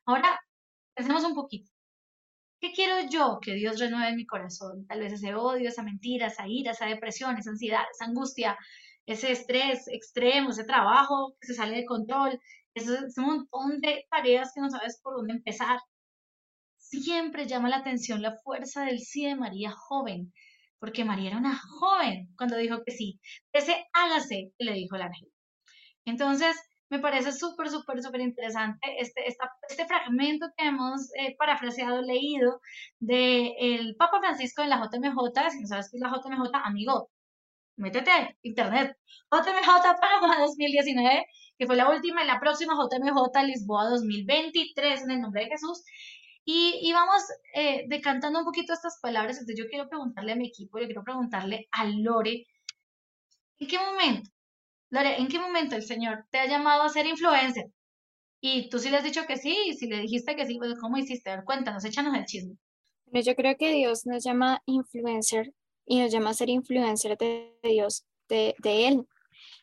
Ahora, 0.05 0.39
pensemos 0.93 1.23
un 1.23 1.33
poquito. 1.33 1.71
¿Qué 2.61 2.71
quiero 2.71 3.09
yo 3.09 3.39
que 3.41 3.55
Dios 3.55 3.79
renueve 3.79 4.09
en 4.09 4.15
mi 4.15 4.27
corazón? 4.27 4.85
Tal 4.87 4.99
vez 4.99 5.11
ese 5.11 5.33
odio, 5.33 5.69
esa 5.69 5.81
mentira, 5.81 6.27
esa 6.27 6.47
ira, 6.47 6.71
esa 6.71 6.85
depresión, 6.85 7.35
esa 7.35 7.49
ansiedad, 7.49 7.83
esa 7.91 8.05
angustia, 8.05 8.57
ese 9.05 9.31
estrés 9.31 9.87
extremo, 9.87 10.49
ese 10.49 10.63
trabajo 10.63 11.35
que 11.39 11.47
se 11.47 11.55
sale 11.55 11.77
de 11.77 11.85
control, 11.85 12.39
ese, 12.73 12.93
ese 13.07 13.21
montón 13.21 13.79
de 13.79 14.05
tareas 14.09 14.51
que 14.53 14.61
no 14.61 14.69
sabes 14.69 14.99
por 15.01 15.15
dónde 15.15 15.33
empezar. 15.33 15.79
Siempre 16.77 17.47
llama 17.47 17.69
la 17.69 17.77
atención 17.77 18.21
la 18.21 18.37
fuerza 18.43 18.83
del 18.85 18.99
sí 18.99 19.25
de 19.25 19.35
María 19.35 19.71
joven, 19.71 20.33
porque 20.79 21.05
María 21.05 21.29
era 21.29 21.37
una 21.37 21.59
joven 21.79 22.29
cuando 22.37 22.57
dijo 22.57 22.83
que 22.85 22.91
sí. 22.91 23.19
Ese 23.51 23.85
hágase, 23.93 24.51
le 24.57 24.73
dijo 24.73 24.95
el 24.95 25.03
ángel. 25.03 25.29
Entonces, 26.05 26.55
me 26.89 26.99
parece 26.99 27.31
súper, 27.31 27.69
súper, 27.69 28.03
súper 28.03 28.21
interesante 28.21 28.79
este, 28.99 29.21
este 29.27 29.85
fragmento 29.87 30.47
que 30.55 30.67
hemos 30.67 31.09
eh, 31.17 31.35
parafraseado, 31.39 32.01
leído 32.03 32.61
del 32.99 33.51
el 33.59 33.95
Papa 33.95 34.19
Francisco 34.19 34.61
en 34.61 34.69
la 34.69 34.77
JMJ. 34.77 35.49
Si 35.49 35.61
no 35.61 35.67
sabes 35.67 35.89
qué 35.89 35.97
es 35.97 36.01
la 36.01 36.11
JMJ, 36.11 36.51
amigo, 36.63 37.09
métete 37.77 38.37
internet. 38.43 38.97
JMJ 39.31 39.67
Panamá 39.99 40.39
2019, 40.45 41.25
que 41.57 41.65
fue 41.65 41.75
la 41.75 41.89
última 41.89 42.23
y 42.23 42.27
la 42.27 42.39
próxima 42.39 42.73
JMJ 42.75 43.45
Lisboa 43.45 43.89
2023 43.89 45.03
en 45.03 45.11
el 45.11 45.21
nombre 45.21 45.43
de 45.43 45.49
Jesús. 45.49 45.83
Y, 46.45 46.79
y 46.81 46.91
vamos 46.91 47.23
eh, 47.55 47.85
decantando 47.87 48.39
un 48.39 48.45
poquito 48.45 48.73
estas 48.73 48.99
palabras. 49.01 49.37
Entonces 49.37 49.63
yo 49.63 49.69
quiero 49.69 49.87
preguntarle 49.87 50.33
a 50.33 50.35
mi 50.35 50.47
equipo, 50.47 50.79
yo 50.79 50.85
quiero 50.85 51.03
preguntarle 51.03 51.67
a 51.71 51.85
Lore, 51.85 52.45
¿en 53.59 53.67
qué 53.67 53.77
momento, 53.79 54.29
Lore, 54.89 55.19
en 55.19 55.27
qué 55.27 55.39
momento 55.39 55.75
el 55.75 55.83
Señor 55.83 56.25
te 56.31 56.39
ha 56.39 56.47
llamado 56.47 56.83
a 56.83 56.89
ser 56.89 57.05
influencer? 57.05 57.65
Y 58.41 58.69
tú 58.69 58.77
sí 58.77 58.89
le 58.89 58.97
has 58.97 59.05
dicho 59.05 59.25
que 59.25 59.37
sí, 59.37 59.57
y 59.67 59.73
si 59.73 59.87
le 59.87 59.99
dijiste 60.01 60.35
que 60.35 60.45
sí, 60.45 60.57
pues 60.57 60.77
¿cómo 60.77 60.97
hiciste? 60.97 61.29
A 61.29 61.37
ver, 61.37 61.45
cuéntanos, 61.45 61.85
échanos 61.85 62.13
el 62.13 62.25
chisme. 62.25 62.57
Yo 63.05 63.35
creo 63.35 63.55
que 63.57 63.71
Dios 63.71 64.05
nos 64.05 64.21
llama 64.23 64.61
influencer 64.65 65.53
y 65.85 65.99
nos 65.99 66.11
llama 66.11 66.31
a 66.31 66.33
ser 66.33 66.49
influencer 66.49 67.17
de 67.17 67.53
Dios, 67.63 68.05
de, 68.29 68.55
Él, 68.63 69.07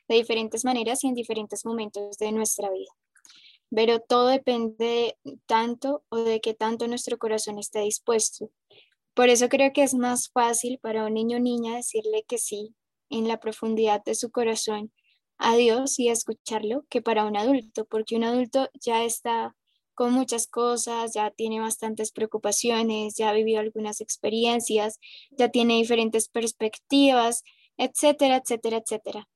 de 0.08 0.14
diferentes 0.14 0.64
maneras 0.64 1.02
y 1.04 1.08
en 1.08 1.14
diferentes 1.14 1.64
momentos 1.64 2.18
de 2.18 2.32
nuestra 2.32 2.70
vida. 2.70 2.90
Pero 3.70 4.00
todo 4.00 4.28
depende 4.28 5.16
tanto 5.46 6.02
o 6.08 6.16
de 6.18 6.40
qué 6.40 6.54
tanto 6.54 6.88
nuestro 6.88 7.18
corazón 7.18 7.58
esté 7.58 7.80
dispuesto. 7.80 8.50
Por 9.14 9.28
eso 9.28 9.48
creo 9.48 9.72
que 9.72 9.82
es 9.82 9.94
más 9.94 10.30
fácil 10.30 10.78
para 10.78 11.06
un 11.06 11.14
niño 11.14 11.36
o 11.36 11.40
niña 11.40 11.76
decirle 11.76 12.24
que 12.26 12.38
sí 12.38 12.74
en 13.10 13.28
la 13.28 13.38
profundidad 13.38 14.02
de 14.04 14.14
su 14.14 14.30
corazón 14.30 14.92
a 15.38 15.56
Dios 15.56 15.98
y 15.98 16.08
escucharlo 16.08 16.84
que 16.88 17.00
para 17.00 17.24
un 17.24 17.36
adulto, 17.36 17.86
porque 17.86 18.16
un 18.16 18.24
adulto 18.24 18.68
ya 18.74 19.04
está 19.04 19.56
con 19.94 20.12
muchas 20.12 20.46
cosas, 20.46 21.12
ya 21.14 21.30
tiene 21.30 21.60
bastantes 21.60 22.12
preocupaciones, 22.12 23.16
ya 23.16 23.30
ha 23.30 23.32
vivido 23.32 23.60
algunas 23.60 24.00
experiencias, 24.00 24.98
ya 25.30 25.48
tiene 25.48 25.76
diferentes 25.76 26.28
perspectivas, 26.28 27.42
etcétera, 27.76 28.36
etcétera, 28.36 28.78
etcétera. 28.78 29.28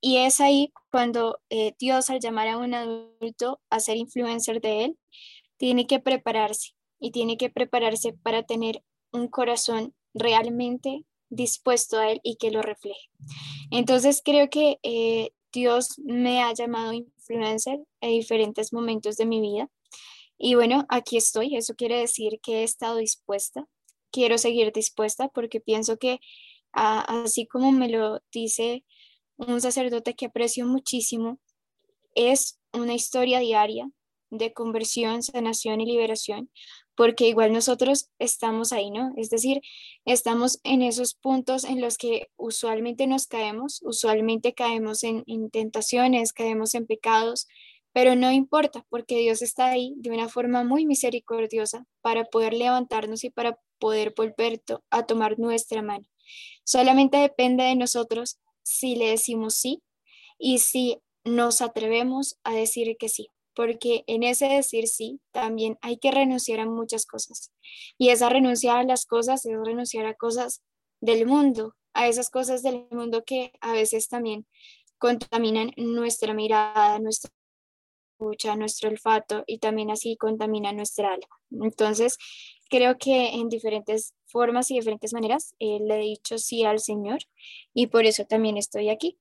Y 0.00 0.18
es 0.18 0.40
ahí 0.40 0.72
cuando 0.90 1.40
eh, 1.48 1.74
Dios 1.78 2.10
al 2.10 2.20
llamar 2.20 2.48
a 2.48 2.58
un 2.58 2.74
adulto 2.74 3.60
a 3.70 3.80
ser 3.80 3.96
influencer 3.96 4.60
de 4.60 4.84
él, 4.84 4.98
tiene 5.56 5.86
que 5.86 6.00
prepararse 6.00 6.72
y 7.00 7.10
tiene 7.10 7.36
que 7.36 7.50
prepararse 7.50 8.12
para 8.12 8.42
tener 8.42 8.82
un 9.12 9.28
corazón 9.28 9.94
realmente 10.12 11.04
dispuesto 11.30 11.98
a 11.98 12.10
él 12.10 12.20
y 12.22 12.36
que 12.36 12.50
lo 12.50 12.62
refleje. 12.62 13.08
Entonces 13.70 14.20
creo 14.24 14.50
que 14.50 14.78
eh, 14.82 15.30
Dios 15.52 15.98
me 15.98 16.42
ha 16.42 16.52
llamado 16.52 16.92
influencer 16.92 17.80
en 18.00 18.10
diferentes 18.10 18.72
momentos 18.72 19.16
de 19.16 19.26
mi 19.26 19.40
vida 19.40 19.70
y 20.38 20.54
bueno, 20.54 20.86
aquí 20.88 21.16
estoy. 21.16 21.56
Eso 21.56 21.74
quiere 21.74 21.98
decir 21.98 22.40
que 22.42 22.60
he 22.60 22.62
estado 22.64 22.96
dispuesta. 22.96 23.66
Quiero 24.10 24.38
seguir 24.38 24.72
dispuesta 24.72 25.28
porque 25.28 25.60
pienso 25.60 25.96
que 25.96 26.20
así 26.72 27.46
como 27.46 27.72
me 27.72 27.88
lo 27.88 28.20
dice 28.32 28.84
un 29.36 29.60
sacerdote 29.60 30.14
que 30.14 30.26
aprecio 30.26 30.66
muchísimo, 30.66 31.38
es 32.14 32.58
una 32.72 32.94
historia 32.94 33.40
diaria 33.40 33.90
de 34.30 34.52
conversión, 34.52 35.22
sanación 35.22 35.80
y 35.80 35.86
liberación, 35.86 36.50
porque 36.96 37.28
igual 37.28 37.52
nosotros 37.52 38.10
estamos 38.18 38.72
ahí, 38.72 38.90
¿no? 38.90 39.12
Es 39.16 39.30
decir, 39.30 39.60
estamos 40.04 40.60
en 40.64 40.82
esos 40.82 41.14
puntos 41.14 41.64
en 41.64 41.80
los 41.80 41.98
que 41.98 42.28
usualmente 42.36 43.06
nos 43.06 43.26
caemos, 43.26 43.80
usualmente 43.82 44.54
caemos 44.54 45.02
en, 45.04 45.24
en 45.26 45.50
tentaciones, 45.50 46.32
caemos 46.32 46.74
en 46.74 46.86
pecados, 46.86 47.48
pero 47.94 48.16
no 48.16 48.32
importa, 48.32 48.84
porque 48.90 49.18
Dios 49.18 49.40
está 49.40 49.68
ahí 49.68 49.94
de 49.96 50.10
una 50.10 50.28
forma 50.28 50.64
muy 50.64 50.84
misericordiosa 50.84 51.86
para 52.02 52.24
poder 52.24 52.52
levantarnos 52.52 53.22
y 53.22 53.30
para 53.30 53.56
poder 53.78 54.12
volver 54.16 54.60
a 54.90 55.06
tomar 55.06 55.38
nuestra 55.38 55.80
mano. 55.80 56.04
Solamente 56.64 57.18
depende 57.18 57.62
de 57.62 57.76
nosotros 57.76 58.40
si 58.64 58.96
le 58.96 59.10
decimos 59.10 59.54
sí 59.54 59.80
y 60.38 60.58
si 60.58 60.98
nos 61.22 61.60
atrevemos 61.60 62.36
a 62.42 62.52
decir 62.52 62.96
que 62.98 63.08
sí, 63.08 63.28
porque 63.54 64.02
en 64.08 64.24
ese 64.24 64.46
decir 64.46 64.88
sí 64.88 65.20
también 65.30 65.78
hay 65.80 65.96
que 65.98 66.10
renunciar 66.10 66.58
a 66.58 66.66
muchas 66.66 67.06
cosas. 67.06 67.52
Y 67.96 68.08
esa 68.08 68.28
renunciar 68.28 68.78
a 68.78 68.82
las 68.82 69.06
cosas 69.06 69.46
es 69.46 69.56
renunciar 69.64 70.06
a 70.06 70.14
cosas 70.14 70.64
del 71.00 71.26
mundo, 71.26 71.76
a 71.92 72.08
esas 72.08 72.28
cosas 72.28 72.64
del 72.64 72.88
mundo 72.90 73.22
que 73.24 73.52
a 73.60 73.72
veces 73.72 74.08
también 74.08 74.48
contaminan 74.98 75.70
nuestra 75.76 76.34
mirada, 76.34 76.98
nuestra 76.98 77.30
escucha, 78.14 78.56
nuestro 78.56 78.90
olfato 78.90 79.44
y 79.46 79.58
también 79.58 79.90
así 79.90 80.16
contamina 80.16 80.72
nuestra 80.72 81.12
alma. 81.12 81.26
Entonces, 81.50 82.18
creo 82.70 82.96
que 82.98 83.34
en 83.34 83.48
diferentes 83.48 84.14
formas 84.26 84.70
y 84.70 84.74
diferentes 84.74 85.12
maneras 85.12 85.54
eh, 85.58 85.78
le 85.80 85.96
he 85.96 86.02
dicho 86.02 86.38
sí 86.38 86.64
al 86.64 86.78
Señor 86.78 87.18
y 87.72 87.88
por 87.88 88.04
eso 88.04 88.24
también 88.24 88.56
estoy 88.56 88.90
aquí. 88.90 89.18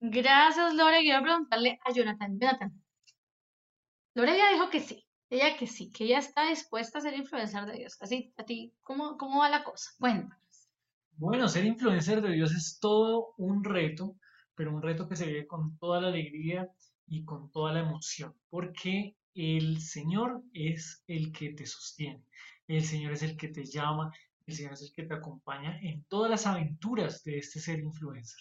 Gracias, 0.00 0.74
Lore. 0.74 1.00
Quiero 1.00 1.22
preguntarle 1.22 1.78
a 1.84 1.92
Jonathan. 1.92 2.38
Jonathan, 2.38 2.82
Lore 4.14 4.36
ya 4.36 4.52
dijo 4.52 4.68
que 4.68 4.80
sí, 4.80 5.06
ella 5.30 5.56
que 5.56 5.66
sí, 5.66 5.90
que 5.90 6.04
ella 6.04 6.18
está 6.18 6.48
dispuesta 6.48 6.98
a 6.98 7.02
ser 7.02 7.14
influencer 7.14 7.64
de 7.64 7.78
Dios. 7.78 7.96
Así, 8.00 8.34
a 8.36 8.44
ti, 8.44 8.74
¿cómo, 8.82 9.16
cómo 9.16 9.40
va 9.40 9.48
la 9.48 9.64
cosa? 9.64 9.90
Cuéntanos. 9.98 10.38
Bueno, 11.16 11.48
ser 11.48 11.64
influencer 11.64 12.20
de 12.20 12.32
Dios 12.32 12.52
es 12.52 12.78
todo 12.80 13.34
un 13.38 13.64
reto, 13.64 14.16
pero 14.54 14.74
un 14.74 14.82
reto 14.82 15.08
que 15.08 15.16
se 15.16 15.26
vive 15.26 15.46
con 15.46 15.78
toda 15.78 16.00
la 16.00 16.08
alegría 16.08 16.68
y 17.06 17.24
con 17.24 17.50
toda 17.50 17.72
la 17.72 17.80
emoción, 17.80 18.34
porque 18.50 19.16
el 19.34 19.80
Señor 19.80 20.42
es 20.52 21.02
el 21.06 21.32
que 21.32 21.50
te 21.50 21.66
sostiene, 21.66 22.22
el 22.68 22.84
Señor 22.84 23.12
es 23.12 23.22
el 23.22 23.36
que 23.36 23.48
te 23.48 23.64
llama, 23.64 24.12
el 24.46 24.54
Señor 24.54 24.74
es 24.74 24.82
el 24.82 24.92
que 24.92 25.04
te 25.04 25.14
acompaña 25.14 25.78
en 25.80 26.04
todas 26.04 26.30
las 26.30 26.46
aventuras 26.46 27.24
de 27.24 27.38
este 27.38 27.60
ser 27.60 27.80
influencer. 27.80 28.40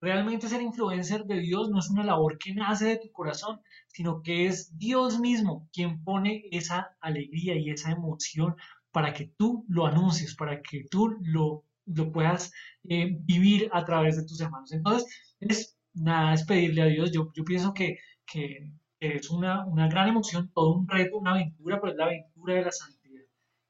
Realmente 0.00 0.48
ser 0.48 0.60
influencer 0.60 1.24
de 1.26 1.38
Dios 1.38 1.70
no 1.70 1.78
es 1.78 1.88
una 1.88 2.02
labor 2.02 2.36
que 2.36 2.52
nace 2.54 2.86
de 2.86 2.96
tu 2.96 3.12
corazón, 3.12 3.60
sino 3.86 4.20
que 4.20 4.46
es 4.46 4.76
Dios 4.76 5.20
mismo 5.20 5.68
quien 5.72 6.02
pone 6.02 6.44
esa 6.50 6.96
alegría 7.00 7.54
y 7.54 7.70
esa 7.70 7.92
emoción 7.92 8.56
para 8.90 9.12
que 9.12 9.32
tú 9.36 9.64
lo 9.68 9.86
anuncies, 9.86 10.34
para 10.34 10.60
que 10.60 10.86
tú 10.90 11.16
lo, 11.22 11.64
lo 11.86 12.10
puedas 12.10 12.52
eh, 12.88 13.16
vivir 13.20 13.70
a 13.72 13.84
través 13.84 14.16
de 14.16 14.24
tus 14.24 14.40
hermanos. 14.40 14.72
Entonces, 14.72 15.36
es 15.38 15.76
nada 15.94 16.34
es 16.34 16.44
pedirle 16.44 16.82
a 16.82 16.86
Dios. 16.86 17.12
Yo, 17.12 17.30
yo 17.34 17.44
pienso 17.44 17.74
que, 17.74 17.98
que, 18.26 18.70
es 19.00 19.30
una, 19.30 19.66
una, 19.66 19.88
gran 19.88 20.08
emoción, 20.08 20.50
todo 20.54 20.74
un 20.74 20.88
reto, 20.88 21.18
una 21.18 21.32
aventura, 21.32 21.80
pero 21.80 21.92
es 21.92 21.98
la 21.98 22.04
aventura 22.04 22.54
de 22.54 22.62
la 22.62 22.72
santidad. 22.72 23.22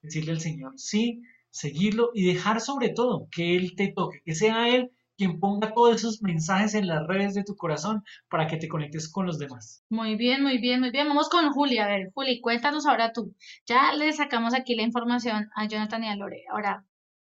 Decirle 0.03 0.33
al 0.33 0.41
Señor 0.41 0.73
sí, 0.77 1.23
seguirlo 1.51 2.11
y 2.15 2.27
dejar 2.27 2.61
sobre 2.61 2.91
todo 2.91 3.29
que 3.31 3.57
Él 3.57 3.75
te 3.77 3.93
toque, 3.93 4.21
que 4.25 4.35
sea 4.35 4.69
Él 4.69 4.91
quien 5.17 5.39
ponga 5.39 5.73
todos 5.73 5.97
esos 5.97 6.23
mensajes 6.23 6.75
en 6.75 6.87
las 6.87 7.07
redes 7.07 7.35
de 7.35 7.45
tu 7.45 7.55
corazón 7.55 8.03
para 8.29 8.47
que 8.47 8.57
te 8.57 8.69
conectes 8.69 9.09
con 9.09 9.27
los 9.27 9.39
demás. 9.39 9.85
Muy 9.89 10.17
bien, 10.17 10.43
muy 10.43 10.59
bien, 10.59 10.81
muy 10.81 10.91
bien. 10.91 11.07
Vamos 11.07 11.29
con 11.29 11.51
Juli. 11.53 11.79
A 11.79 11.87
ver, 11.87 12.11
Juli, 12.15 12.41
cuéntanos 12.41 12.87
ahora 12.87 13.13
tú. 13.13 13.35
Ya 13.67 13.93
le 13.93 14.13
sacamos 14.13 14.55
aquí 14.55 14.75
la 14.75 14.83
información 14.83 15.49
a 15.55 15.69
Jonathan 15.69 16.05
y 16.05 16.09
a 16.09 16.17
Lore. 16.17 16.45
Ahora, 16.51 16.85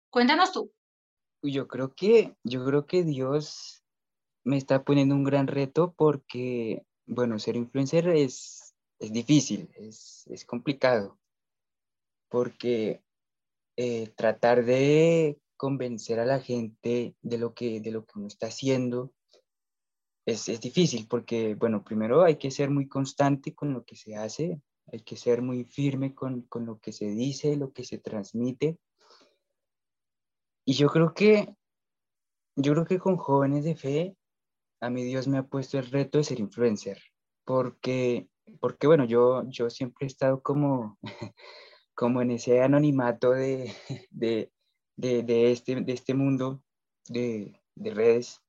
cuéntanos 0.10 0.52
tú. 0.52 0.72
Yo 1.42 1.68
creo 1.68 1.94
que, 1.94 2.34
yo 2.44 2.66
creo 2.66 2.86
que 2.86 3.04
Dios 3.04 3.83
me 4.44 4.58
está 4.58 4.84
poniendo 4.84 5.16
un 5.16 5.24
gran 5.24 5.48
reto 5.48 5.94
porque, 5.96 6.86
bueno, 7.06 7.40
ser 7.40 7.56
influencer 7.56 8.10
es, 8.10 8.76
es 9.00 9.12
difícil, 9.12 9.70
es, 9.76 10.26
es 10.28 10.46
complicado, 10.46 11.20
porque 12.30 13.02
eh, 13.78 14.12
tratar 14.16 14.66
de 14.66 15.40
convencer 15.58 16.20
a 16.20 16.26
la 16.26 16.40
gente 16.40 17.16
de 17.22 17.38
lo 17.38 17.54
que, 17.54 17.80
de 17.80 17.92
lo 17.92 18.06
que 18.06 18.20
uno 18.20 18.28
está 18.28 18.48
haciendo 18.48 19.14
es, 20.26 20.50
es 20.50 20.62
difícil, 20.62 21.08
porque, 21.08 21.56
bueno, 21.56 21.84
primero 21.84 22.24
hay 22.24 22.38
que 22.38 22.52
ser 22.52 22.70
muy 22.70 22.88
constante 22.88 23.54
con 23.54 23.74
lo 23.74 23.84
que 23.84 23.96
se 23.96 24.16
hace, 24.16 24.62
hay 24.92 25.00
que 25.02 25.16
ser 25.16 25.42
muy 25.42 25.64
firme 25.66 26.14
con, 26.14 26.44
con 26.44 26.66
lo 26.66 26.80
que 26.80 26.92
se 26.92 27.08
dice, 27.08 27.56
lo 27.56 27.72
que 27.72 27.84
se 27.84 27.98
transmite. 27.98 28.78
Y 30.66 30.74
yo 30.74 30.88
creo 30.90 31.14
que, 31.14 31.56
yo 32.56 32.74
creo 32.74 32.86
que 32.86 33.00
con 33.00 33.18
jóvenes 33.18 33.64
de 33.64 33.76
fe, 33.76 34.16
a 34.84 34.90
mí 34.90 35.04
Dios 35.06 35.30
me 35.30 35.38
ha 35.38 35.44
puesto 35.44 35.80
el 35.80 35.90
reto 35.90 36.18
de 36.18 36.26
ser 36.26 36.42
influencer, 36.42 37.02
porque, 37.46 38.28
porque 38.60 38.86
bueno, 38.86 39.06
yo, 39.06 39.44
yo 39.48 39.70
siempre 39.70 40.06
he 40.06 40.08
estado 40.08 40.44
como, 40.44 41.00
como 41.96 42.22
en 42.22 42.32
ese 42.32 42.62
anonimato 42.62 43.32
de, 43.32 43.74
de, 44.12 44.52
de, 44.98 45.24
de 45.24 45.52
este, 45.52 45.80
de 45.82 45.94
este 45.94 46.14
mundo 46.14 46.62
de, 47.08 47.62
de 47.76 47.94
redes. 47.94 48.42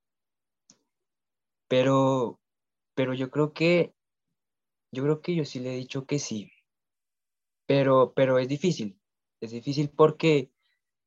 Pero, 1.69 2.41
pero 2.95 3.13
yo 3.13 3.31
creo 3.31 3.53
que, 3.53 3.95
yo 4.91 5.03
creo 5.03 5.21
que 5.21 5.35
yo 5.35 5.45
sí 5.45 5.61
le 5.61 5.73
he 5.73 5.77
dicho 5.77 6.05
que 6.05 6.19
sí. 6.19 6.51
Pero, 7.65 8.13
pero 8.13 8.39
es 8.39 8.49
difícil. 8.49 8.99
Es 9.39 9.51
difícil 9.51 9.89
porque, 9.89 10.51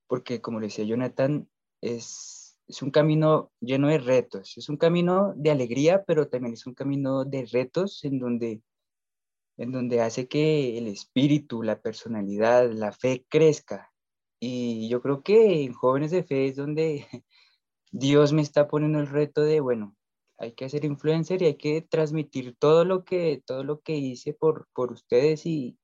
porque 0.07 0.41
como 0.41 0.59
le 0.59 0.69
decía 0.69 0.87
Jonathan, 0.87 1.51
es, 1.83 2.38
es 2.69 2.83
un 2.83 2.91
camino 2.91 3.51
lleno 3.61 3.89
de 3.89 3.99
retos. 3.99 4.57
Es 4.59 4.69
un 4.69 4.77
camino 4.77 5.33
de 5.37 5.51
alegría, 5.51 6.05
pero 6.05 6.29
también 6.29 6.55
es 6.55 6.67
un 6.67 6.75
camino 6.75 7.25
de 7.25 7.47
retos 7.47 8.05
en 8.05 8.19
donde, 8.19 8.63
en 9.57 9.73
donde 9.73 10.03
hace 10.03 10.29
que 10.29 10.77
el 10.77 10.87
espíritu, 10.87 11.63
la 11.63 11.81
personalidad, 11.81 12.71
la 12.71 12.93
fe 12.93 13.25
crezca. 13.29 13.91
Y 14.39 14.89
yo 14.89 15.01
creo 15.01 15.23
que 15.23 15.65
en 15.65 15.73
Jóvenes 15.73 16.11
de 16.11 16.23
Fe 16.23 16.47
es 16.47 16.57
donde 16.57 17.07
Dios 17.91 18.33
me 18.33 18.43
está 18.43 18.69
poniendo 18.69 19.01
el 19.01 19.09
reto 19.09 19.43
de, 19.43 19.61
bueno, 19.61 19.97
hay 20.37 20.53
que 20.53 20.69
ser 20.69 20.85
influencer 20.85 21.43
y 21.43 21.47
hay 21.47 21.57
que 21.57 21.83
transmitir 21.83 22.55
todo 22.59 22.85
lo 22.85 23.05
que, 23.05 23.43
todo 23.45 23.65
lo 23.65 23.81
que 23.81 23.97
hice 23.97 24.35
por, 24.35 24.69
por 24.73 24.93
ustedes 24.93 25.47
y, 25.47 25.79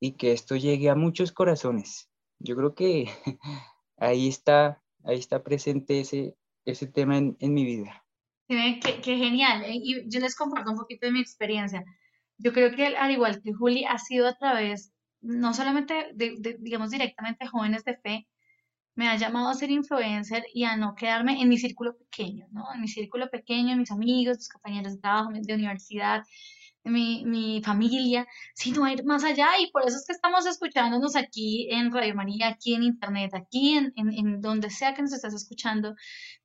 y 0.00 0.12
que 0.12 0.32
esto 0.32 0.56
llegue 0.56 0.90
a 0.90 0.96
muchos 0.96 1.32
corazones. 1.32 2.10
Yo 2.40 2.56
creo 2.56 2.74
que 2.74 3.06
ahí 3.96 4.28
está, 4.28 4.81
ahí 5.04 5.18
está 5.18 5.42
presente 5.42 6.00
ese, 6.00 6.36
ese 6.64 6.86
tema 6.86 7.18
en, 7.18 7.36
en 7.40 7.54
mi 7.54 7.64
vida. 7.64 8.04
Qué, 8.48 8.80
qué- 9.02 9.16
genial. 9.16 9.62
¿eh? 9.64 9.72
Y 9.74 10.08
yo 10.08 10.20
les 10.20 10.36
comparto 10.36 10.70
un 10.70 10.76
poquito 10.78 11.06
de 11.06 11.12
mi 11.12 11.20
experiencia. 11.20 11.84
Yo 12.38 12.52
creo 12.52 12.74
que 12.74 12.86
al 12.96 13.10
igual 13.10 13.40
que 13.42 13.52
Juli, 13.52 13.84
ha 13.84 13.98
sido 13.98 14.26
a 14.28 14.36
través, 14.36 14.92
no 15.20 15.54
solamente 15.54 16.10
de, 16.14 16.36
de, 16.38 16.56
digamos, 16.60 16.90
directamente 16.90 17.46
jóvenes 17.46 17.84
de 17.84 17.96
fe, 17.98 18.28
me 18.96 19.08
ha 19.08 19.16
llamado 19.16 19.48
a 19.50 19.54
ser 19.54 19.70
influencer 19.70 20.44
y 20.54 20.64
a 20.64 20.76
no 20.76 20.94
quedarme 20.94 21.40
en 21.42 21.48
mi 21.48 21.58
círculo 21.58 21.96
pequeño, 21.96 22.46
¿no? 22.52 22.64
En 22.74 22.80
mi 22.82 22.88
círculo 22.88 23.30
pequeño, 23.30 23.76
mis 23.76 23.90
amigos, 23.92 24.38
mis 24.38 24.48
compañeros 24.50 24.94
de 24.94 25.00
trabajo, 25.00 25.30
de 25.32 25.54
universidad, 25.54 26.24
mi, 26.84 27.24
mi 27.24 27.62
familia, 27.62 28.26
sino 28.54 28.88
ir 28.88 29.04
más 29.04 29.24
allá 29.24 29.48
y 29.60 29.70
por 29.70 29.86
eso 29.86 29.96
es 29.96 30.04
que 30.06 30.12
estamos 30.12 30.46
escuchándonos 30.46 31.16
aquí 31.16 31.68
en 31.70 31.92
Radio 31.92 32.14
María, 32.14 32.48
aquí 32.48 32.74
en 32.74 32.82
Internet, 32.82 33.32
aquí 33.34 33.76
en, 33.76 33.92
en, 33.96 34.12
en 34.12 34.40
donde 34.40 34.70
sea 34.70 34.94
que 34.94 35.02
nos 35.02 35.12
estés 35.12 35.34
escuchando, 35.34 35.94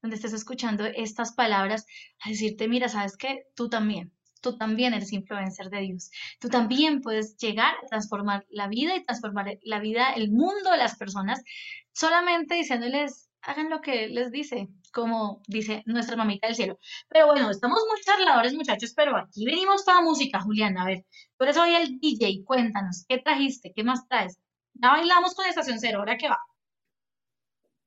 donde 0.01 0.15
estés 0.15 0.33
escuchando 0.33 0.85
estas 0.85 1.33
palabras, 1.33 1.85
a 2.23 2.29
decirte, 2.29 2.67
mira, 2.67 2.89
¿sabes 2.89 3.17
qué? 3.17 3.45
Tú 3.55 3.69
también. 3.69 4.13
Tú 4.41 4.55
también 4.55 4.93
eres 4.93 5.13
influencer 5.13 5.69
de 5.69 5.81
Dios. 5.81 6.11
Tú 6.39 6.49
también 6.49 7.01
puedes 7.01 7.37
llegar 7.37 7.73
a 7.75 7.87
transformar 7.87 8.45
la 8.49 8.67
vida 8.67 8.95
y 8.95 9.03
transformar 9.03 9.57
la 9.63 9.79
vida, 9.79 10.13
el 10.13 10.31
mundo 10.31 10.71
de 10.71 10.77
las 10.77 10.95
personas, 10.95 11.43
solamente 11.91 12.55
diciéndoles, 12.55 13.26
hagan 13.47 13.69
lo 13.69 13.81
que 13.81 14.09
les 14.09 14.29
dice, 14.31 14.67
como 14.91 15.41
dice 15.47 15.81
nuestra 15.85 16.17
mamita 16.17 16.47
del 16.47 16.55
cielo. 16.55 16.79
Pero 17.07 17.27
bueno, 17.27 17.49
estamos 17.49 17.79
muy 17.89 17.99
charladores, 18.01 18.53
muchachos, 18.53 18.93
pero 18.93 19.15
aquí 19.15 19.45
venimos 19.45 19.83
para 19.83 20.01
música, 20.01 20.41
Juliana. 20.41 20.83
A 20.83 20.85
ver, 20.85 21.05
tú 21.37 21.45
eres 21.45 21.57
hoy 21.57 21.73
el 21.73 21.97
DJ, 21.99 22.43
cuéntanos, 22.43 23.05
¿qué 23.07 23.19
trajiste? 23.19 23.71
¿Qué 23.73 23.83
más 23.83 24.07
traes? 24.07 24.37
Ya 24.73 24.91
bailamos 24.91 25.33
con 25.33 25.45
Estación 25.45 25.79
Cero, 25.79 25.99
¿ahora 25.99 26.17
qué 26.17 26.27
va? 26.29 26.39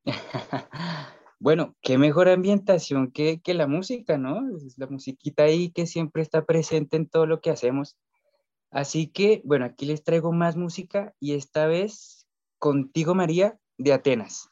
Bueno, 1.42 1.74
qué 1.80 1.96
mejor 1.96 2.28
ambientación 2.28 3.12
que, 3.12 3.40
que 3.40 3.54
la 3.54 3.66
música, 3.66 4.18
¿no? 4.18 4.54
Es 4.58 4.76
la 4.76 4.86
musiquita 4.88 5.44
ahí 5.44 5.70
que 5.70 5.86
siempre 5.86 6.20
está 6.20 6.44
presente 6.44 6.98
en 6.98 7.08
todo 7.08 7.24
lo 7.24 7.40
que 7.40 7.48
hacemos. 7.48 7.96
Así 8.70 9.06
que, 9.06 9.40
bueno, 9.46 9.64
aquí 9.64 9.86
les 9.86 10.04
traigo 10.04 10.32
más 10.32 10.56
música 10.56 11.14
y 11.18 11.32
esta 11.32 11.66
vez 11.66 12.26
contigo, 12.58 13.14
María, 13.14 13.58
de 13.78 13.94
Atenas. 13.94 14.49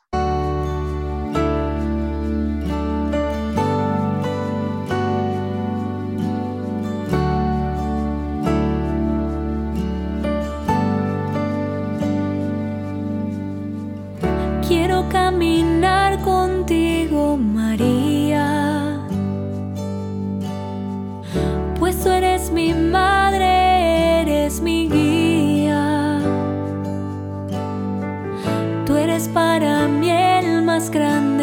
Más 30.78 30.90
grande 30.90 31.37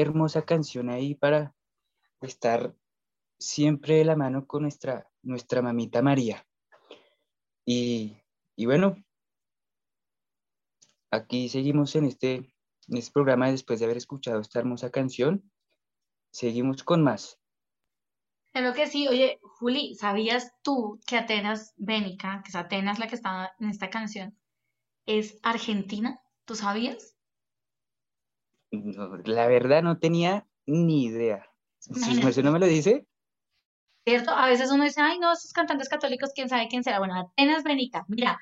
hermosa 0.00 0.44
canción 0.44 0.90
ahí 0.90 1.14
para 1.14 1.54
estar 2.20 2.74
siempre 3.38 3.96
de 3.96 4.04
la 4.04 4.16
mano 4.16 4.46
con 4.46 4.62
nuestra, 4.62 5.08
nuestra 5.22 5.62
mamita 5.62 6.02
María. 6.02 6.46
Y, 7.64 8.16
y 8.54 8.66
bueno, 8.66 8.96
aquí 11.10 11.48
seguimos 11.48 11.96
en 11.96 12.06
este, 12.06 12.34
en 12.34 12.96
este 12.96 13.12
programa 13.12 13.50
después 13.50 13.78
de 13.78 13.86
haber 13.86 13.96
escuchado 13.96 14.40
esta 14.40 14.58
hermosa 14.58 14.90
canción. 14.90 15.50
Seguimos 16.30 16.82
con 16.82 17.02
más. 17.02 17.38
Claro 18.52 18.72
que 18.72 18.86
sí. 18.86 19.08
Oye, 19.08 19.38
Juli, 19.42 19.94
¿sabías 19.96 20.52
tú 20.62 20.98
que 21.06 21.16
Atenas 21.16 21.74
Bénica, 21.76 22.42
que 22.42 22.48
es 22.48 22.56
Atenas 22.56 22.98
la 22.98 23.06
que 23.06 23.14
está 23.14 23.54
en 23.58 23.68
esta 23.68 23.90
canción, 23.90 24.38
es 25.04 25.38
argentina? 25.42 26.20
¿Tú 26.44 26.54
sabías? 26.54 27.15
No, 28.84 29.16
la 29.24 29.46
verdad 29.46 29.82
no 29.82 29.98
tenía 29.98 30.46
ni 30.66 31.04
idea. 31.04 31.46
Si 31.78 32.42
no 32.42 32.52
me 32.52 32.58
lo 32.58 32.66
dice, 32.66 33.06
¿Cierto? 34.06 34.30
A 34.30 34.46
veces 34.46 34.70
uno 34.70 34.84
dice, 34.84 35.00
ay, 35.00 35.18
no, 35.18 35.32
esos 35.32 35.52
cantantes 35.52 35.88
católicos, 35.88 36.30
quién 36.32 36.48
sabe 36.48 36.68
quién 36.68 36.84
será. 36.84 37.00
Bueno, 37.00 37.18
Atenas 37.18 37.64
Bénica, 37.64 38.04
mira, 38.06 38.38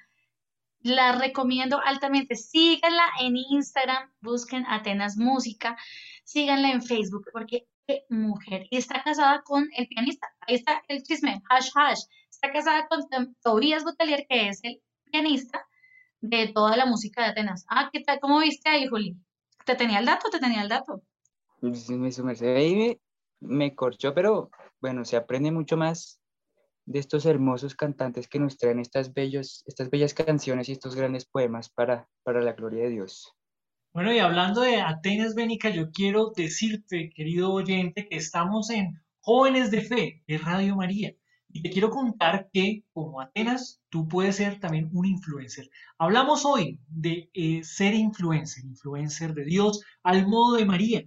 la 0.80 1.12
recomiendo 1.12 1.80
altamente. 1.82 2.36
Síganla 2.36 3.04
en 3.20 3.38
Instagram, 3.38 4.12
busquen 4.20 4.66
Atenas 4.66 5.16
Música, 5.16 5.78
síganla 6.24 6.70
en 6.70 6.82
Facebook, 6.82 7.30
porque 7.32 7.66
qué 7.86 8.04
mujer. 8.10 8.66
Y 8.70 8.76
está 8.76 9.02
casada 9.02 9.40
con 9.42 9.66
el 9.74 9.88
pianista. 9.88 10.28
Ahí 10.40 10.56
está 10.56 10.82
el 10.86 11.02
chisme, 11.02 11.40
hash 11.48 11.70
hash. 11.74 12.00
Está 12.28 12.52
casada 12.52 12.86
con 12.86 13.00
Tobías 13.42 13.84
Botelier, 13.84 14.26
que 14.28 14.48
es 14.48 14.60
el 14.64 14.82
pianista 15.10 15.66
de 16.20 16.48
toda 16.48 16.76
la 16.76 16.84
música 16.84 17.22
de 17.22 17.28
Atenas. 17.28 17.64
Ah, 17.70 17.88
¿qué 17.90 18.00
tal? 18.00 18.20
¿Cómo 18.20 18.40
viste 18.40 18.68
ahí, 18.68 18.86
Juli? 18.86 19.16
¿Te 19.64 19.74
tenía 19.74 19.98
el 19.98 20.06
dato? 20.06 20.28
¿Te 20.30 20.38
tenía 20.38 20.62
el 20.62 20.68
dato? 20.68 21.02
su 21.72 22.24
merced 22.24 22.54
ahí 22.54 22.76
me, 22.76 23.00
me 23.40 23.74
corchó, 23.74 24.12
pero 24.14 24.50
bueno, 24.80 25.04
se 25.04 25.16
aprende 25.16 25.50
mucho 25.50 25.76
más 25.76 26.20
de 26.86 26.98
estos 26.98 27.24
hermosos 27.24 27.74
cantantes 27.74 28.28
que 28.28 28.38
nos 28.38 28.58
traen 28.58 28.78
estas, 28.78 29.14
bellos, 29.14 29.62
estas 29.66 29.88
bellas 29.88 30.12
canciones 30.12 30.68
y 30.68 30.72
estos 30.72 30.94
grandes 30.94 31.24
poemas 31.24 31.70
para, 31.70 32.08
para 32.22 32.42
la 32.42 32.52
gloria 32.52 32.84
de 32.84 32.90
Dios. 32.90 33.32
Bueno, 33.94 34.12
y 34.12 34.18
hablando 34.18 34.60
de 34.60 34.80
Atenas 34.80 35.34
Bénica, 35.34 35.70
yo 35.70 35.90
quiero 35.92 36.32
decirte, 36.36 37.10
querido 37.14 37.52
oyente, 37.52 38.06
que 38.08 38.16
estamos 38.16 38.68
en 38.70 39.00
Jóvenes 39.20 39.70
de 39.70 39.80
Fe 39.80 40.22
de 40.26 40.38
Radio 40.38 40.76
María. 40.76 41.14
Y 41.54 41.62
te 41.62 41.70
quiero 41.70 41.88
contar 41.88 42.48
que, 42.52 42.82
como 42.92 43.20
Atenas, 43.20 43.80
tú 43.88 44.08
puedes 44.08 44.34
ser 44.34 44.58
también 44.58 44.90
un 44.92 45.06
influencer. 45.06 45.70
Hablamos 45.98 46.44
hoy 46.44 46.80
de 46.88 47.30
eh, 47.32 47.62
ser 47.62 47.94
influencer, 47.94 48.64
influencer 48.64 49.34
de 49.34 49.44
Dios 49.44 49.80
al 50.02 50.26
modo 50.26 50.56
de 50.56 50.64
María. 50.64 51.04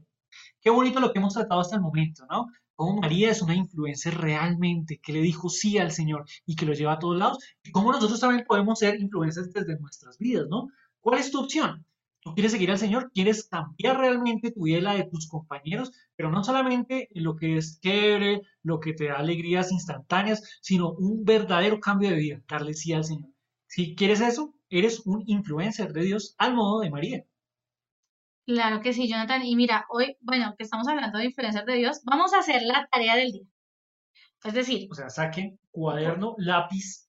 Qué 0.62 0.70
bonito 0.70 1.02
lo 1.02 1.12
que 1.12 1.20
hemos 1.20 1.34
tratado 1.34 1.60
hasta 1.60 1.76
el 1.76 1.82
momento, 1.82 2.26
¿no? 2.32 2.48
Cómo 2.76 3.02
María 3.02 3.30
es 3.30 3.42
una 3.42 3.56
influencer 3.56 4.18
realmente, 4.18 5.02
que 5.04 5.12
le 5.12 5.20
dijo 5.20 5.50
sí 5.50 5.80
al 5.80 5.92
Señor 5.92 6.24
y 6.46 6.56
que 6.56 6.66
lo 6.66 6.72
lleva 6.72 6.94
a 6.94 7.00
todos 7.00 7.18
lados. 7.18 7.40
Y 7.62 7.72
cómo 7.72 7.92
nosotros 7.92 8.22
también 8.22 8.46
podemos 8.48 8.80
ser 8.80 9.02
influencers 9.02 9.52
desde 9.52 9.78
nuestras 9.78 10.18
vidas, 10.18 10.46
¿no? 10.50 10.70
¿Cuál 11.02 11.20
es 11.20 11.30
tu 11.30 11.42
opción? 11.42 11.86
Tú 12.28 12.34
quieres 12.34 12.52
seguir 12.52 12.72
al 12.72 12.78
Señor, 12.78 13.10
quieres 13.14 13.48
cambiar 13.48 14.00
realmente 14.00 14.52
tu 14.52 14.64
vida 14.64 14.80
y 14.80 14.82
la 14.82 14.96
de 14.96 15.06
tus 15.06 15.30
compañeros, 15.30 15.94
pero 16.18 16.30
no 16.30 16.44
solamente 16.44 17.08
lo 17.14 17.38
que 17.38 17.56
es 17.56 17.80
chévere, 17.80 18.42
lo 18.64 18.82
que 18.82 18.92
te 18.92 19.06
da 19.06 19.16
alegrías 19.16 19.72
instantáneas, 19.72 20.60
sino 20.62 20.92
un 20.92 21.24
verdadero 21.24 21.80
cambio 21.80 22.10
de 22.10 22.18
vida, 22.18 22.42
darle 22.46 22.74
sí 22.74 22.92
al 22.92 23.06
Señor. 23.06 23.30
Si 23.68 23.96
quieres 23.96 24.20
eso, 24.20 24.54
eres 24.70 25.06
un 25.06 25.24
influencer 25.26 25.94
de 25.94 26.04
Dios 26.04 26.36
al 26.38 26.54
modo 26.54 26.82
de 26.82 26.92
María. 26.92 27.24
Claro 28.46 28.82
que 28.82 28.92
sí, 28.92 29.08
Jonathan. 29.08 29.46
Y 29.46 29.56
mira, 29.56 29.86
hoy, 29.90 30.18
bueno, 30.20 30.54
que 30.58 30.66
estamos 30.66 30.90
hablando 30.90 31.20
de 31.20 31.26
influencias 31.28 31.66
de 31.66 31.76
Dios, 31.76 32.02
vamos 32.04 32.34
a 32.34 32.40
hacer 32.40 32.62
la 32.62 32.90
tarea 32.92 33.16
del 33.16 33.32
día. 33.32 33.48
Es 34.44 34.54
decir, 34.54 34.90
O 34.92 34.96
sea, 34.96 35.10
saquen 35.10 35.58
cuaderno, 35.72 36.36
lápiz, 36.40 37.07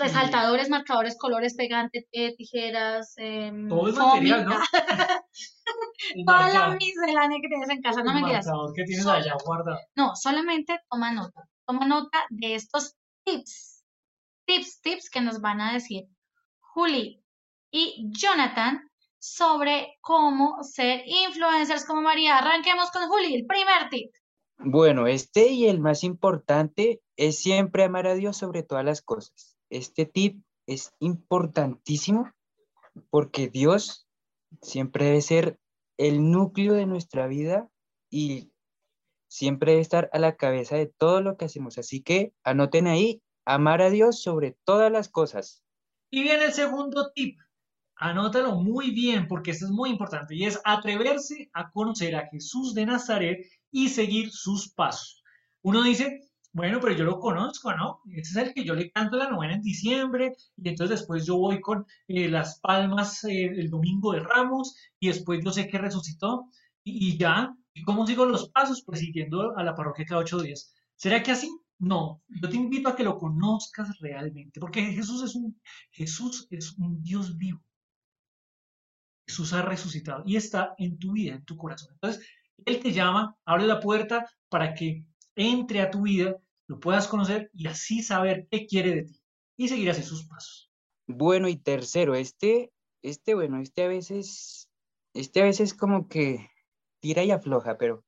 resaltadores, 0.00 0.68
marcadores, 0.68 1.16
colores, 1.16 1.54
pegantes, 1.54 2.06
eh, 2.10 2.34
tijeras, 2.36 3.14
em, 3.16 3.68
todo 3.68 3.86
el 3.86 3.94
foamy, 3.94 4.30
material, 4.30 4.46
¿no? 4.46 4.58
Toda 6.26 6.52
la 6.52 6.76
miscelánea 6.76 7.38
que 7.40 7.48
tienes 7.48 7.68
en 7.68 7.82
casa, 7.82 8.02
no 8.02 8.12
tienes 8.74 9.06
allá 9.06 9.36
guardado. 9.44 9.78
No, 9.94 10.16
solamente 10.16 10.80
toma 10.90 11.12
nota. 11.12 11.48
Toma 11.66 11.86
nota 11.86 12.18
de 12.30 12.54
estos 12.56 12.96
tips. 13.24 13.84
Tips, 14.46 14.80
tips 14.80 15.10
que 15.10 15.20
nos 15.20 15.40
van 15.40 15.60
a 15.60 15.72
decir 15.72 16.08
Juli 16.58 17.22
y 17.70 18.10
Jonathan 18.10 18.90
sobre 19.20 19.98
cómo 20.00 20.62
ser 20.62 21.02
influencers 21.06 21.84
como 21.84 22.02
María. 22.02 22.38
Arranquemos 22.38 22.90
con 22.90 23.06
Juli, 23.08 23.34
el 23.34 23.46
primer 23.46 23.88
tip. 23.90 24.10
Bueno, 24.58 25.06
este 25.06 25.48
y 25.48 25.68
el 25.68 25.80
más 25.80 26.04
importante 26.04 27.00
es 27.16 27.38
siempre 27.38 27.84
amar 27.84 28.06
a 28.06 28.14
Dios 28.14 28.36
sobre 28.36 28.62
todas 28.62 28.84
las 28.84 29.00
cosas. 29.02 29.56
Este 29.70 30.04
tip 30.04 30.42
es 30.66 30.92
importantísimo 30.98 32.30
porque 33.08 33.48
Dios 33.48 34.06
siempre 34.62 35.06
debe 35.06 35.22
ser 35.22 35.58
el 35.96 36.30
núcleo 36.30 36.74
de 36.74 36.86
nuestra 36.86 37.26
vida 37.26 37.68
y 38.10 38.50
siempre 39.28 39.72
debe 39.72 39.82
estar 39.82 40.10
a 40.12 40.18
la 40.18 40.36
cabeza 40.36 40.76
de 40.76 40.86
todo 40.86 41.20
lo 41.20 41.36
que 41.36 41.44
hacemos. 41.44 41.78
Así 41.78 42.02
que 42.02 42.34
anoten 42.42 42.86
ahí, 42.88 43.22
amar 43.44 43.80
a 43.80 43.90
Dios 43.90 44.20
sobre 44.22 44.56
todas 44.64 44.90
las 44.90 45.08
cosas. 45.08 45.62
Y 46.10 46.22
viene 46.22 46.46
el 46.46 46.52
segundo 46.52 47.12
tip. 47.14 47.38
Anótalo 47.96 48.56
muy 48.56 48.90
bien 48.92 49.28
porque 49.28 49.50
esto 49.50 49.66
es 49.66 49.70
muy 49.70 49.90
importante 49.90 50.34
y 50.34 50.46
es 50.46 50.60
atreverse 50.64 51.50
a 51.52 51.70
conocer 51.70 52.16
a 52.16 52.26
Jesús 52.28 52.74
de 52.74 52.86
Nazaret 52.86 53.46
y 53.70 53.90
seguir 53.90 54.30
sus 54.30 54.72
pasos. 54.72 55.22
Uno 55.62 55.82
dice, 55.82 56.29
bueno, 56.52 56.80
pero 56.80 56.94
yo 56.94 57.04
lo 57.04 57.20
conozco, 57.20 57.72
¿no? 57.74 58.00
Ese 58.10 58.40
es 58.40 58.48
el 58.48 58.54
que 58.54 58.64
yo 58.64 58.74
le 58.74 58.90
canto 58.90 59.16
la 59.16 59.30
novena 59.30 59.54
en 59.54 59.62
diciembre 59.62 60.34
y 60.56 60.68
entonces 60.68 61.00
después 61.00 61.24
yo 61.24 61.36
voy 61.36 61.60
con 61.60 61.86
eh, 62.08 62.28
las 62.28 62.58
palmas 62.60 63.22
eh, 63.24 63.44
el 63.44 63.70
domingo 63.70 64.12
de 64.12 64.20
Ramos 64.20 64.74
y 64.98 65.08
después 65.08 65.40
yo 65.44 65.52
sé 65.52 65.68
que 65.68 65.78
resucitó 65.78 66.46
y, 66.82 67.16
ya. 67.16 67.54
¿Y 67.72 67.82
cómo 67.82 68.06
sigo 68.06 68.26
los 68.26 68.48
pasos? 68.50 68.82
Pues 68.84 69.00
siguiendo 69.00 69.56
a 69.56 69.62
la 69.62 69.74
parroquia 69.76 70.04
cada 70.04 70.22
ocho 70.22 70.40
días. 70.40 70.74
¿Será 70.96 71.22
que 71.22 71.30
así? 71.30 71.48
No, 71.78 72.22
yo 72.28 72.48
te 72.48 72.56
invito 72.56 72.88
a 72.88 72.96
que 72.96 73.04
lo 73.04 73.16
conozcas 73.16 73.98
realmente, 74.00 74.60
porque 74.60 74.82
Jesús 74.82 75.22
es 75.22 75.34
un, 75.34 75.58
Jesús 75.92 76.46
es 76.50 76.76
un 76.78 77.00
Dios 77.02 77.38
vivo. 77.38 77.62
Jesús 79.26 79.52
ha 79.52 79.62
resucitado 79.62 80.24
y 80.26 80.36
está 80.36 80.74
en 80.78 80.98
tu 80.98 81.12
vida, 81.12 81.36
en 81.36 81.44
tu 81.44 81.56
corazón. 81.56 81.90
Entonces, 81.94 82.26
Él 82.66 82.80
te 82.80 82.92
llama, 82.92 83.36
abre 83.44 83.66
la 83.66 83.80
puerta 83.80 84.28
para 84.48 84.74
que 84.74 85.06
entre 85.40 85.80
a 85.80 85.90
tu 85.90 86.02
vida, 86.02 86.36
lo 86.66 86.78
puedas 86.78 87.08
conocer 87.08 87.50
y 87.52 87.66
así 87.66 88.02
saber 88.02 88.46
qué 88.50 88.66
quiere 88.66 88.94
de 88.94 89.02
ti 89.04 89.20
y 89.56 89.68
seguir 89.68 89.90
así 89.90 90.02
sus 90.02 90.26
pasos. 90.26 90.70
Bueno, 91.06 91.48
y 91.48 91.56
tercero, 91.56 92.14
este, 92.14 92.72
este, 93.02 93.34
bueno, 93.34 93.60
este 93.60 93.84
a 93.84 93.88
veces, 93.88 94.70
este 95.14 95.40
a 95.40 95.44
veces 95.44 95.74
como 95.74 96.08
que 96.08 96.48
tira 97.00 97.24
y 97.24 97.30
afloja, 97.30 97.76
pero 97.76 98.04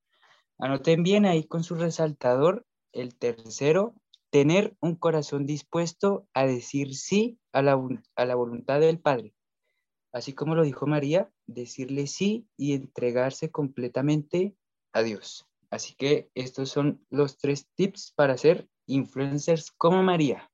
anoten 0.58 1.02
bien 1.02 1.26
ahí 1.26 1.44
con 1.44 1.64
su 1.64 1.74
resaltador. 1.74 2.66
El 2.92 3.16
tercero, 3.16 3.94
tener 4.30 4.76
un 4.80 4.96
corazón 4.96 5.46
dispuesto 5.46 6.28
a 6.34 6.46
decir 6.46 6.94
sí 6.94 7.38
a 7.52 7.62
la, 7.62 7.80
a 8.16 8.24
la 8.24 8.34
voluntad 8.34 8.80
del 8.80 9.00
Padre. 9.00 9.34
Así 10.12 10.34
como 10.34 10.54
lo 10.54 10.62
dijo 10.62 10.86
María, 10.86 11.32
decirle 11.46 12.06
sí 12.06 12.46
y 12.56 12.74
entregarse 12.74 13.50
completamente 13.50 14.54
a 14.92 15.02
Dios. 15.02 15.48
Así 15.72 15.94
que 15.94 16.30
estos 16.34 16.68
son 16.68 17.02
los 17.08 17.38
tres 17.38 17.66
tips 17.74 18.12
para 18.14 18.36
ser 18.36 18.68
influencers 18.86 19.70
como 19.70 20.02
María. 20.02 20.50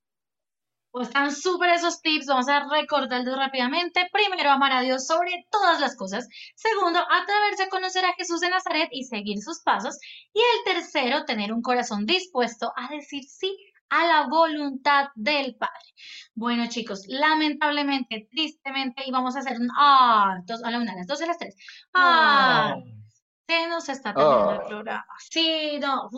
Pues 0.92 1.08
están 1.08 1.34
súper 1.34 1.70
esos 1.70 2.00
tips, 2.00 2.26
vamos 2.26 2.48
a 2.48 2.68
recordarlos 2.70 3.36
rápidamente. 3.36 4.08
Primero, 4.12 4.50
amar 4.50 4.72
a 4.72 4.80
Dios 4.80 5.08
sobre 5.08 5.44
todas 5.50 5.80
las 5.80 5.96
cosas. 5.96 6.28
Segundo, 6.54 7.00
atreverse 7.00 7.64
a 7.64 7.68
conocer 7.68 8.04
a 8.04 8.14
Jesús 8.14 8.38
de 8.38 8.48
Nazaret 8.48 8.90
y 8.92 9.04
seguir 9.04 9.42
sus 9.42 9.60
pasos. 9.60 9.98
Y 10.32 10.38
el 10.38 10.74
tercero, 10.74 11.24
tener 11.24 11.52
un 11.52 11.62
corazón 11.62 12.06
dispuesto 12.06 12.72
a 12.76 12.88
decir 12.88 13.24
sí 13.24 13.56
a 13.90 14.06
la 14.06 14.28
voluntad 14.28 15.08
del 15.16 15.56
Padre. 15.56 15.94
Bueno, 16.34 16.68
chicos, 16.68 17.02
lamentablemente, 17.08 18.28
tristemente, 18.30 19.02
íbamos 19.04 19.34
a 19.34 19.40
hacer 19.40 19.58
un 19.58 19.68
ah, 19.76 20.38
dos, 20.44 20.62
a 20.62 20.70
la 20.70 20.78
una, 20.78 20.92
a 20.92 20.96
las 20.96 21.08
dos, 21.08 21.20
a 21.22 21.26
las 21.26 21.38
tres. 21.38 21.56
Ah, 21.92 22.76
se 23.48 23.66
nos 23.66 23.88
está 23.88 24.12
terminando 24.14 24.52
el 24.52 24.58
Ah. 24.60 24.66
programa. 24.66 25.06
Sí, 25.30 25.78
no, 25.80 26.08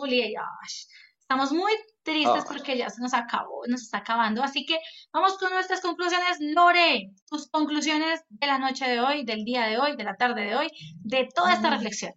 estamos 1.19 1.51
muy 1.53 1.71
tristes 2.03 2.43
Ah. 2.43 2.47
porque 2.47 2.77
ya 2.77 2.89
se 2.89 3.01
nos 3.01 3.13
acabó, 3.13 3.65
nos 3.67 3.83
está 3.83 3.99
acabando. 3.99 4.43
Así 4.43 4.65
que 4.65 4.77
vamos 5.13 5.37
con 5.37 5.51
nuestras 5.51 5.79
conclusiones. 5.81 6.37
Lore, 6.41 7.11
tus 7.29 7.49
conclusiones 7.49 8.21
de 8.27 8.47
la 8.47 8.57
noche 8.59 8.85
de 8.87 8.99
hoy, 8.99 9.23
del 9.23 9.45
día 9.45 9.65
de 9.67 9.79
hoy, 9.79 9.95
de 9.95 10.03
la 10.03 10.15
tarde 10.17 10.41
de 10.41 10.55
hoy, 10.55 10.67
de 11.03 11.29
toda 11.33 11.53
esta 11.53 11.69
reflexión. 11.69 12.13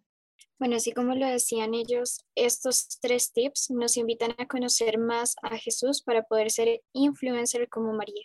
Bueno, 0.58 0.76
así 0.76 0.92
como 0.92 1.14
lo 1.14 1.26
decían 1.26 1.74
ellos, 1.74 2.24
estos 2.34 2.88
tres 3.00 3.32
tips 3.32 3.70
nos 3.70 3.96
invitan 3.96 4.34
a 4.38 4.46
conocer 4.46 4.98
más 4.98 5.34
a 5.42 5.56
Jesús 5.58 6.02
para 6.02 6.22
poder 6.22 6.50
ser 6.50 6.80
influencer 6.92 7.68
como 7.68 7.92
María. 7.92 8.24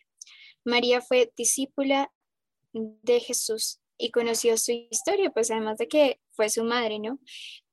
María 0.63 1.01
fue 1.01 1.31
discípula 1.35 2.11
de 2.73 3.19
Jesús 3.19 3.79
y 3.97 4.11
conoció 4.11 4.57
su 4.57 4.71
historia, 4.71 5.31
pues 5.31 5.51
además 5.51 5.77
de 5.77 5.87
que 5.87 6.19
fue 6.39 6.49
su 6.49 6.63
madre, 6.63 6.99
¿no? 6.99 7.19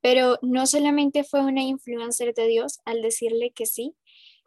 Pero 0.01 0.41
no 0.43 0.67
solamente 0.67 1.23
fue 1.23 1.41
una 1.41 1.63
influencer 1.63 2.35
de 2.35 2.49
Dios 2.49 2.81
al 2.85 3.01
decirle 3.01 3.53
que 3.53 3.65
sí 3.65 3.95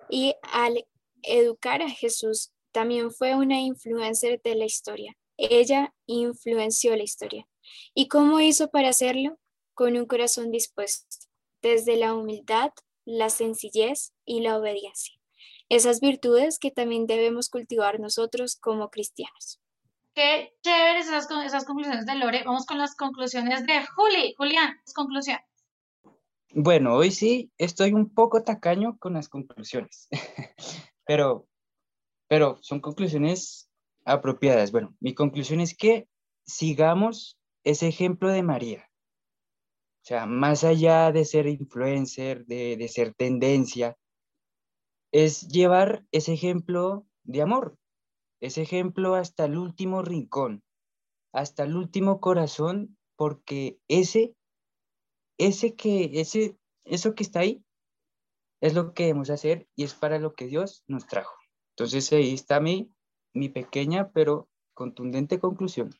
y 0.09 0.35
al 0.41 0.85
educar 1.21 1.81
a 1.81 1.89
Jesús, 1.89 2.51
también 2.73 3.11
fue 3.11 3.35
una 3.35 3.61
influencer 3.61 4.41
de 4.43 4.55
la 4.55 4.65
historia. 4.65 5.15
Ella 5.37 5.93
influenció 6.05 6.97
la 6.97 7.03
historia. 7.03 7.47
¿Y 7.93 8.09
cómo 8.09 8.41
hizo 8.41 8.69
para 8.69 8.89
hacerlo? 8.89 9.39
Con 9.73 9.95
un 9.95 10.05
corazón 10.05 10.51
dispuesto, 10.51 11.15
desde 11.61 11.95
la 11.95 12.13
humildad, 12.13 12.71
la 13.05 13.29
sencillez 13.29 14.11
y 14.25 14.41
la 14.41 14.57
obediencia. 14.57 15.15
Esas 15.69 16.01
virtudes 16.01 16.59
que 16.59 16.71
también 16.71 17.07
debemos 17.07 17.47
cultivar 17.47 18.01
nosotros 18.01 18.57
como 18.57 18.89
cristianos. 18.89 19.61
Qué 20.19 20.53
chéveres 20.61 21.07
esas, 21.07 21.29
esas 21.45 21.63
conclusiones 21.63 22.05
de 22.05 22.13
Lore. 22.15 22.43
Vamos 22.43 22.65
con 22.65 22.77
las 22.77 22.93
conclusiones 22.93 23.65
de 23.65 23.85
Juli. 23.87 24.33
Julián, 24.37 24.75
tus 24.83 24.93
conclusiones. 24.93 25.45
Bueno, 26.53 26.95
hoy 26.95 27.11
sí 27.11 27.53
estoy 27.57 27.93
un 27.93 28.13
poco 28.13 28.43
tacaño 28.43 28.97
con 28.99 29.13
las 29.13 29.29
conclusiones, 29.29 30.09
pero, 31.05 31.47
pero 32.27 32.57
son 32.59 32.81
conclusiones 32.81 33.71
apropiadas. 34.03 34.73
Bueno, 34.73 34.93
mi 34.99 35.13
conclusión 35.13 35.61
es 35.61 35.73
que 35.73 36.09
sigamos 36.45 37.39
ese 37.63 37.87
ejemplo 37.87 38.27
de 38.27 38.43
María. 38.43 38.89
O 40.03 40.05
sea, 40.05 40.25
más 40.25 40.65
allá 40.65 41.13
de 41.13 41.23
ser 41.23 41.47
influencer, 41.47 42.45
de, 42.45 42.75
de 42.75 42.87
ser 42.89 43.13
tendencia, 43.13 43.95
es 45.13 45.47
llevar 45.47 46.03
ese 46.11 46.33
ejemplo 46.33 47.07
de 47.23 47.41
amor, 47.41 47.78
ese 48.41 48.61
ejemplo 48.61 49.15
hasta 49.15 49.45
el 49.45 49.57
último 49.57 50.01
rincón, 50.01 50.63
hasta 51.33 51.63
el 51.63 51.75
último 51.75 52.19
corazón, 52.19 52.97
porque 53.15 53.79
ese, 53.87 54.35
ese 55.37 55.75
que, 55.75 56.11
ese, 56.21 56.57
eso 56.85 57.15
que 57.15 57.23
está 57.23 57.41
ahí, 57.41 57.63
es 58.61 58.73
lo 58.73 58.93
que 58.93 59.03
debemos 59.03 59.29
hacer 59.29 59.67
y 59.75 59.83
es 59.83 59.93
para 59.93 60.19
lo 60.19 60.33
que 60.33 60.47
Dios 60.47 60.83
nos 60.87 61.07
trajo. 61.07 61.33
Entonces 61.75 62.11
ahí 62.11 62.33
está 62.33 62.59
mi, 62.59 62.91
mi 63.33 63.49
pequeña 63.49 64.11
pero 64.11 64.49
contundente 64.73 65.39
conclusión. 65.39 65.91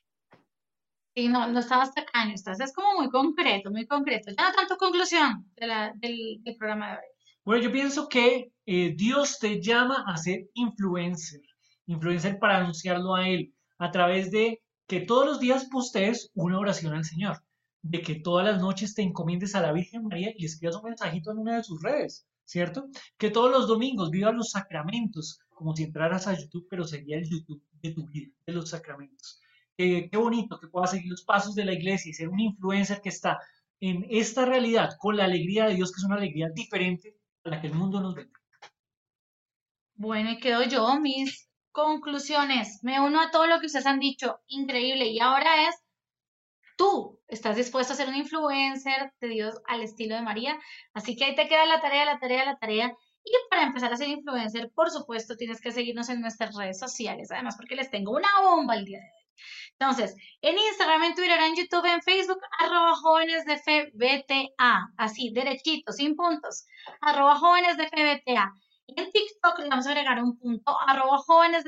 Sí, 1.16 1.28
no, 1.28 1.48
no 1.48 1.60
estabas 1.60 1.94
tacaño, 1.94 2.34
estás, 2.36 2.60
es 2.60 2.74
como 2.74 2.96
muy 2.96 3.10
concreto, 3.10 3.72
muy 3.72 3.86
concreto. 3.86 4.32
Ya 4.38 4.50
no 4.50 4.56
tanto 4.56 4.78
conclusión 4.78 5.46
de 5.56 5.68
la- 5.68 5.94
del, 5.96 6.42
del 6.44 6.56
programa 6.56 6.92
de 6.92 6.98
hoy. 6.98 7.04
Bueno, 7.46 7.64
yo 7.64 7.72
pienso 7.72 8.08
que 8.08 8.52
eh, 8.66 8.94
Dios 8.96 9.40
te 9.40 9.62
llama 9.62 10.04
a 10.08 10.18
ser 10.18 10.50
influencer, 10.54 11.42
influencer 11.90 12.40
para 12.40 12.58
anunciarlo 12.58 13.16
a 13.16 13.28
Él, 13.28 13.54
a 13.78 13.92
través 13.92 14.32
de 14.32 14.62
que 14.88 15.02
todos 15.02 15.26
los 15.26 15.40
días 15.40 15.66
postees 15.66 16.32
una 16.34 16.60
oración 16.60 16.94
al 16.94 17.04
Señor, 17.04 17.44
de 17.82 18.02
que 18.02 18.16
todas 18.16 18.46
las 18.46 18.62
noches 18.62 18.94
te 18.94 19.02
encomiendes 19.02 19.56
a 19.56 19.62
la 19.62 19.72
Virgen 19.72 20.04
María 20.04 20.32
y 20.38 20.46
escribas 20.46 20.76
un 20.76 20.84
mensajito 20.84 21.32
en 21.32 21.40
una 21.40 21.58
de 21.58 21.64
sus 21.64 21.82
redes, 21.82 22.28
¿cierto? 22.46 22.88
Que 23.18 23.32
todos 23.32 23.52
los 23.52 23.68
domingos 23.68 24.12
vivas 24.12 24.36
los 24.36 24.52
sacramentos, 24.52 25.40
como 25.50 25.76
si 25.76 25.84
entraras 25.84 26.28
a 26.28 26.38
YouTube, 26.38 26.68
pero 26.70 26.86
sería 26.86 27.18
el 27.18 27.28
YouTube 27.28 27.64
de 27.82 27.92
tu 27.92 28.06
vida, 28.08 28.32
de 28.46 28.54
los 28.54 28.70
sacramentos. 28.70 29.42
Eh, 29.78 30.10
qué 30.12 30.18
bonito 30.18 30.60
que 30.60 30.68
puedas 30.68 30.92
seguir 30.92 31.10
los 31.10 31.24
pasos 31.24 31.56
de 31.56 31.66
la 31.66 31.74
iglesia 31.74 32.10
y 32.10 32.14
ser 32.14 32.30
un 32.30 32.40
influencer 32.40 33.02
que 33.02 33.10
está 33.10 33.40
en 33.80 34.06
esta 34.10 34.46
realidad 34.46 34.92
con 35.00 35.18
la 35.18 35.26
alegría 35.26 35.68
de 35.68 35.76
Dios, 35.76 35.92
que 35.92 36.00
es 36.00 36.04
una 36.04 36.18
alegría 36.18 36.50
diferente 36.50 37.16
a 37.46 37.50
la 37.50 37.62
que 37.62 37.68
el 37.68 37.74
mundo 37.74 38.02
nos 38.02 38.14
vende. 38.14 38.34
Bueno, 39.96 40.32
y 40.32 40.38
quedo 40.38 40.64
yo, 40.64 41.00
mis 41.00 41.49
conclusiones. 41.72 42.80
Me 42.84 43.00
uno 43.00 43.22
a 43.22 43.32
todo 43.32 43.48
lo 43.48 43.60
que 43.60 43.68
ustedes 43.68 43.86
han 43.86 44.00
dicho, 44.00 44.40
increíble. 44.48 45.08
Y 45.08 45.20
ahora 45.20 45.68
es, 45.68 45.76
tú 46.78 47.20
estás 47.28 47.56
dispuesto 47.56 47.94
a 47.94 47.96
ser 47.96 48.10
un 48.10 48.16
influencer 48.16 49.14
de 49.20 49.28
Dios 49.28 49.56
al 49.68 49.82
estilo 49.82 50.16
de 50.16 50.22
María. 50.22 50.60
Así 50.94 51.16
que 51.16 51.26
ahí 51.26 51.36
te 51.36 51.48
queda 51.48 51.66
la 51.66 51.82
tarea, 51.82 52.06
la 52.06 52.20
tarea, 52.20 52.46
la 52.46 52.58
tarea. 52.58 52.94
Y 53.24 53.32
para 53.50 53.64
empezar 53.64 53.92
a 53.94 53.98
ser 53.98 54.08
influencer, 54.08 54.72
por 54.74 54.90
supuesto, 54.90 55.36
tienes 55.36 55.62
que 55.62 55.72
seguirnos 55.72 56.10
en 56.10 56.22
nuestras 56.22 56.56
redes 56.56 56.80
sociales, 56.80 57.32
además 57.32 57.56
porque 57.58 57.76
les 57.76 57.92
tengo 57.92 58.12
una 58.14 58.30
bomba 58.42 58.76
el 58.76 58.86
día 58.86 59.00
de 59.00 59.06
hoy. 59.06 59.20
Entonces, 59.80 60.16
en 60.42 60.58
Instagram, 60.58 61.04
en 61.04 61.16
Twitter, 61.16 61.40
en 61.40 61.56
YouTube, 61.56 61.86
en 61.86 62.02
Facebook, 62.02 62.40
arroba 62.60 62.96
jóvenes 62.96 63.46
de 63.46 63.58
fe 63.58 63.92
así, 64.98 65.32
derechito, 65.34 65.92
sin 65.94 66.16
puntos, 66.16 66.66
arroba 67.02 67.36
jóvenes 67.36 67.78
de 67.78 67.88
fe. 67.88 68.24
En 68.96 69.12
TikTok 69.12 69.60
le 69.60 69.70
vamos 69.70 69.88
a 69.88 69.92
agregar 69.92 70.24
un 70.24 70.38
punto, 70.38 70.76
arroba 70.88 71.18
jóvenes. 71.20 71.64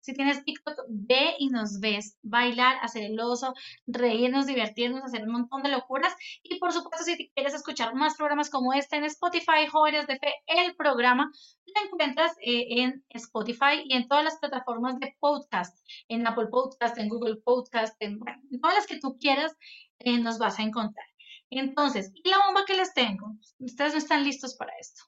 Si 0.00 0.14
tienes 0.14 0.44
TikTok, 0.44 0.84
ve 0.88 1.34
y 1.38 1.48
nos 1.48 1.80
ves 1.80 2.16
bailar, 2.22 2.76
hacer 2.80 3.02
el 3.02 3.18
oso, 3.18 3.54
reírnos, 3.88 4.46
divertirnos, 4.46 5.02
hacer 5.02 5.24
un 5.24 5.32
montón 5.32 5.64
de 5.64 5.68
locuras. 5.70 6.14
Y 6.44 6.60
por 6.60 6.72
supuesto, 6.72 7.04
si 7.04 7.28
quieres 7.30 7.54
escuchar 7.54 7.94
más 7.96 8.16
programas 8.16 8.48
como 8.48 8.72
este 8.72 8.96
en 8.96 9.04
Spotify, 9.04 9.66
Jóvenes 9.68 10.06
de 10.06 10.18
Fe, 10.18 10.32
el 10.46 10.76
programa, 10.76 11.32
lo 11.66 11.84
encuentras 11.84 12.32
eh, 12.40 12.82
en 12.82 13.04
Spotify 13.10 13.82
y 13.84 13.94
en 13.94 14.06
todas 14.06 14.22
las 14.22 14.38
plataformas 14.38 15.00
de 15.00 15.16
podcast, 15.18 15.76
en 16.08 16.24
Apple 16.24 16.46
Podcast, 16.52 16.96
en 16.98 17.08
Google 17.08 17.36
Podcast, 17.44 17.96
en, 18.00 18.20
bueno, 18.20 18.40
en 18.52 18.60
todas 18.60 18.76
las 18.76 18.86
que 18.86 19.00
tú 19.00 19.16
quieras, 19.18 19.56
eh, 19.98 20.18
nos 20.18 20.38
vas 20.38 20.60
a 20.60 20.62
encontrar. 20.62 21.06
Entonces, 21.50 22.12
y 22.14 22.28
la 22.28 22.38
bomba 22.46 22.64
que 22.64 22.74
les 22.74 22.94
tengo, 22.94 23.34
ustedes 23.58 23.92
no 23.92 23.98
están 23.98 24.22
listos 24.22 24.54
para 24.54 24.72
esto. 24.78 25.02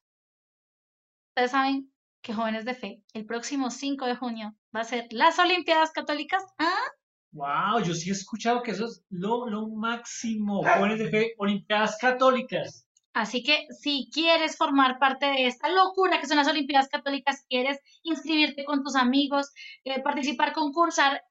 Ustedes 1.38 1.52
saben 1.52 1.92
que 2.20 2.34
Jóvenes 2.34 2.64
de 2.64 2.74
Fe, 2.74 3.04
el 3.14 3.24
próximo 3.24 3.70
5 3.70 4.06
de 4.06 4.16
junio, 4.16 4.56
va 4.74 4.80
a 4.80 4.84
ser 4.84 5.06
las 5.12 5.38
Olimpiadas 5.38 5.92
Católicas. 5.92 6.42
¿Ah? 6.58 6.82
Wow, 7.30 7.80
yo 7.84 7.94
sí 7.94 8.08
he 8.08 8.12
escuchado 8.12 8.60
que 8.60 8.72
eso 8.72 8.86
es 8.86 9.04
lo, 9.08 9.48
lo 9.48 9.68
máximo. 9.68 10.64
Jóvenes 10.64 10.98
de 10.98 11.10
fe, 11.10 11.34
Olimpiadas 11.38 11.96
Católicas. 12.00 12.84
Así 13.12 13.44
que 13.44 13.68
si 13.70 14.10
quieres 14.12 14.56
formar 14.56 14.98
parte 14.98 15.26
de 15.26 15.46
esta 15.46 15.68
locura 15.68 16.20
que 16.20 16.26
son 16.26 16.38
las 16.38 16.48
Olimpiadas 16.48 16.88
Católicas, 16.88 17.46
quieres 17.48 17.78
inscribirte 18.02 18.64
con 18.64 18.82
tus 18.82 18.96
amigos, 18.96 19.52
eh, 19.84 20.02
participar, 20.02 20.52
concursar, 20.52 21.22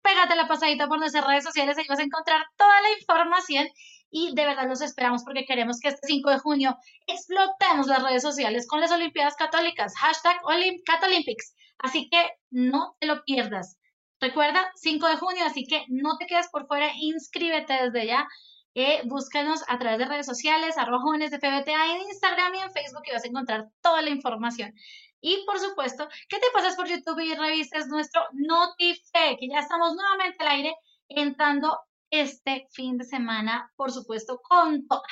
pégate 0.00 0.36
la 0.36 0.46
pasadita 0.46 0.86
por 0.86 1.00
nuestras 1.00 1.26
redes 1.26 1.42
sociales, 1.42 1.76
ahí 1.76 1.86
vas 1.88 1.98
a 1.98 2.04
encontrar 2.04 2.46
toda 2.56 2.80
la 2.82 2.92
información 3.00 3.66
y 4.10 4.34
de 4.34 4.44
verdad 4.44 4.68
los 4.68 4.80
esperamos 4.80 5.24
porque 5.24 5.44
queremos 5.44 5.80
que 5.80 5.88
este 5.88 6.06
5 6.06 6.30
de 6.30 6.38
junio 6.38 6.76
explotemos 7.06 7.86
las 7.86 8.02
redes 8.02 8.22
sociales 8.22 8.66
con 8.66 8.80
las 8.80 8.90
Olimpiadas 8.92 9.36
Católicas, 9.36 9.94
hashtag 9.96 10.36
Catolympics. 10.84 11.54
Así 11.78 12.08
que 12.08 12.30
no 12.50 12.96
te 13.00 13.06
lo 13.06 13.24
pierdas. 13.24 13.78
Recuerda, 14.20 14.70
5 14.76 15.06
de 15.08 15.16
junio, 15.16 15.44
así 15.44 15.66
que 15.66 15.84
no 15.88 16.16
te 16.16 16.26
quedes 16.26 16.48
por 16.48 16.66
fuera, 16.66 16.90
inscríbete 16.98 17.74
desde 17.74 18.06
ya. 18.06 18.26
Eh, 18.74 19.02
búscanos 19.04 19.62
a 19.68 19.78
través 19.78 19.98
de 19.98 20.04
redes 20.04 20.26
sociales, 20.26 20.76
arroba 20.76 21.00
jóvenes 21.00 21.30
de 21.30 21.38
FBTA 21.38 21.94
en 21.94 22.02
Instagram 22.02 22.54
y 22.54 22.58
en 22.58 22.72
Facebook 22.72 23.02
y 23.06 23.12
vas 23.12 23.24
a 23.24 23.28
encontrar 23.28 23.68
toda 23.80 24.02
la 24.02 24.10
información. 24.10 24.74
Y 25.20 25.44
por 25.46 25.58
supuesto, 25.58 26.08
que 26.28 26.38
te 26.38 26.46
pases 26.52 26.76
por 26.76 26.86
YouTube 26.86 27.20
y 27.20 27.34
revises 27.34 27.88
nuestro 27.88 28.22
Notife, 28.32 29.36
que 29.38 29.48
ya 29.48 29.60
estamos 29.60 29.94
nuevamente 29.94 30.36
al 30.44 30.48
aire 30.48 30.74
entrando 31.08 31.78
este 32.10 32.66
fin 32.70 32.98
de 32.98 33.04
semana, 33.04 33.72
por 33.76 33.92
supuesto, 33.92 34.40
con 34.42 34.86
toda. 34.86 35.02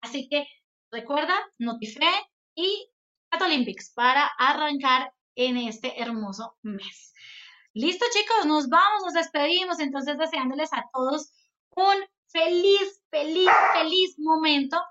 Así 0.00 0.28
que 0.28 0.46
recuerda, 0.90 1.34
Notife 1.58 2.06
y 2.54 2.90
Catolympics 3.30 3.92
para 3.94 4.26
arrancar 4.38 5.12
en 5.34 5.56
este 5.56 6.00
hermoso 6.00 6.56
mes. 6.62 7.12
Listo, 7.74 8.06
chicos, 8.12 8.46
nos 8.46 8.68
vamos, 8.68 9.02
nos 9.04 9.14
despedimos, 9.14 9.80
entonces 9.80 10.16
deseándoles 10.16 10.72
a 10.72 10.84
todos 10.92 11.30
un 11.70 11.96
feliz, 12.28 13.02
feliz, 13.10 13.50
feliz 13.74 14.14
momento 14.18 14.82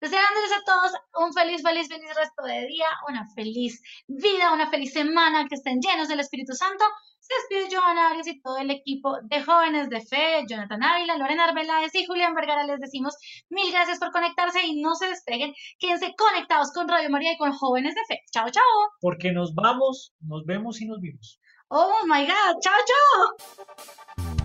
Deseándoles 0.00 0.52
a 0.52 0.64
todos 0.64 0.92
un 1.24 1.32
feliz, 1.32 1.62
feliz, 1.62 1.88
feliz 1.88 2.14
resto 2.14 2.42
de 2.44 2.66
día, 2.66 2.86
una 3.08 3.26
feliz 3.34 3.82
vida, 4.06 4.52
una 4.52 4.70
feliz 4.70 4.92
semana, 4.92 5.46
que 5.48 5.56
estén 5.56 5.80
llenos 5.80 6.08
del 6.08 6.20
Espíritu 6.20 6.54
Santo. 6.54 6.84
Se 7.18 7.34
despide 7.34 7.76
Joana 7.76 8.08
Arias 8.08 8.28
y 8.28 8.40
todo 8.40 8.58
el 8.58 8.70
equipo 8.70 9.18
de 9.22 9.42
Jóvenes 9.42 9.90
de 9.90 10.00
Fe, 10.00 10.44
Jonathan 10.48 10.82
Ávila, 10.82 11.18
Lorena 11.18 11.44
Arbeláez 11.44 11.94
y 11.94 12.06
Julián 12.06 12.34
Vergara. 12.34 12.64
Les 12.64 12.80
decimos 12.80 13.16
mil 13.50 13.70
gracias 13.72 13.98
por 13.98 14.12
conectarse 14.12 14.64
y 14.64 14.80
no 14.80 14.94
se 14.94 15.08
despeguen. 15.08 15.52
Quédense 15.78 16.14
conectados 16.16 16.72
con 16.72 16.88
Radio 16.88 17.10
María 17.10 17.32
y 17.32 17.38
con 17.38 17.52
Jóvenes 17.52 17.94
de 17.94 18.00
Fe. 18.08 18.22
Chao, 18.32 18.48
chao. 18.50 18.62
Porque 19.00 19.32
nos 19.32 19.54
vamos, 19.54 20.14
nos 20.20 20.44
vemos 20.46 20.80
y 20.80 20.86
nos 20.86 21.00
vimos. 21.00 21.38
Oh 21.68 22.06
my 22.06 22.24
God. 22.24 22.60
Chao, 22.62 22.78
chao. 22.86 24.37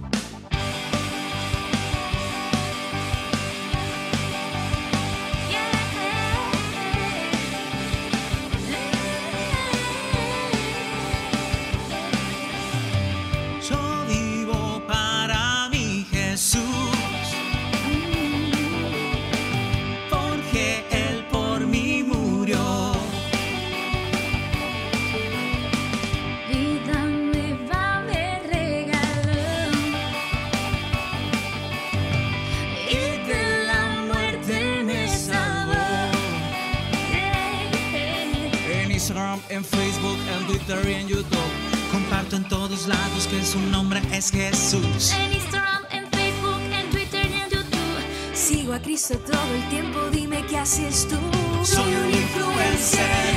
visto 48.94 49.18
todo 49.26 49.56
el 49.56 49.70
tiempo, 49.70 50.00
dime 50.12 50.46
qué 50.46 50.60
haces 50.60 51.08
tú. 51.08 51.18
Soy 51.66 51.96
un 51.96 52.12
influencer. 52.12 53.33